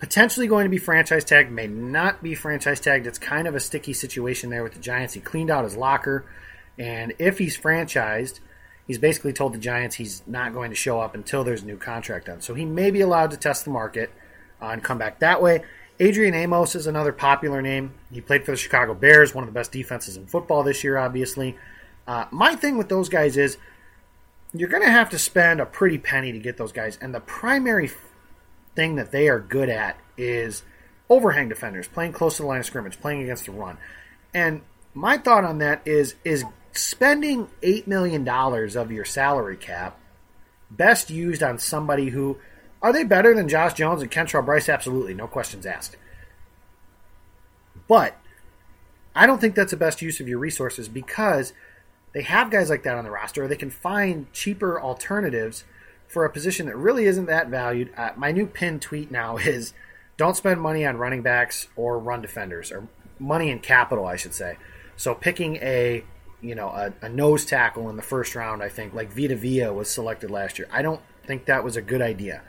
potentially 0.00 0.46
going 0.46 0.64
to 0.64 0.70
be 0.70 0.78
franchise 0.78 1.24
tagged, 1.24 1.50
may 1.50 1.66
not 1.66 2.22
be 2.22 2.34
franchise 2.34 2.80
tagged. 2.80 3.06
It's 3.06 3.18
kind 3.18 3.46
of 3.46 3.54
a 3.54 3.60
sticky 3.60 3.92
situation 3.92 4.50
there 4.50 4.62
with 4.62 4.74
the 4.74 4.80
Giants. 4.80 5.14
He 5.14 5.20
cleaned 5.20 5.50
out 5.50 5.64
his 5.64 5.76
locker, 5.76 6.26
and 6.78 7.14
if 7.18 7.38
he's 7.38 7.56
franchised, 7.56 8.40
he's 8.86 8.98
basically 8.98 9.32
told 9.32 9.54
the 9.54 9.58
Giants 9.58 9.96
he's 9.96 10.22
not 10.26 10.52
going 10.52 10.70
to 10.70 10.76
show 10.76 11.00
up 11.00 11.14
until 11.14 11.44
there's 11.44 11.62
a 11.62 11.66
new 11.66 11.76
contract 11.76 12.26
done. 12.26 12.40
So 12.40 12.54
he 12.54 12.64
may 12.64 12.90
be 12.90 13.00
allowed 13.00 13.30
to 13.30 13.36
test 13.36 13.64
the 13.64 13.70
market 13.70 14.10
and 14.72 14.82
come 14.82 14.98
back 14.98 15.20
that 15.20 15.42
way. 15.42 15.64
Adrian 16.00 16.34
Amos 16.34 16.74
is 16.74 16.86
another 16.86 17.12
popular 17.12 17.62
name. 17.62 17.94
He 18.12 18.20
played 18.20 18.44
for 18.44 18.50
the 18.50 18.56
Chicago 18.56 18.94
Bears, 18.94 19.34
one 19.34 19.44
of 19.44 19.48
the 19.48 19.58
best 19.58 19.70
defenses 19.70 20.16
in 20.16 20.26
football 20.26 20.62
this 20.62 20.82
year, 20.82 20.98
obviously. 20.98 21.56
Uh, 22.06 22.26
my 22.30 22.56
thing 22.56 22.76
with 22.76 22.88
those 22.88 23.08
guys 23.08 23.36
is 23.36 23.56
you're 24.52 24.68
going 24.68 24.82
to 24.82 24.90
have 24.90 25.10
to 25.10 25.18
spend 25.18 25.60
a 25.60 25.66
pretty 25.66 25.98
penny 25.98 26.32
to 26.32 26.38
get 26.38 26.56
those 26.56 26.72
guys, 26.72 26.98
and 27.00 27.14
the 27.14 27.20
primary 27.20 27.90
thing 28.74 28.96
that 28.96 29.12
they 29.12 29.28
are 29.28 29.38
good 29.38 29.68
at 29.68 29.96
is 30.16 30.62
overhang 31.08 31.48
defenders, 31.48 31.86
playing 31.88 32.12
close 32.12 32.36
to 32.36 32.42
the 32.42 32.48
line 32.48 32.60
of 32.60 32.66
scrimmage, 32.66 33.00
playing 33.00 33.22
against 33.22 33.46
the 33.46 33.52
run. 33.52 33.78
And 34.32 34.62
my 34.94 35.16
thought 35.18 35.44
on 35.44 35.58
that 35.58 35.82
is 35.86 36.14
is 36.24 36.44
spending 36.72 37.48
eight 37.62 37.86
million 37.86 38.24
dollars 38.24 38.74
of 38.74 38.90
your 38.90 39.04
salary 39.04 39.56
cap 39.56 39.98
best 40.70 41.10
used 41.10 41.42
on 41.42 41.58
somebody 41.58 42.08
who 42.08 42.38
are 42.84 42.92
they 42.92 43.02
better 43.02 43.34
than 43.34 43.48
Josh 43.48 43.72
Jones 43.72 44.02
and 44.02 44.10
Kentrell 44.10 44.44
Brice? 44.44 44.68
Absolutely, 44.68 45.14
no 45.14 45.26
questions 45.26 45.64
asked. 45.64 45.96
But 47.88 48.18
I 49.16 49.26
don't 49.26 49.40
think 49.40 49.54
that's 49.54 49.70
the 49.70 49.78
best 49.78 50.02
use 50.02 50.20
of 50.20 50.28
your 50.28 50.38
resources 50.38 50.86
because 50.86 51.54
they 52.12 52.20
have 52.20 52.50
guys 52.50 52.68
like 52.68 52.82
that 52.82 52.98
on 52.98 53.04
the 53.04 53.10
roster, 53.10 53.44
or 53.44 53.48
they 53.48 53.56
can 53.56 53.70
find 53.70 54.30
cheaper 54.34 54.78
alternatives 54.78 55.64
for 56.06 56.26
a 56.26 56.30
position 56.30 56.66
that 56.66 56.76
really 56.76 57.06
isn't 57.06 57.24
that 57.24 57.48
valued. 57.48 57.90
Uh, 57.96 58.10
my 58.16 58.30
new 58.32 58.46
pin 58.46 58.78
tweet 58.78 59.10
now 59.10 59.36
is 59.38 59.72
don't 60.18 60.36
spend 60.36 60.60
money 60.60 60.84
on 60.84 60.98
running 60.98 61.22
backs 61.22 61.68
or 61.76 61.98
run 61.98 62.20
defenders, 62.20 62.70
or 62.70 62.86
money 63.18 63.50
in 63.50 63.60
capital, 63.60 64.04
I 64.04 64.16
should 64.16 64.34
say. 64.34 64.58
So 64.94 65.14
picking 65.14 65.56
a 65.56 66.04
you 66.42 66.54
know, 66.54 66.68
a, 66.68 66.92
a 67.00 67.08
nose 67.08 67.46
tackle 67.46 67.88
in 67.88 67.96
the 67.96 68.02
first 68.02 68.34
round. 68.34 68.62
I 68.62 68.68
think 68.68 68.92
like 68.92 69.10
Vita 69.10 69.34
Vea 69.34 69.70
was 69.70 69.88
selected 69.88 70.30
last 70.30 70.58
year. 70.58 70.68
I 70.70 70.82
don't 70.82 71.00
think 71.26 71.46
that 71.46 71.64
was 71.64 71.76
a 71.76 71.82
good 71.82 72.02
idea. 72.02 72.42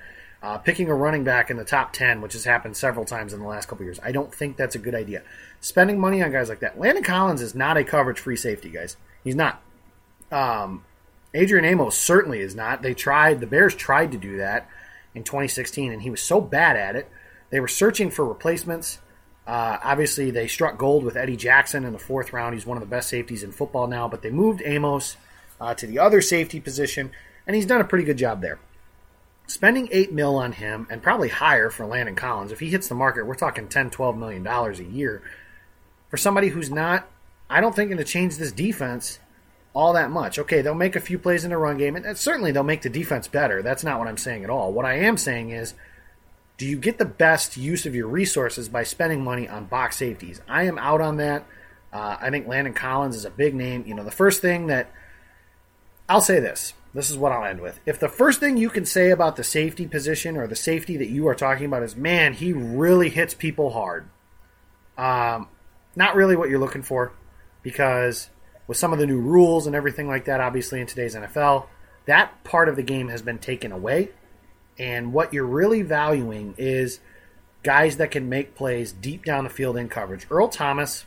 Uh, 0.45 0.59
picking 0.59 0.91
a 0.91 0.93
running 0.93 1.23
back 1.23 1.49
in 1.49 1.57
the 1.57 1.65
top 1.65 1.91
10, 1.91 2.21
which 2.21 2.33
has 2.33 2.43
happened 2.43 2.77
several 2.77 3.03
times 3.03 3.33
in 3.33 3.39
the 3.39 3.47
last 3.47 3.67
couple 3.67 3.83
years, 3.83 3.99
I 4.03 4.11
don't 4.11 4.31
think 4.31 4.57
that's 4.57 4.75
a 4.75 4.77
good 4.77 4.93
idea. 4.93 5.23
Spending 5.59 5.99
money 5.99 6.21
on 6.21 6.31
guys 6.31 6.49
like 6.49 6.59
that. 6.59 6.79
Landon 6.79 7.03
Collins 7.03 7.41
is 7.41 7.55
not 7.55 7.77
a 7.77 7.83
coverage 7.83 8.19
free 8.19 8.35
safety, 8.35 8.69
guys. 8.69 8.95
He's 9.23 9.33
not. 9.33 9.59
Um, 10.31 10.85
Adrian 11.33 11.65
Amos 11.65 11.97
certainly 11.97 12.41
is 12.41 12.53
not. 12.53 12.83
They 12.83 12.93
tried, 12.93 13.39
the 13.39 13.47
Bears 13.47 13.73
tried 13.73 14.11
to 14.11 14.19
do 14.19 14.37
that 14.37 14.69
in 15.15 15.23
2016, 15.23 15.91
and 15.91 16.03
he 16.03 16.11
was 16.11 16.21
so 16.21 16.39
bad 16.39 16.77
at 16.77 16.95
it. 16.95 17.09
They 17.49 17.59
were 17.59 17.67
searching 17.67 18.11
for 18.11 18.23
replacements. 18.23 18.99
Uh, 19.47 19.79
obviously, 19.83 20.29
they 20.29 20.45
struck 20.45 20.77
gold 20.77 21.03
with 21.03 21.17
Eddie 21.17 21.37
Jackson 21.37 21.85
in 21.85 21.91
the 21.91 21.97
fourth 21.97 22.33
round. 22.33 22.53
He's 22.53 22.67
one 22.67 22.77
of 22.77 22.81
the 22.81 22.95
best 22.95 23.09
safeties 23.09 23.41
in 23.41 23.51
football 23.51 23.87
now, 23.87 24.07
but 24.07 24.21
they 24.21 24.29
moved 24.29 24.61
Amos 24.63 25.17
uh, 25.59 25.73
to 25.73 25.87
the 25.87 25.97
other 25.97 26.21
safety 26.21 26.59
position, 26.59 27.09
and 27.47 27.55
he's 27.55 27.65
done 27.65 27.81
a 27.81 27.85
pretty 27.85 28.05
good 28.05 28.19
job 28.19 28.41
there 28.43 28.59
spending 29.47 29.87
eight 29.91 30.11
mil 30.11 30.35
on 30.37 30.53
him 30.53 30.87
and 30.89 31.01
probably 31.01 31.29
higher 31.29 31.69
for 31.69 31.85
Landon 31.85 32.15
Collins. 32.15 32.51
If 32.51 32.59
he 32.59 32.69
hits 32.69 32.87
the 32.87 32.95
market, 32.95 33.25
we're 33.25 33.35
talking 33.35 33.67
10, 33.67 33.89
12 33.89 34.17
million 34.17 34.43
dollars 34.43 34.79
a 34.79 34.83
year 34.83 35.21
for 36.09 36.17
somebody 36.17 36.49
who's 36.49 36.71
not, 36.71 37.07
I 37.49 37.61
don't 37.61 37.75
think, 37.75 37.89
going 37.89 37.97
to 37.97 38.03
change 38.03 38.37
this 38.37 38.51
defense 38.51 39.19
all 39.73 39.93
that 39.93 40.09
much. 40.09 40.39
Okay, 40.39 40.61
they'll 40.61 40.73
make 40.73 40.95
a 40.95 41.01
few 41.01 41.19
plays 41.19 41.43
in 41.43 41.51
the 41.51 41.57
run 41.57 41.77
game, 41.77 41.95
and 41.95 42.17
certainly 42.17 42.51
they'll 42.51 42.63
make 42.63 42.81
the 42.81 42.89
defense 42.89 43.27
better. 43.27 43.61
That's 43.61 43.83
not 43.83 43.99
what 43.99 44.07
I'm 44.07 44.17
saying 44.17 44.43
at 44.43 44.49
all. 44.49 44.71
What 44.71 44.85
I 44.85 44.99
am 44.99 45.17
saying 45.17 45.49
is, 45.49 45.73
do 46.57 46.65
you 46.65 46.77
get 46.77 46.97
the 46.97 47.05
best 47.05 47.57
use 47.57 47.85
of 47.85 47.93
your 47.93 48.07
resources 48.07 48.69
by 48.69 48.83
spending 48.83 49.23
money 49.23 49.47
on 49.47 49.65
box 49.65 49.97
safeties? 49.97 50.41
I 50.47 50.63
am 50.63 50.79
out 50.79 51.01
on 51.01 51.17
that. 51.17 51.45
Uh, 51.91 52.15
I 52.19 52.29
think 52.29 52.47
Landon 52.47 52.73
Collins 52.73 53.15
is 53.15 53.25
a 53.25 53.29
big 53.29 53.53
name. 53.53 53.83
You 53.85 53.93
know, 53.93 54.05
the 54.05 54.11
first 54.11 54.41
thing 54.41 54.67
that 54.67 54.89
I'll 56.07 56.21
say 56.21 56.39
this 56.39 56.73
this 56.95 57.11
is 57.11 57.17
what 57.17 57.33
I'll 57.33 57.43
end 57.43 57.59
with. 57.59 57.77
If 57.85 57.99
the 57.99 58.07
first 58.07 58.39
thing 58.39 58.55
you 58.55 58.69
can 58.69 58.85
say 58.85 59.11
about 59.11 59.35
the 59.35 59.43
safety 59.43 59.85
position 59.85 60.37
or 60.37 60.47
the 60.47 60.55
safety 60.55 60.95
that 60.97 61.09
you 61.09 61.27
are 61.27 61.35
talking 61.35 61.65
about 61.65 61.83
is, 61.83 61.93
man, 61.93 62.33
he 62.33 62.53
really 62.53 63.09
hits 63.09 63.33
people 63.33 63.71
hard, 63.71 64.07
um, 64.97 65.49
not 65.97 66.15
really 66.15 66.37
what 66.37 66.49
you're 66.49 66.59
looking 66.59 66.83
for 66.83 67.11
because 67.63 68.29
with 68.67 68.77
some 68.77 68.93
of 68.93 68.99
the 68.99 69.05
new 69.05 69.19
rules 69.19 69.67
and 69.67 69.75
everything 69.75 70.07
like 70.07 70.25
that, 70.25 70.39
obviously 70.39 70.79
in 70.79 70.87
today's 70.87 71.15
NFL, 71.15 71.65
that 72.05 72.41
part 72.45 72.69
of 72.69 72.77
the 72.77 72.83
game 72.83 73.09
has 73.09 73.21
been 73.21 73.39
taken 73.39 73.73
away. 73.73 74.11
And 74.79 75.11
what 75.11 75.33
you're 75.33 75.45
really 75.45 75.81
valuing 75.81 76.55
is 76.57 77.01
guys 77.61 77.97
that 77.97 78.11
can 78.11 78.29
make 78.29 78.55
plays 78.55 78.93
deep 78.93 79.25
down 79.25 79.43
the 79.43 79.49
field 79.49 79.75
in 79.75 79.89
coverage. 79.89 80.25
Earl 80.31 80.47
Thomas, 80.47 81.03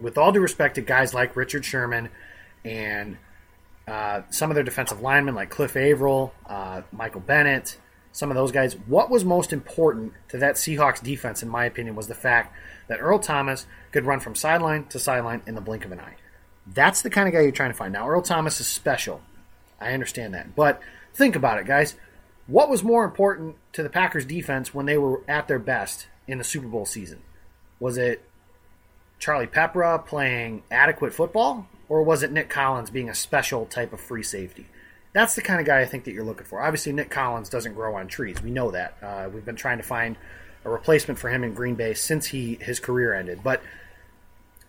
with 0.00 0.16
all 0.16 0.30
due 0.30 0.40
respect 0.40 0.76
to 0.76 0.80
guys 0.80 1.12
like 1.12 1.34
Richard 1.34 1.64
Sherman 1.64 2.08
and 2.64 3.16
uh, 3.86 4.22
some 4.30 4.50
of 4.50 4.54
their 4.54 4.64
defensive 4.64 5.00
linemen 5.00 5.34
like 5.34 5.50
Cliff 5.50 5.76
Avril, 5.76 6.32
uh, 6.46 6.82
Michael 6.92 7.20
Bennett, 7.20 7.78
some 8.12 8.30
of 8.30 8.36
those 8.36 8.52
guys. 8.52 8.74
What 8.86 9.10
was 9.10 9.24
most 9.24 9.52
important 9.52 10.12
to 10.28 10.38
that 10.38 10.54
Seahawks 10.56 11.02
defense, 11.02 11.42
in 11.42 11.48
my 11.48 11.64
opinion, 11.64 11.96
was 11.96 12.06
the 12.06 12.14
fact 12.14 12.54
that 12.88 13.00
Earl 13.00 13.18
Thomas 13.18 13.66
could 13.90 14.06
run 14.06 14.20
from 14.20 14.34
sideline 14.34 14.84
to 14.86 14.98
sideline 14.98 15.42
in 15.46 15.54
the 15.54 15.60
blink 15.60 15.84
of 15.84 15.92
an 15.92 16.00
eye. 16.00 16.16
That's 16.66 17.02
the 17.02 17.10
kind 17.10 17.26
of 17.26 17.34
guy 17.34 17.40
you're 17.40 17.50
trying 17.50 17.70
to 17.70 17.76
find. 17.76 17.92
Now, 17.92 18.08
Earl 18.08 18.22
Thomas 18.22 18.60
is 18.60 18.66
special. 18.66 19.20
I 19.80 19.92
understand 19.92 20.34
that. 20.34 20.54
But 20.54 20.80
think 21.12 21.34
about 21.34 21.58
it, 21.58 21.66
guys. 21.66 21.96
What 22.46 22.68
was 22.68 22.84
more 22.84 23.04
important 23.04 23.56
to 23.72 23.82
the 23.82 23.88
Packers 23.88 24.24
defense 24.24 24.72
when 24.72 24.86
they 24.86 24.98
were 24.98 25.22
at 25.26 25.48
their 25.48 25.58
best 25.58 26.06
in 26.28 26.38
the 26.38 26.44
Super 26.44 26.68
Bowl 26.68 26.86
season? 26.86 27.22
Was 27.80 27.96
it 27.96 28.22
Charlie 29.18 29.46
Peprah 29.46 30.04
playing 30.04 30.62
adequate 30.70 31.14
football 31.14 31.66
or 31.92 32.02
was 32.02 32.22
it 32.22 32.32
Nick 32.32 32.48
Collins 32.48 32.88
being 32.88 33.10
a 33.10 33.14
special 33.14 33.66
type 33.66 33.92
of 33.92 34.00
free 34.00 34.22
safety? 34.22 34.66
That's 35.12 35.34
the 35.34 35.42
kind 35.42 35.60
of 35.60 35.66
guy 35.66 35.82
I 35.82 35.84
think 35.84 36.04
that 36.04 36.12
you're 36.12 36.24
looking 36.24 36.46
for. 36.46 36.62
Obviously, 36.62 36.90
Nick 36.90 37.10
Collins 37.10 37.50
doesn't 37.50 37.74
grow 37.74 37.96
on 37.96 38.08
trees. 38.08 38.42
We 38.42 38.50
know 38.50 38.70
that. 38.70 38.96
Uh, 39.02 39.28
we've 39.28 39.44
been 39.44 39.56
trying 39.56 39.76
to 39.76 39.84
find 39.84 40.16
a 40.64 40.70
replacement 40.70 41.20
for 41.20 41.28
him 41.28 41.44
in 41.44 41.52
Green 41.52 41.74
Bay 41.74 41.92
since 41.92 42.28
he 42.28 42.54
his 42.62 42.80
career 42.80 43.12
ended. 43.12 43.40
But 43.44 43.62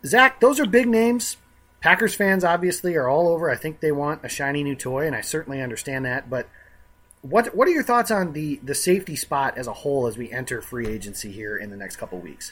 Zach, 0.06 0.42
those 0.42 0.60
are 0.60 0.66
big 0.66 0.86
names. 0.86 1.38
Packers 1.80 2.14
fans 2.14 2.44
obviously 2.44 2.94
are 2.96 3.08
all 3.08 3.30
over. 3.30 3.50
I 3.50 3.56
think 3.56 3.80
they 3.80 3.94
want 3.94 4.26
a 4.26 4.28
shiny 4.28 4.62
new 4.62 4.76
toy, 4.76 5.08
and 5.08 5.16
I 5.16 5.22
certainly 5.22 5.62
understand 5.62 6.04
that. 6.04 6.30
But 6.30 6.50
what 7.22 7.56
what 7.56 7.70
are 7.70 7.72
your 7.72 7.84
thoughts 7.84 8.12
on 8.12 8.34
the 8.34 8.60
the 8.62 8.76
safety 8.76 9.16
spot 9.16 9.58
as 9.58 9.68
a 9.68 9.74
whole 9.74 10.08
as 10.08 10.18
we 10.18 10.30
enter 10.30 10.62
free 10.62 10.88
agency 10.88 11.32
here 11.32 11.56
in 11.56 11.70
the 11.70 11.78
next 11.78 11.96
couple 11.96 12.20
weeks? 12.20 12.52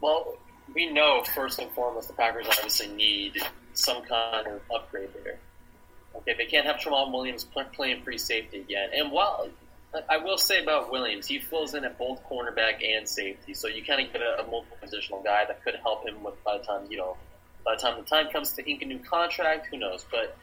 Well, 0.00 0.38
we 0.74 0.92
know 0.92 1.22
first 1.34 1.58
and 1.58 1.70
foremost 1.72 2.08
the 2.08 2.14
Packers 2.14 2.46
obviously 2.48 2.88
need 2.88 3.36
some 3.74 4.02
kind 4.02 4.46
of 4.46 4.60
upgrade 4.74 5.10
there. 5.22 5.38
Okay, 6.16 6.34
they 6.36 6.46
can't 6.46 6.66
have 6.66 6.76
Tramon 6.76 7.12
Williams 7.12 7.46
playing 7.74 8.02
free 8.02 8.18
safety 8.18 8.60
again. 8.60 8.90
And 8.94 9.10
while 9.10 9.48
I 10.08 10.18
will 10.18 10.38
say 10.38 10.62
about 10.62 10.90
Williams, 10.90 11.26
he 11.26 11.38
fills 11.38 11.74
in 11.74 11.84
at 11.84 11.98
both 11.98 12.22
cornerback 12.28 12.84
and 12.84 13.08
safety, 13.08 13.54
so 13.54 13.68
you 13.68 13.84
kind 13.84 14.04
of 14.04 14.12
get 14.12 14.22
a, 14.22 14.42
a 14.42 14.50
multiple 14.50 14.76
positional 14.82 15.22
guy 15.24 15.44
that 15.46 15.62
could 15.64 15.76
help 15.76 16.06
him 16.06 16.22
with 16.22 16.42
by 16.44 16.58
the 16.58 16.64
time 16.64 16.86
you 16.90 16.96
know 16.96 17.16
by 17.64 17.74
the 17.74 17.80
time 17.80 17.98
the 17.98 18.04
time 18.04 18.30
comes 18.30 18.52
to 18.52 18.68
ink 18.68 18.82
a 18.82 18.86
new 18.86 18.98
contract. 18.98 19.66
Who 19.66 19.78
knows? 19.78 20.04
But 20.10 20.36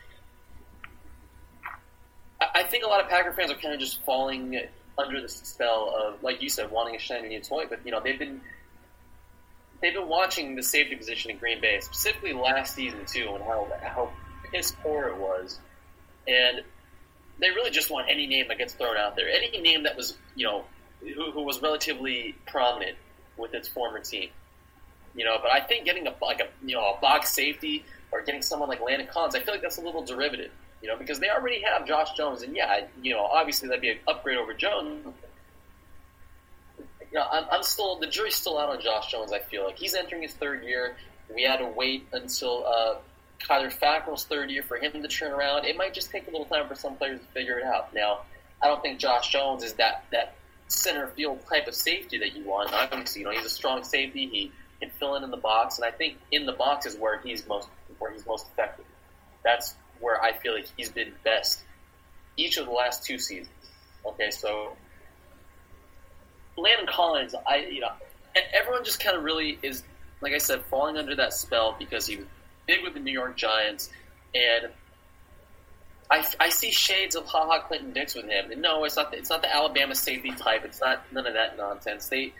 I, 2.39 2.47
I 2.55 2.63
think 2.63 2.83
a 2.83 2.87
lot 2.87 3.01
of 3.01 3.09
Packer 3.09 3.33
fans 3.33 3.51
are 3.51 3.55
kind 3.55 3.73
of 3.73 3.79
just 3.79 4.03
falling 4.03 4.59
under 4.97 5.21
the 5.21 5.29
spell 5.29 5.95
of, 5.97 6.21
like 6.21 6.41
you 6.41 6.49
said, 6.49 6.69
wanting 6.69 6.95
a 6.95 6.99
shiny 6.99 7.29
new 7.29 7.41
toy. 7.41 7.65
But 7.69 7.85
you 7.85 7.91
know 7.91 7.99
they've 7.99 8.19
been 8.19 8.41
they've 9.81 9.93
been 9.93 10.07
watching 10.07 10.55
the 10.55 10.63
safety 10.63 10.95
position 10.95 11.31
in 11.31 11.37
Green 11.37 11.59
Bay, 11.59 11.79
specifically 11.81 12.33
last 12.33 12.75
season 12.75 13.05
too, 13.05 13.29
and 13.33 13.43
how 13.43 13.67
how 13.81 14.11
piss 14.51 14.73
poor 14.83 15.07
it 15.07 15.17
was, 15.17 15.59
and 16.27 16.61
they 17.39 17.49
really 17.49 17.71
just 17.71 17.89
want 17.89 18.07
any 18.09 18.27
name 18.27 18.47
that 18.47 18.57
gets 18.57 18.73
thrown 18.73 18.97
out 18.97 19.15
there, 19.15 19.27
any 19.29 19.59
name 19.59 19.83
that 19.83 19.97
was 19.97 20.17
you 20.35 20.45
know 20.45 20.63
who, 21.01 21.31
who 21.31 21.41
was 21.41 21.61
relatively 21.61 22.35
prominent 22.47 22.97
with 23.37 23.53
its 23.53 23.67
former 23.67 23.99
team, 23.99 24.29
you 25.15 25.25
know. 25.25 25.37
But 25.41 25.51
I 25.51 25.59
think 25.59 25.85
getting 25.85 26.07
a 26.07 26.13
like 26.21 26.39
a 26.39 26.47
you 26.65 26.75
know 26.75 26.93
a 26.93 27.01
box 27.01 27.31
safety 27.31 27.83
or 28.11 28.21
getting 28.21 28.41
someone 28.41 28.69
like 28.69 28.81
Landon 28.81 29.07
Collins, 29.07 29.35
I 29.35 29.39
feel 29.39 29.53
like 29.53 29.61
that's 29.61 29.77
a 29.77 29.81
little 29.81 30.03
derivative, 30.03 30.51
you 30.81 30.89
know, 30.89 30.97
because 30.97 31.19
they 31.19 31.29
already 31.29 31.61
have 31.61 31.87
Josh 31.87 32.11
Jones, 32.13 32.43
and 32.43 32.55
yeah, 32.55 32.85
you 33.01 33.13
know, 33.13 33.21
obviously 33.21 33.67
that'd 33.69 33.81
be 33.81 33.91
an 33.91 33.99
upgrade 34.07 34.37
over 34.37 34.53
Jones 34.53 35.05
you 37.11 37.19
know, 37.19 37.25
I'm, 37.31 37.45
I'm 37.51 37.63
still 37.63 37.99
the 37.99 38.07
jury's 38.07 38.35
still 38.35 38.57
out 38.57 38.69
on 38.69 38.79
Josh 38.81 39.11
Jones. 39.11 39.33
I 39.33 39.39
feel 39.39 39.65
like 39.65 39.77
he's 39.77 39.95
entering 39.95 40.21
his 40.21 40.33
third 40.33 40.63
year. 40.63 40.95
We 41.33 41.43
had 41.43 41.57
to 41.57 41.67
wait 41.67 42.07
until 42.13 42.65
uh, 42.65 42.95
Kyler 43.39 43.73
Fackrell's 43.73 44.25
third 44.25 44.49
year 44.49 44.63
for 44.63 44.77
him 44.77 44.93
to 44.93 45.07
turn 45.07 45.31
around. 45.31 45.65
It 45.65 45.77
might 45.77 45.93
just 45.93 46.11
take 46.11 46.27
a 46.27 46.31
little 46.31 46.45
time 46.45 46.67
for 46.67 46.75
some 46.75 46.95
players 46.95 47.19
to 47.19 47.25
figure 47.27 47.59
it 47.59 47.65
out. 47.65 47.93
Now, 47.93 48.21
I 48.61 48.67
don't 48.67 48.81
think 48.81 48.99
Josh 48.99 49.29
Jones 49.29 49.63
is 49.63 49.73
that 49.73 50.05
that 50.11 50.35
center 50.67 51.07
field 51.07 51.39
type 51.49 51.67
of 51.67 51.75
safety 51.75 52.17
that 52.19 52.35
you 52.35 52.45
want. 52.45 52.73
Obviously, 52.73 53.21
you 53.21 53.27
know, 53.27 53.33
he's 53.33 53.45
a 53.45 53.49
strong 53.49 53.83
safety. 53.83 54.27
He 54.27 54.51
can 54.79 54.89
fill 54.91 55.15
in 55.15 55.23
in 55.23 55.31
the 55.31 55.37
box, 55.37 55.77
and 55.77 55.85
I 55.85 55.91
think 55.91 56.17
in 56.31 56.45
the 56.45 56.53
box 56.53 56.85
is 56.85 56.95
where 56.95 57.19
he's 57.19 57.45
most 57.47 57.67
where 57.99 58.11
he's 58.11 58.25
most 58.25 58.47
effective. 58.51 58.85
That's 59.43 59.75
where 59.99 60.21
I 60.21 60.33
feel 60.33 60.53
like 60.53 60.67
he's 60.77 60.89
been 60.89 61.13
best 61.23 61.63
each 62.37 62.57
of 62.57 62.65
the 62.65 62.71
last 62.71 63.03
two 63.03 63.17
seasons. 63.17 63.49
Okay, 64.05 64.31
so 64.31 64.75
Landon 66.61 66.87
Collins, 66.87 67.35
I 67.47 67.57
you 67.57 67.81
know, 67.81 67.91
everyone 68.53 68.83
just 68.83 69.03
kind 69.03 69.17
of 69.17 69.23
really 69.23 69.57
is, 69.61 69.83
like 70.21 70.33
I 70.33 70.37
said, 70.37 70.61
falling 70.65 70.97
under 70.97 71.15
that 71.15 71.33
spell 71.33 71.75
because 71.77 72.05
he 72.05 72.17
was 72.17 72.25
big 72.67 72.83
with 72.83 72.93
the 72.93 72.99
New 72.99 73.11
York 73.11 73.35
Giants, 73.35 73.89
and 74.33 74.71
I, 76.09 76.25
I 76.39 76.49
see 76.49 76.71
shades 76.71 77.15
of 77.15 77.25
Ha 77.25 77.45
Ha 77.45 77.59
Clinton-Dix 77.59 78.15
with 78.15 78.25
him. 78.25 78.51
And 78.51 78.61
no, 78.61 78.83
it's 78.83 78.97
not 78.97 79.11
the, 79.11 79.17
it's 79.17 79.29
not 79.29 79.41
the 79.41 79.53
Alabama 79.53 79.95
safety 79.95 80.31
type. 80.31 80.65
It's 80.65 80.81
not 80.81 81.03
none 81.11 81.25
of 81.25 81.33
that 81.33 81.57
nonsense. 81.57 82.07
They 82.07 82.33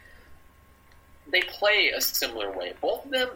they 1.32 1.42
play 1.42 1.92
a 1.96 2.02
similar 2.02 2.52
way. 2.52 2.74
Both 2.82 3.06
of 3.06 3.12
them 3.12 3.30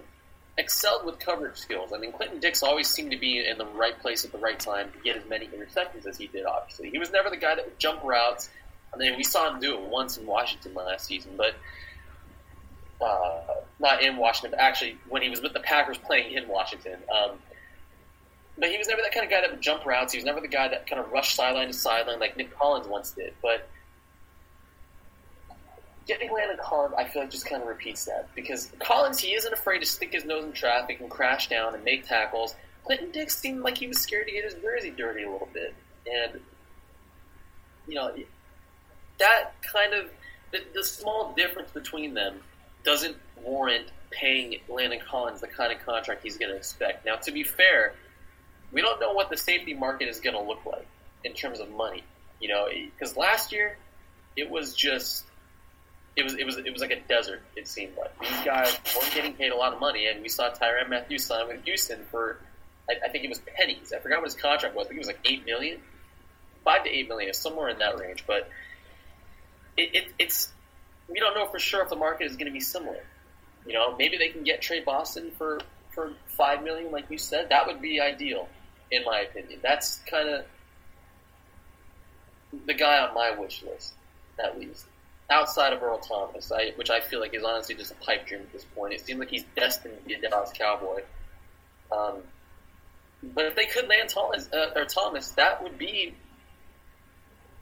excelled 0.58 1.06
with 1.06 1.20
coverage 1.20 1.58
skills. 1.58 1.92
I 1.94 1.98
mean, 1.98 2.12
Clinton-Dix 2.12 2.64
always 2.64 2.90
seemed 2.90 3.12
to 3.12 3.18
be 3.18 3.46
in 3.46 3.58
the 3.58 3.66
right 3.66 3.98
place 4.00 4.26
at 4.26 4.32
the 4.32 4.38
right 4.38 4.60
time 4.60 4.92
to 4.92 5.00
get 5.00 5.16
as 5.16 5.30
many 5.30 5.48
interceptions 5.48 6.06
as 6.06 6.18
he 6.18 6.28
did. 6.28 6.46
Obviously, 6.46 6.90
he 6.90 6.98
was 6.98 7.12
never 7.12 7.30
the 7.30 7.38
guy 7.38 7.56
that 7.56 7.66
would 7.66 7.80
jump 7.80 8.04
routes 8.04 8.50
I 8.94 8.98
mean, 8.98 9.18
we 9.18 9.24
saw 9.24 9.54
him 9.54 9.60
do 9.60 9.74
it 9.76 9.82
once 9.82 10.18
in 10.18 10.26
Washington 10.26 10.74
last 10.74 11.06
season, 11.06 11.34
but 11.38 11.56
uh, 13.02 13.42
not 13.80 14.02
in 14.02 14.18
Washington, 14.18 14.52
but 14.52 14.60
actually 14.60 14.98
when 15.10 15.22
he 15.22 15.30
was 15.30 15.42
with 15.42 15.54
the 15.54 15.60
Packers 15.60 15.98
playing 15.98 16.34
in 16.34 16.48
Washington. 16.48 16.98
Um, 17.14 17.32
but 18.58 18.70
he 18.70 18.78
was 18.78 18.88
never 18.88 19.02
that 19.02 19.14
kind 19.14 19.26
of 19.26 19.30
guy 19.30 19.42
that 19.42 19.52
would 19.52 19.62
jump 19.62 19.86
routes. 19.86 20.14
He 20.14 20.18
was 20.18 20.26
never 20.26 20.40
the 20.40 20.48
guy 20.48 20.70
that 20.70 20.88
kind 20.88 21.00
of 21.02 21.12
rushed 21.12 21.36
sideline 21.36 21.68
to 21.68 21.74
sideline 21.74 22.20
like 22.20 22.38
Nick 22.38 22.58
Collins 22.58 22.88
once 22.88 23.12
did. 23.12 23.34
But 23.42 23.68
getting 26.08 26.32
Landon 26.32 26.58
Collins, 26.62 26.94
I 26.98 27.06
feel 27.06 27.24
like 27.24 27.32
just 27.32 27.46
kind 27.46 27.62
of 27.62 27.68
repeats 27.68 28.06
that 28.06 28.30
because 28.34 28.72
Collins 28.80 29.20
he 29.20 29.34
isn't 29.34 29.52
afraid 29.52 29.80
to 29.80 29.86
stick 29.86 30.14
his 30.14 30.24
nose 30.24 30.46
in 30.46 30.54
traffic 30.54 31.02
and 31.02 31.10
crash 31.10 31.50
down 31.50 31.76
and 31.76 31.84
make 31.84 32.08
tackles. 32.08 32.56
Clinton-Dix 32.86 33.36
seemed 33.36 33.62
like 33.62 33.78
he 33.78 33.88
was 33.88 34.00
scared 34.00 34.28
to 34.28 34.34
get 34.34 34.44
his 34.44 34.54
jersey 34.56 34.92
dirty 34.92 35.24
a 35.24 35.32
little 35.32 35.50
bit, 35.52 35.74
and 36.06 36.40
you 37.88 37.96
know 37.96 38.14
that 39.20 39.52
kind 39.62 39.94
of 39.94 40.10
the, 40.52 40.60
the 40.74 40.84
small 40.84 41.34
difference 41.34 41.72
between 41.72 42.14
them 42.14 42.40
doesn't 42.84 43.18
warrant 43.44 43.88
paying 44.12 44.60
Landon 44.70 45.00
Collins 45.06 45.42
the 45.42 45.48
kind 45.48 45.72
of 45.72 45.86
contract 45.86 46.24
he's 46.24 46.38
going 46.38 46.52
to 46.52 46.58
expect. 46.58 47.06
Now, 47.06 47.16
to 47.18 47.32
be 47.32 47.44
fair, 47.44 47.94
we 48.72 48.82
don't 48.82 49.00
know 49.00 49.14
what 49.14 49.30
the 49.30 49.38
safety 49.38 49.74
market 49.74 50.08
is 50.08 50.20
going 50.20 50.36
to 50.36 50.42
look 50.42 50.66
like 50.66 50.88
in 51.24 51.34
terms 51.34 51.60
of 51.60 51.70
money. 51.72 52.04
You 52.40 52.50
know, 52.50 52.66
eh, 52.66 52.88
because 52.98 53.18
last 53.18 53.52
year 53.52 53.78
it 54.36 54.50
was 54.50 54.74
just 54.74 55.26
it 56.16 56.24
was 56.24 56.36
it 56.36 56.46
was 56.46 56.58
it 56.58 56.72
was 56.72 56.82
like 56.82 56.92
a 56.92 57.00
desert. 57.02 57.42
It 57.56 57.68
seemed 57.68 57.94
like 57.98 58.18
these 58.20 58.46
guys 58.46 58.78
weren't 58.96 59.14
getting 59.14 59.34
paid 59.34 59.52
a 59.52 59.56
lot 59.56 59.74
of 59.74 59.80
money, 59.80 60.08
and 60.08 60.22
we 60.22 60.30
saw 60.30 60.50
Tyrann 60.50 60.90
Mathieu 60.90 61.18
sign 61.18 61.48
with 61.48 61.64
Houston 61.66 62.04
for 62.12 62.38
I, 62.90 63.06
I, 63.06 63.10
think 63.10 63.24
it 63.24 63.30
was 63.30 63.40
pennies. 63.40 63.92
I 63.96 64.00
forgot 64.00 64.20
what 64.20 64.32
his 64.32 64.40
contract 64.40 64.76
was. 64.76 64.86
I 64.86 64.90
think 64.90 64.98
it 64.98 65.06
was 65.06 65.08
like 65.08 65.20
eight 65.26 65.46
million, 65.46 65.80
five 66.64 66.84
to 66.84 66.90
eight 66.90 67.08
million, 67.08 67.34
somewhere 67.34 67.70
in 67.70 67.80
that 67.80 68.00
range. 68.00 68.24
But 68.28 68.50
it, 69.78 69.96
it, 69.96 70.14
it's 70.20 70.52
we 71.08 71.20
don't 71.20 71.36
know 71.36 71.46
for 71.48 71.60
sure 71.60 71.84
if 71.84 71.90
the 71.90 71.96
market 71.96 72.26
is 72.26 72.36
going 72.36 72.48
to 72.48 72.52
be 72.52 72.60
similar. 72.60 73.04
You 73.66 73.74
know, 73.74 73.96
maybe 73.98 74.18
they 74.18 74.30
can 74.30 74.44
get 74.44 74.62
Tre 74.62 74.82
Boston 74.82 75.32
for 75.38 75.60
for 75.92 76.14
five 76.28 76.64
million, 76.64 76.92
like 76.92 77.10
you 77.10 77.18
said. 77.18 77.50
That 77.50 77.66
would 77.68 77.82
be 77.82 78.00
ideal, 78.00 78.48
in 78.92 79.04
my 79.06 79.22
opinion. 79.22 79.60
That's 79.64 80.00
kind 80.10 80.30
of 80.30 80.46
the 82.66 82.74
guy 82.74 83.00
on 83.00 83.14
my 83.14 83.32
wish 83.32 83.64
list, 83.64 83.94
at 84.44 84.60
least. 84.60 84.86
Outside 85.30 85.74
of 85.74 85.82
Earl 85.82 85.98
Thomas, 85.98 86.52
I, 86.52 86.72
which 86.76 86.92
I 86.92 87.00
feel 87.00 87.20
like 87.20 87.34
is 87.34 87.44
honestly 87.44 87.74
just 87.74 87.92
a 87.92 87.96
pipe 87.96 88.28
dream 88.28 88.42
at 88.42 88.54
this 88.54 88.64
point. 88.76 88.94
It 88.94 89.02
seems 89.02 89.20
like 89.20 89.30
he's 89.30 89.46
destined 89.56 89.98
to 89.98 90.04
be 90.04 90.14
a 90.14 90.22
Dallas 90.22 90.52
Cowboy. 90.54 91.02
Um, 91.92 92.18
but 93.34 93.46
if 93.46 93.56
they 93.56 93.66
could 93.66 93.88
land 93.88 94.10
Thomas, 94.10 94.48
uh, 94.54 94.72
or 94.76 94.86
Thomas, 94.86 95.30
that 95.32 95.64
would 95.64 95.80
be 95.80 96.14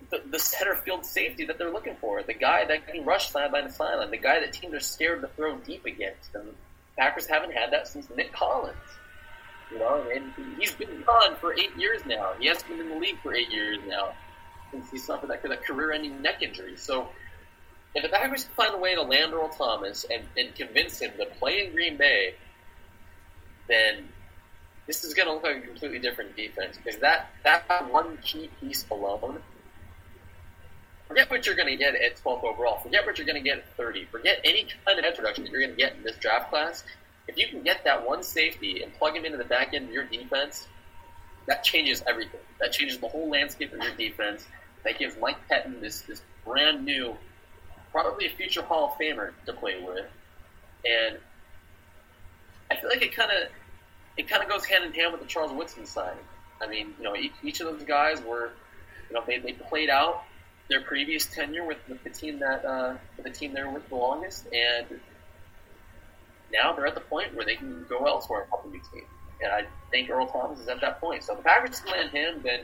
the, 0.10 0.40
center 0.40 0.76
field 0.76 1.06
safety 1.06 1.46
that 1.46 1.58
they're 1.58 1.72
looking 1.72 1.96
for. 2.00 2.22
The 2.24 2.34
guy 2.34 2.66
that 2.66 2.88
can 2.88 3.06
rush 3.06 3.32
sideline 3.32 3.64
to 3.64 3.72
sideline. 3.72 4.12
The 4.12 4.18
guy 4.18 4.40
that 4.40 4.54
teams 4.54 4.74
are 4.74 4.80
scared 4.80 5.22
to 5.22 5.28
throw 5.30 5.58
deep 5.58 5.86
against. 5.86 6.34
And 6.36 6.54
Packers 6.98 7.26
haven't 7.26 7.54
had 7.54 7.72
that 7.72 7.88
since 7.88 8.10
Nick 8.16 8.34
Collins. 8.34 8.76
You 9.72 9.80
know, 9.80 10.06
and 10.14 10.32
he's 10.60 10.74
been 10.74 11.04
gone 11.06 11.36
for 11.38 11.54
eight 11.54 11.76
years 11.78 12.02
now. 12.06 12.34
He 12.40 12.48
has 12.48 12.62
been 12.64 12.80
in 12.80 12.90
the 12.90 12.96
league 12.96 13.20
for 13.24 13.34
eight 13.34 13.52
years 13.52 13.80
now 13.88 14.14
since 14.72 14.90
he 14.92 14.98
suffered 14.98 15.30
that, 15.30 15.42
that 15.44 15.64
career-ending 15.66 16.22
neck 16.22 16.42
injury. 16.42 16.76
So 16.78 17.08
if 17.96 18.04
the 18.04 18.10
Packers 18.10 18.46
can 18.46 18.54
find 18.54 18.76
a 18.76 18.78
way 18.78 18.96
to 18.96 19.02
land 19.02 19.34
Earl 19.34 19.50
Thomas 19.50 20.06
and, 20.12 20.24
and 20.38 20.54
convince 20.56 21.00
him 21.00 21.12
to 21.18 21.26
play 21.38 21.66
in 21.66 21.74
Green 21.74 21.98
Bay, 21.98 22.36
then 23.68 24.10
this 24.88 25.04
is 25.04 25.14
going 25.14 25.28
to 25.28 25.34
look 25.34 25.44
like 25.44 25.58
a 25.58 25.68
completely 25.68 26.00
different 26.00 26.36
defense 26.36 26.78
because 26.78 27.00
that 27.00 27.30
that 27.44 27.66
one 27.92 28.18
key 28.18 28.50
piece 28.60 28.86
alone. 28.92 29.42
Forget 31.14 31.30
what 31.30 31.46
you're 31.46 31.54
going 31.54 31.68
to 31.68 31.76
get 31.76 31.94
at 31.94 32.18
12th 32.24 32.44
overall. 32.44 32.80
Forget 32.80 33.06
what 33.06 33.20
you're 33.20 33.28
going 33.28 33.38
to 33.38 33.48
get 33.48 33.60
at 33.60 33.78
30. 33.78 34.06
Forget 34.06 34.40
any 34.44 34.66
kind 34.84 34.98
of 34.98 35.06
introduction 35.06 35.44
that 35.44 35.52
you're 35.52 35.62
going 35.62 35.76
to 35.76 35.78
get 35.78 35.96
in 35.96 36.02
this 36.02 36.16
draft 36.16 36.50
class. 36.50 36.84
If 37.28 37.38
you 37.38 37.48
can 37.48 37.62
get 37.62 37.84
that 37.84 38.04
one 38.04 38.24
safety 38.24 38.82
and 38.82 38.92
plug 38.96 39.16
him 39.16 39.24
into 39.24 39.38
the 39.38 39.44
back 39.44 39.76
end 39.76 39.90
of 39.90 39.94
your 39.94 40.06
defense, 40.06 40.66
that 41.46 41.64
changes 41.64 42.02
everything. 42.08 42.40
That 42.60 42.72
changes 42.72 42.98
the 42.98 43.08
whole 43.08 43.30
landscape 43.30 43.74
of 43.74 43.84
your 43.84 43.94
defense. 43.94 44.48
That 44.86 44.98
gives 44.98 45.16
Mike 45.22 45.38
Pettine 45.48 45.82
this 45.82 46.02
this 46.02 46.24
brand 46.44 46.84
new 46.84 47.16
probably 47.92 48.26
a 48.26 48.30
future 48.32 48.64
Hall 48.64 48.86
of 48.88 49.00
Famer 49.00 49.34
to 49.46 49.54
play 49.54 49.84
with, 49.84 50.08
and 50.84 51.20
I 52.72 52.76
feel 52.78 52.90
like 52.90 53.04
it 53.04 53.16
kind 53.16 53.30
of 53.30 53.50
it 54.18 54.28
kind 54.28 54.42
of 54.42 54.50
goes 54.50 54.66
hand 54.66 54.84
in 54.84 54.92
hand 54.94 55.12
with 55.12 55.22
the 55.22 55.28
Charles 55.28 55.54
Woodson 55.54 55.86
signing. 55.86 56.26
I 56.60 56.66
mean, 56.66 56.96
you 56.98 57.04
know, 57.04 57.16
each, 57.16 57.34
each 57.44 57.60
of 57.60 57.68
those 57.68 57.84
guys 57.84 58.20
were, 58.24 58.50
you 59.10 59.14
know, 59.14 59.24
they, 59.28 59.38
they 59.38 59.54
played 59.54 59.92
out 59.92 60.24
their 60.74 60.82
previous 60.82 61.28
tenure 61.28 61.64
with, 61.64 61.78
with 61.88 62.04
the 62.04 62.10
team 62.10 62.40
that 62.40 62.66
uh, 62.66 62.96
the 63.22 63.30
team 63.30 63.54
they 63.54 63.62
were 63.62 63.70
with 63.70 63.88
the 63.90 63.96
longest, 63.96 64.48
and 64.52 64.88
now 66.52 66.74
they're 66.74 66.88
at 66.88 66.96
the 66.96 67.02
point 67.02 67.36
where 67.36 67.46
they 67.46 67.56
can 67.56 67.86
go 67.88 68.06
elsewhere 68.06 68.42
and 68.42 68.50
help 68.50 68.66
a 68.66 68.70
new 68.70 68.82
team. 68.92 69.06
And 69.44 69.52
I 69.52 69.66
think 69.92 70.10
Earl 70.10 70.26
Thomas 70.26 70.60
is 70.60 70.68
at 70.68 70.82
that 70.82 71.00
point. 71.00 71.24
So 71.24 71.34
if 71.34 71.40
the 71.40 71.44
Packers 71.44 71.84
land 71.86 72.10
him, 72.10 72.42
then 72.44 72.62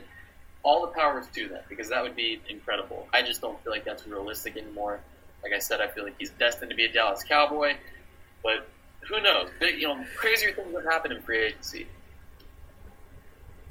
all 0.64 0.80
the 0.80 0.92
powers 0.92 1.26
to 1.34 1.48
that 1.50 1.68
because 1.68 1.88
that 1.90 2.02
would 2.02 2.16
be 2.16 2.40
incredible. 2.48 3.06
I 3.12 3.22
just 3.22 3.40
don't 3.40 3.62
feel 3.62 3.72
like 3.72 3.84
that's 3.84 4.06
realistic 4.08 4.56
anymore. 4.56 4.98
Like 5.44 5.52
I 5.52 5.60
said, 5.60 5.80
I 5.80 5.86
feel 5.86 6.02
like 6.02 6.16
he's 6.18 6.30
destined 6.30 6.70
to 6.70 6.76
be 6.76 6.86
a 6.86 6.92
Dallas 6.92 7.22
Cowboy, 7.22 7.76
but 8.42 8.68
who 9.08 9.20
knows? 9.22 9.50
Big, 9.60 9.80
you 9.80 9.86
know, 9.86 10.04
crazier 10.16 10.52
things 10.52 10.74
have 10.74 10.84
happened 10.84 11.14
in 11.14 11.22
free 11.22 11.44
agency. 11.44 11.86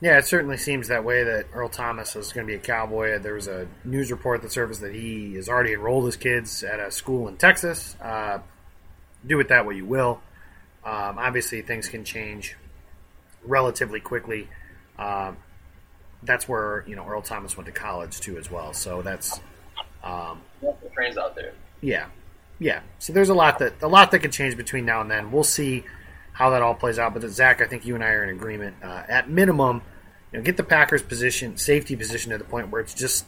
Yeah, 0.02 0.18
it 0.18 0.26
certainly 0.26 0.56
seems 0.56 0.88
that 0.88 1.04
way 1.04 1.24
that 1.26 1.47
Earl 1.54 1.68
Thomas 1.68 2.16
is 2.16 2.32
going 2.32 2.47
to 2.47 2.52
be 2.52 2.56
a 2.56 2.60
Cowboy. 2.60 3.20
There 3.20 3.34
was 3.34 3.47
a 3.47 3.68
news 3.84 4.12
report 4.12 4.41
that 4.43 4.52
surfaced 4.52 4.80
that 4.82 4.93
he 4.93 5.36
has 5.36 5.50
already 5.50 5.74
enrolled 5.74 6.06
his 6.06 6.16
kids 6.16 6.64
at 6.64 6.80
a 6.80 6.89
school 6.89 7.28
in 7.28 7.36
Texas. 7.36 7.97
Uh, 8.02 8.39
do 9.28 9.36
with 9.36 9.50
that 9.50 9.66
what 9.66 9.76
you 9.76 9.86
will. 9.86 10.22
Um, 10.86 11.18
obviously, 11.18 11.62
things 11.62 11.89
can 11.89 12.06
change 12.06 12.56
relatively 13.43 14.00
quickly. 14.00 14.47
Um, 14.97 15.38
that's 16.24 16.47
where 16.47 16.86
you 16.88 16.95
know 16.95 17.06
Earl 17.06 17.22
Thomas 17.22 17.58
went 17.58 17.66
to 17.66 17.74
college 17.74 18.22
too, 18.22 18.38
as 18.38 18.50
well. 18.50 18.74
So 18.74 19.02
that's 19.02 19.41
um, 20.04 20.41
the 20.62 20.74
trains 20.93 21.18
out 21.18 21.36
there. 21.36 21.54
Yeah, 21.82 22.08
yeah. 22.58 22.82
So 23.00 23.12
there's 23.12 23.30
a 23.30 23.34
lot 23.34 23.60
that 23.60 23.82
a 23.82 23.88
lot 23.88 24.12
that 24.12 24.20
can 24.20 24.32
change 24.32 24.56
between 24.56 24.86
now 24.86 25.02
and 25.02 25.12
then. 25.12 25.32
We'll 25.32 25.43
see 25.43 25.84
how 26.40 26.52
that 26.52 26.62
all 26.62 26.74
plays 26.74 26.98
out. 26.98 27.14
But 27.14 27.30
Zach, 27.30 27.62
I 27.62 27.66
think 27.66 27.86
you 27.86 27.96
and 27.96 28.04
I 28.04 28.12
are 28.12 28.24
in 28.24 28.30
agreement. 28.30 28.78
Uh, 28.82 29.04
at 29.10 29.30
minimum, 29.30 29.82
you 30.32 30.40
know, 30.40 30.44
get 30.44 30.56
the 30.56 30.64
Packers 30.64 31.04
position, 31.04 31.58
safety 31.58 31.98
position 31.98 32.32
to 32.32 32.38
the 32.38 32.46
point 32.46 32.70
where 32.70 32.80
it's 32.80 32.94
just 32.94 33.26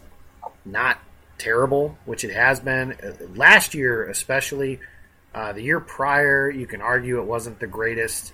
not 0.64 0.98
terrible, 1.38 1.98
which 2.06 2.24
it 2.24 2.32
has 2.32 2.62
been 2.62 2.94
uh, 2.94 3.12
last 3.36 3.74
year, 3.74 4.10
especially. 4.10 4.80
Uh, 5.34 5.52
the 5.52 5.62
year 5.62 5.82
prior, 5.82 6.50
you 6.50 6.66
can 6.66 6.82
argue 6.82 7.20
it 7.20 7.26
wasn't 7.26 7.60
the 7.60 7.68
greatest, 7.68 8.32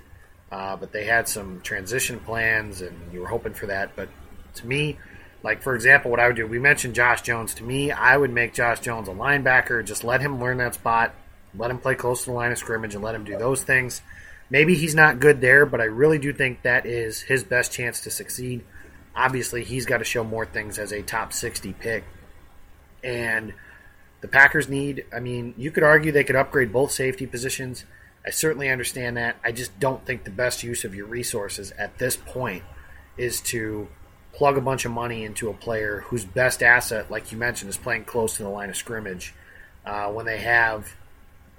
uh, 0.51 0.75
but 0.75 0.91
they 0.91 1.05
had 1.05 1.28
some 1.28 1.59
transition 1.61 2.19
plans, 2.19 2.82
and 2.82 2.95
you 3.11 3.19
were 3.19 3.28
hoping 3.28 3.53
for 3.53 3.67
that. 3.67 3.95
But 3.95 4.09
to 4.55 4.67
me, 4.67 4.99
like, 5.41 5.63
for 5.63 5.73
example, 5.73 6.11
what 6.11 6.19
I 6.19 6.28
would 6.28 6.36
do, 6.36 6.45
we 6.45 6.59
mentioned 6.59 6.93
Josh 6.93 7.23
Jones. 7.23 7.55
To 7.55 7.63
me, 7.63 7.91
I 7.91 8.15
would 8.15 8.32
make 8.32 8.53
Josh 8.53 8.80
Jones 8.80 9.07
a 9.07 9.11
linebacker. 9.11 9.84
Just 9.84 10.03
let 10.03 10.21
him 10.21 10.39
learn 10.39 10.57
that 10.57 10.75
spot. 10.75 11.15
Let 11.55 11.71
him 11.71 11.80
play 11.80 11.95
close 11.95 12.25
to 12.25 12.30
the 12.30 12.36
line 12.36 12.51
of 12.51 12.59
scrimmage 12.59 12.93
and 12.93 13.03
let 13.03 13.15
him 13.15 13.23
do 13.23 13.38
those 13.38 13.63
things. 13.63 14.01
Maybe 14.49 14.75
he's 14.75 14.95
not 14.95 15.19
good 15.19 15.41
there, 15.41 15.65
but 15.65 15.81
I 15.81 15.85
really 15.85 16.19
do 16.19 16.31
think 16.31 16.61
that 16.61 16.85
is 16.85 17.21
his 17.21 17.43
best 17.43 17.71
chance 17.71 18.01
to 18.01 18.11
succeed. 18.11 18.63
Obviously, 19.15 19.63
he's 19.63 19.85
got 19.85 19.97
to 19.97 20.03
show 20.03 20.23
more 20.23 20.45
things 20.45 20.79
as 20.79 20.91
a 20.91 21.01
top 21.01 21.33
60 21.33 21.73
pick. 21.73 22.03
And 23.03 23.53
the 24.21 24.27
Packers 24.27 24.69
need, 24.69 25.05
I 25.13 25.19
mean, 25.19 25.53
you 25.57 25.71
could 25.71 25.83
argue 25.83 26.11
they 26.11 26.23
could 26.23 26.35
upgrade 26.35 26.71
both 26.71 26.91
safety 26.91 27.27
positions. 27.27 27.85
I 28.25 28.29
certainly 28.29 28.69
understand 28.69 29.17
that. 29.17 29.37
I 29.43 29.51
just 29.51 29.79
don't 29.79 30.05
think 30.05 30.23
the 30.23 30.31
best 30.31 30.63
use 30.63 30.83
of 30.85 30.95
your 30.95 31.05
resources 31.05 31.71
at 31.77 31.97
this 31.97 32.15
point 32.15 32.63
is 33.17 33.41
to 33.41 33.87
plug 34.33 34.57
a 34.57 34.61
bunch 34.61 34.85
of 34.85 34.91
money 34.91 35.23
into 35.23 35.49
a 35.49 35.53
player 35.53 36.01
whose 36.07 36.23
best 36.23 36.61
asset, 36.61 37.09
like 37.09 37.31
you 37.31 37.37
mentioned, 37.37 37.69
is 37.69 37.77
playing 37.77 38.05
close 38.05 38.37
to 38.37 38.43
the 38.43 38.49
line 38.49 38.69
of 38.69 38.77
scrimmage 38.77 39.33
uh, 39.85 40.07
when 40.07 40.25
they 40.25 40.37
have 40.37 40.95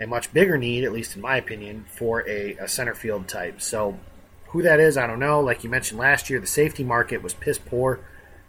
a 0.01 0.07
much 0.07 0.32
bigger 0.32 0.57
need, 0.57 0.84
at 0.84 0.92
least 0.92 1.16
in 1.16 1.22
my 1.22 1.36
opinion, 1.36 1.84
for 1.88 2.26
a, 2.28 2.57
a, 2.57 2.68
center 2.68 2.94
field 2.94 3.26
type. 3.26 3.61
So, 3.61 3.99
who 4.49 4.62
that 4.62 4.80
is, 4.80 4.96
I 4.96 5.07
don't 5.07 5.18
know. 5.18 5.40
Like 5.40 5.64
you 5.64 5.70
mentioned 5.70 5.99
last 5.99 6.30
year, 6.30 6.40
the 6.40 6.46
safety 6.46 6.84
market 6.84 7.22
was 7.22 7.34
piss 7.34 7.59
poor. 7.59 8.01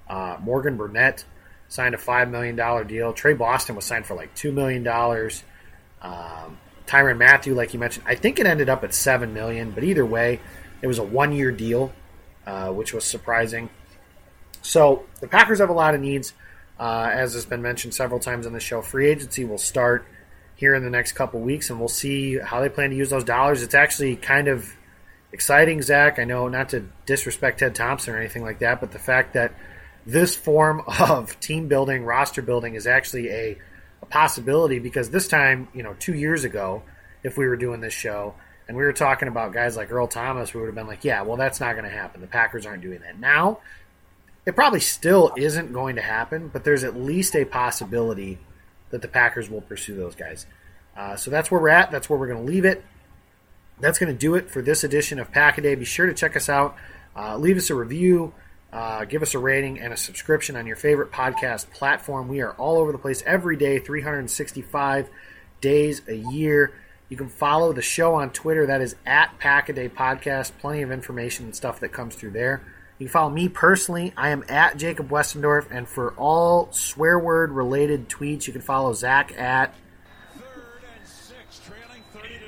Uh, 0.07 0.37
Morgan 0.41 0.77
Burnett 0.77 1.25
signed 1.67 1.93
a 1.93 1.97
$5 1.97 2.29
million 2.29 2.87
deal. 2.87 3.13
Tre 3.13 3.33
Boston 3.33 3.75
was 3.75 3.85
signed 3.85 4.05
for 4.05 4.15
like 4.15 4.33
$2 4.35 4.53
million. 4.53 4.87
Um, 6.01 6.57
Tyrann 6.87 7.17
Mathieu, 7.17 7.53
like 7.53 7.73
you 7.73 7.79
mentioned, 7.79 8.05
I 8.07 8.15
think 8.15 8.39
it 8.39 8.45
ended 8.45 8.69
up 8.69 8.83
at 8.83 8.93
7 8.93 9.33
million, 9.33 9.71
but 9.71 9.83
either 9.83 10.05
way, 10.05 10.39
it 10.81 10.87
was 10.87 10.97
a 10.97 11.03
one 11.03 11.31
year 11.31 11.51
deal, 11.51 11.91
uh, 12.47 12.69
which 12.69 12.93
was 12.93 13.03
surprising. 13.03 13.69
So 14.61 15.03
the 15.19 15.27
Packers 15.27 15.59
have 15.59 15.69
a 15.69 15.73
lot 15.73 15.93
of 15.93 16.01
needs. 16.01 16.33
Uh, 16.79 17.09
as 17.11 17.33
has 17.33 17.45
been 17.45 17.61
mentioned 17.61 17.93
several 17.93 18.19
times 18.21 18.47
on 18.47 18.53
the 18.53 18.59
show, 18.59 18.81
free 18.81 19.09
agency 19.09 19.43
will 19.43 19.57
start 19.57 20.05
here 20.59 20.75
in 20.75 20.83
the 20.83 20.89
next 20.89 21.13
couple 21.13 21.39
weeks, 21.39 21.69
and 21.69 21.79
we'll 21.79 21.87
see 21.87 22.37
how 22.37 22.59
they 22.59 22.67
plan 22.67 22.89
to 22.89 22.95
use 22.97 23.09
those 23.09 23.23
dollars. 23.23 23.63
It's 23.63 23.73
actually 23.73 24.17
kind 24.17 24.49
of 24.49 24.69
exciting, 25.31 25.81
Zach. 25.81 26.19
I 26.19 26.25
know 26.25 26.49
not 26.49 26.67
to 26.69 26.85
disrespect 27.05 27.59
Ted 27.59 27.75
Thompson 27.75 28.13
or 28.13 28.17
anything 28.17 28.43
like 28.43 28.59
that, 28.59 28.81
but 28.81 28.91
the 28.91 28.99
fact 28.99 29.35
that 29.35 29.53
this 30.05 30.35
form 30.35 30.81
of 30.99 31.39
team 31.39 31.69
building, 31.69 32.03
roster 32.03 32.41
building, 32.41 32.75
is 32.75 32.87
actually 32.87 33.29
a, 33.29 33.57
a 34.01 34.05
possibility 34.07 34.79
because 34.79 35.09
this 35.11 35.29
time, 35.29 35.69
you 35.73 35.81
know, 35.81 35.95
two 35.97 36.13
years 36.13 36.43
ago, 36.43 36.83
if 37.23 37.37
we 37.37 37.47
were 37.47 37.55
doing 37.55 37.79
this 37.79 37.93
show 37.93 38.35
and 38.67 38.75
we 38.75 38.83
were 38.83 38.91
talking 38.91 39.29
about 39.29 39.53
guys 39.53 39.77
like 39.77 39.89
Earl 39.93 40.07
Thomas, 40.07 40.53
we 40.53 40.59
would 40.59 40.67
have 40.67 40.75
been 40.75 40.87
like, 40.87 41.05
yeah, 41.05 41.21
well, 41.21 41.37
that's 41.37 41.61
not 41.61 41.71
going 41.71 41.85
to 41.85 41.89
happen. 41.89 42.19
The 42.19 42.27
Packers 42.27 42.65
aren't 42.65 42.81
doing 42.81 42.99
that. 42.99 43.17
Now, 43.17 43.59
it 44.45 44.55
probably 44.55 44.81
still 44.81 45.31
isn't 45.37 45.71
going 45.71 45.95
to 45.95 46.01
happen, 46.01 46.49
but 46.51 46.65
there's 46.65 46.83
at 46.83 46.97
least 46.97 47.33
a 47.37 47.45
possibility 47.45 48.39
that 48.91 49.01
the 49.01 49.07
Packers 49.07 49.49
will 49.49 49.61
pursue 49.61 49.95
those 49.95 50.15
guys. 50.15 50.45
Uh, 50.95 51.15
so 51.15 51.31
that's 51.31 51.49
where 51.49 51.61
we're 51.61 51.69
at. 51.69 51.91
That's 51.91 52.09
where 52.09 52.19
we're 52.19 52.27
going 52.27 52.45
to 52.45 52.51
leave 52.51 52.65
it. 52.65 52.83
That's 53.79 53.97
going 53.97 54.11
to 54.11 54.17
do 54.17 54.35
it 54.35 54.49
for 54.49 54.61
this 54.61 54.83
edition 54.83 55.19
of 55.19 55.31
Pack 55.31 55.57
a 55.57 55.61
Day. 55.61 55.75
Be 55.75 55.85
sure 55.85 56.07
to 56.07 56.13
check 56.13 56.35
us 56.35 56.49
out. 56.49 56.75
Uh, 57.15 57.37
leave 57.37 57.57
us 57.57 57.69
a 57.69 57.75
review. 57.75 58.33
Uh, 58.71 59.05
give 59.05 59.21
us 59.21 59.33
a 59.33 59.39
rating 59.39 59.79
and 59.79 59.93
a 59.93 59.97
subscription 59.97 60.55
on 60.55 60.67
your 60.67 60.75
favorite 60.75 61.11
podcast 61.11 61.71
platform. 61.71 62.27
We 62.27 62.41
are 62.41 62.51
all 62.53 62.77
over 62.77 62.91
the 62.91 62.97
place 62.97 63.23
every 63.25 63.55
day, 63.55 63.79
365 63.79 65.09
days 65.61 66.01
a 66.07 66.13
year. 66.13 66.73
You 67.09 67.17
can 67.17 67.29
follow 67.29 67.73
the 67.73 67.81
show 67.81 68.15
on 68.15 68.29
Twitter. 68.29 68.67
That 68.67 68.81
is 68.81 68.95
at 69.05 69.39
Packaday 69.39 69.89
Podcast. 69.89 70.51
Plenty 70.59 70.83
of 70.83 70.91
information 70.91 71.45
and 71.45 71.55
stuff 71.55 71.79
that 71.79 71.89
comes 71.89 72.15
through 72.15 72.31
there. 72.31 72.61
You 72.99 73.05
can 73.05 73.13
follow 73.13 73.29
me 73.29 73.47
personally. 73.47 74.13
I 74.17 74.29
am 74.29 74.43
at 74.49 74.77
Jacob 74.77 75.09
Westendorf. 75.09 75.67
And 75.71 75.87
for 75.87 76.11
all 76.11 76.69
swear 76.71 77.17
word 77.17 77.51
related 77.51 78.09
tweets, 78.09 78.45
you 78.45 78.51
can 78.51 78.61
follow 78.61 78.93
Zach 78.93 79.33
at 79.37 79.73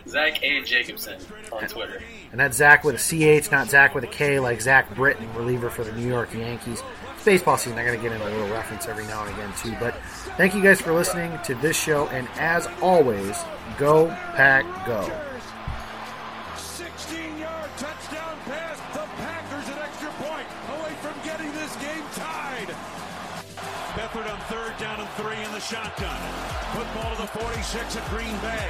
Zach 0.08 0.44
A. 0.44 0.62
Jacobson 0.64 1.18
on 1.54 1.68
Twitter. 1.68 2.04
And 2.32 2.40
that's 2.40 2.58
Zach 2.58 2.84
with 2.84 2.96
a 2.96 3.42
CH, 3.42 3.50
not 3.50 3.70
Zach 3.70 3.96
with 3.96 4.04
a 4.04 4.08
K, 4.08 4.42
like 4.42 4.62
Zach 4.62 4.94
Britton, 4.94 5.34
reliever 5.36 5.70
for 5.70 5.86
the 5.86 5.94
New 5.94 6.08
York 6.08 6.34
Yankees. 6.34 6.84
It's 7.16 7.24
baseball 7.24 7.58
season. 7.58 7.80
I 7.80 7.86
got 7.86 7.92
to 7.92 7.98
get 7.98 8.12
in 8.12 8.20
a 8.20 8.26
little 8.26 8.50
reference 8.50 8.88
every 8.88 9.06
now 9.06 9.24
and 9.24 9.34
again, 9.34 9.54
too. 9.58 9.74
But 9.80 9.96
thank 10.36 10.54
you 10.54 10.62
guys 10.62 10.82
for 10.82 10.92
listening 10.92 11.40
to 11.46 11.56
this 11.56 11.82
show. 11.82 12.08
And 12.08 12.28
as 12.38 12.68
always, 12.82 13.38
go, 13.78 14.08
pack, 14.36 14.66
go. 14.86 15.31
Shotgun. 25.72 26.20
Football 26.76 27.16
to 27.16 27.22
the 27.24 27.32
46 27.32 27.96
at 27.96 28.04
Green 28.12 28.36
Bay. 28.44 28.68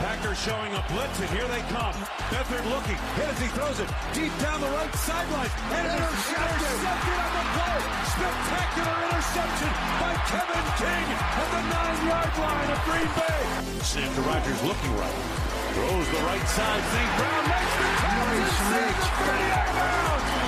Packers 0.00 0.40
showing 0.40 0.72
a 0.72 0.80
blitz, 0.88 1.20
and 1.20 1.28
here 1.28 1.44
they 1.44 1.60
come. 1.68 1.92
Beathard 2.32 2.64
looking, 2.72 2.96
hit 3.20 3.28
as 3.28 3.36
he 3.36 3.52
throws 3.52 3.76
it 3.76 3.88
deep 4.16 4.32
down 4.40 4.64
the 4.64 4.72
right 4.72 4.88
sideline. 4.96 5.52
And 5.76 5.84
intercepted. 5.92 6.56
intercepted 6.56 7.18
on 7.20 7.32
the 7.36 7.44
play. 7.52 7.80
Spectacular 8.16 8.96
interception 9.12 9.72
by 10.00 10.12
Kevin 10.32 10.66
King 10.80 11.04
at 11.20 11.48
the 11.52 11.62
nine-yard 11.68 12.32
line 12.40 12.70
of 12.72 12.80
Green 12.88 13.10
Bay. 13.12 13.40
Sam 13.84 14.08
Rodgers 14.24 14.60
looking 14.64 14.92
right. 14.96 15.20
Throws 15.76 16.08
the 16.16 16.22
right 16.32 16.48
side. 16.48 16.80
St. 16.80 17.12
Brown 17.20 17.44
makes 17.44 17.74
the 17.76 17.88
catch. 18.00 18.40
and 18.40 18.56
saves 18.72 19.04
30 19.20 19.36
out 19.52 19.68
of 19.68 19.76
bounds. 19.76 20.41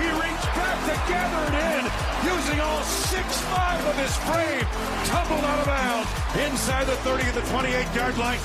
He 0.00 0.08
reached 0.08 0.48
back 0.56 0.78
to 0.88 0.96
gather 1.10 1.42
it 1.48 1.56
in, 1.60 1.82
using 2.24 2.60
all 2.60 2.82
six-five 2.82 3.80
of 3.86 3.96
his 3.96 4.14
frame. 4.24 4.66
Tumbled 5.04 5.44
out 5.44 5.58
of 5.60 5.66
bounds 5.66 6.08
inside 6.40 6.86
the 6.86 6.96
30 7.04 7.28
of 7.28 7.34
the 7.34 7.46
28-yard 7.52 8.16
line. 8.16 8.38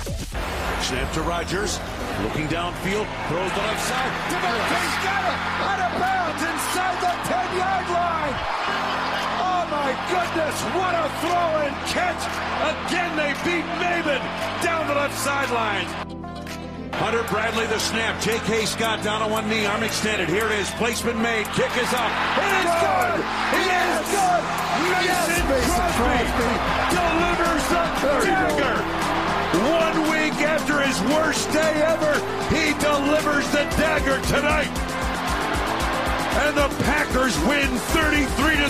Snap 0.82 1.12
to 1.14 1.22
Rodgers, 1.22 1.80
looking 2.24 2.48
downfield, 2.48 3.08
throws 3.30 3.52
the 3.56 3.64
left 3.64 3.84
side. 3.88 4.12
Davante's 4.28 4.98
got 5.08 5.24
it, 5.24 5.38
out 5.68 5.82
of 5.88 5.92
bounds 6.00 6.42
inside 6.44 6.98
the 7.00 7.14
10-yard 7.32 7.88
line. 7.96 8.36
Oh 9.40 9.64
my 9.72 9.92
goodness, 10.12 10.56
what 10.76 10.94
a 10.96 11.08
throw 11.24 11.50
and 11.64 11.76
catch! 11.88 12.22
Again, 12.88 13.16
they 13.16 13.32
beat 13.48 13.66
Maven 13.80 14.22
down 14.64 14.88
the 14.88 14.96
left 14.96 15.18
sideline. 15.18 16.07
Hunter 16.98 17.24
Bradley 17.24 17.66
the 17.68 17.80
snap. 17.80 18.22
J.K. 18.22 18.66
Scott 18.66 19.04
down 19.04 19.22
on 19.22 19.32
one 19.32 19.48
knee, 19.50 19.66
arm 19.66 19.84
extended. 19.84 20.30
Here 20.30 20.46
it 20.46 20.60
is. 20.60 20.70
Placement 20.72 21.20
made. 21.20 21.46
Kick 21.54 21.72
is 21.78 21.94
up. 21.94 22.12
It 22.42 22.52
is 22.62 22.74
good. 22.82 23.20
It 23.54 23.70
is 23.70 24.10
good. 24.12 24.58
Mason, 25.48 25.88
Crosby, 25.96 26.52
delivers 26.92 27.66
the 27.72 27.84
dagger. 28.28 28.78
One 29.80 29.98
week 30.12 30.36
after 30.44 30.82
his 30.82 31.00
worst 31.16 31.50
day 31.54 31.82
ever, 31.88 32.14
he 32.52 32.74
delivers 32.84 33.48
the 33.52 33.64
dagger 33.80 34.20
tonight. 34.28 34.74
And 36.44 36.58
the 36.58 36.68
Packers 36.84 37.38
win 37.48 37.70
33 37.96 38.58
to 38.58 38.70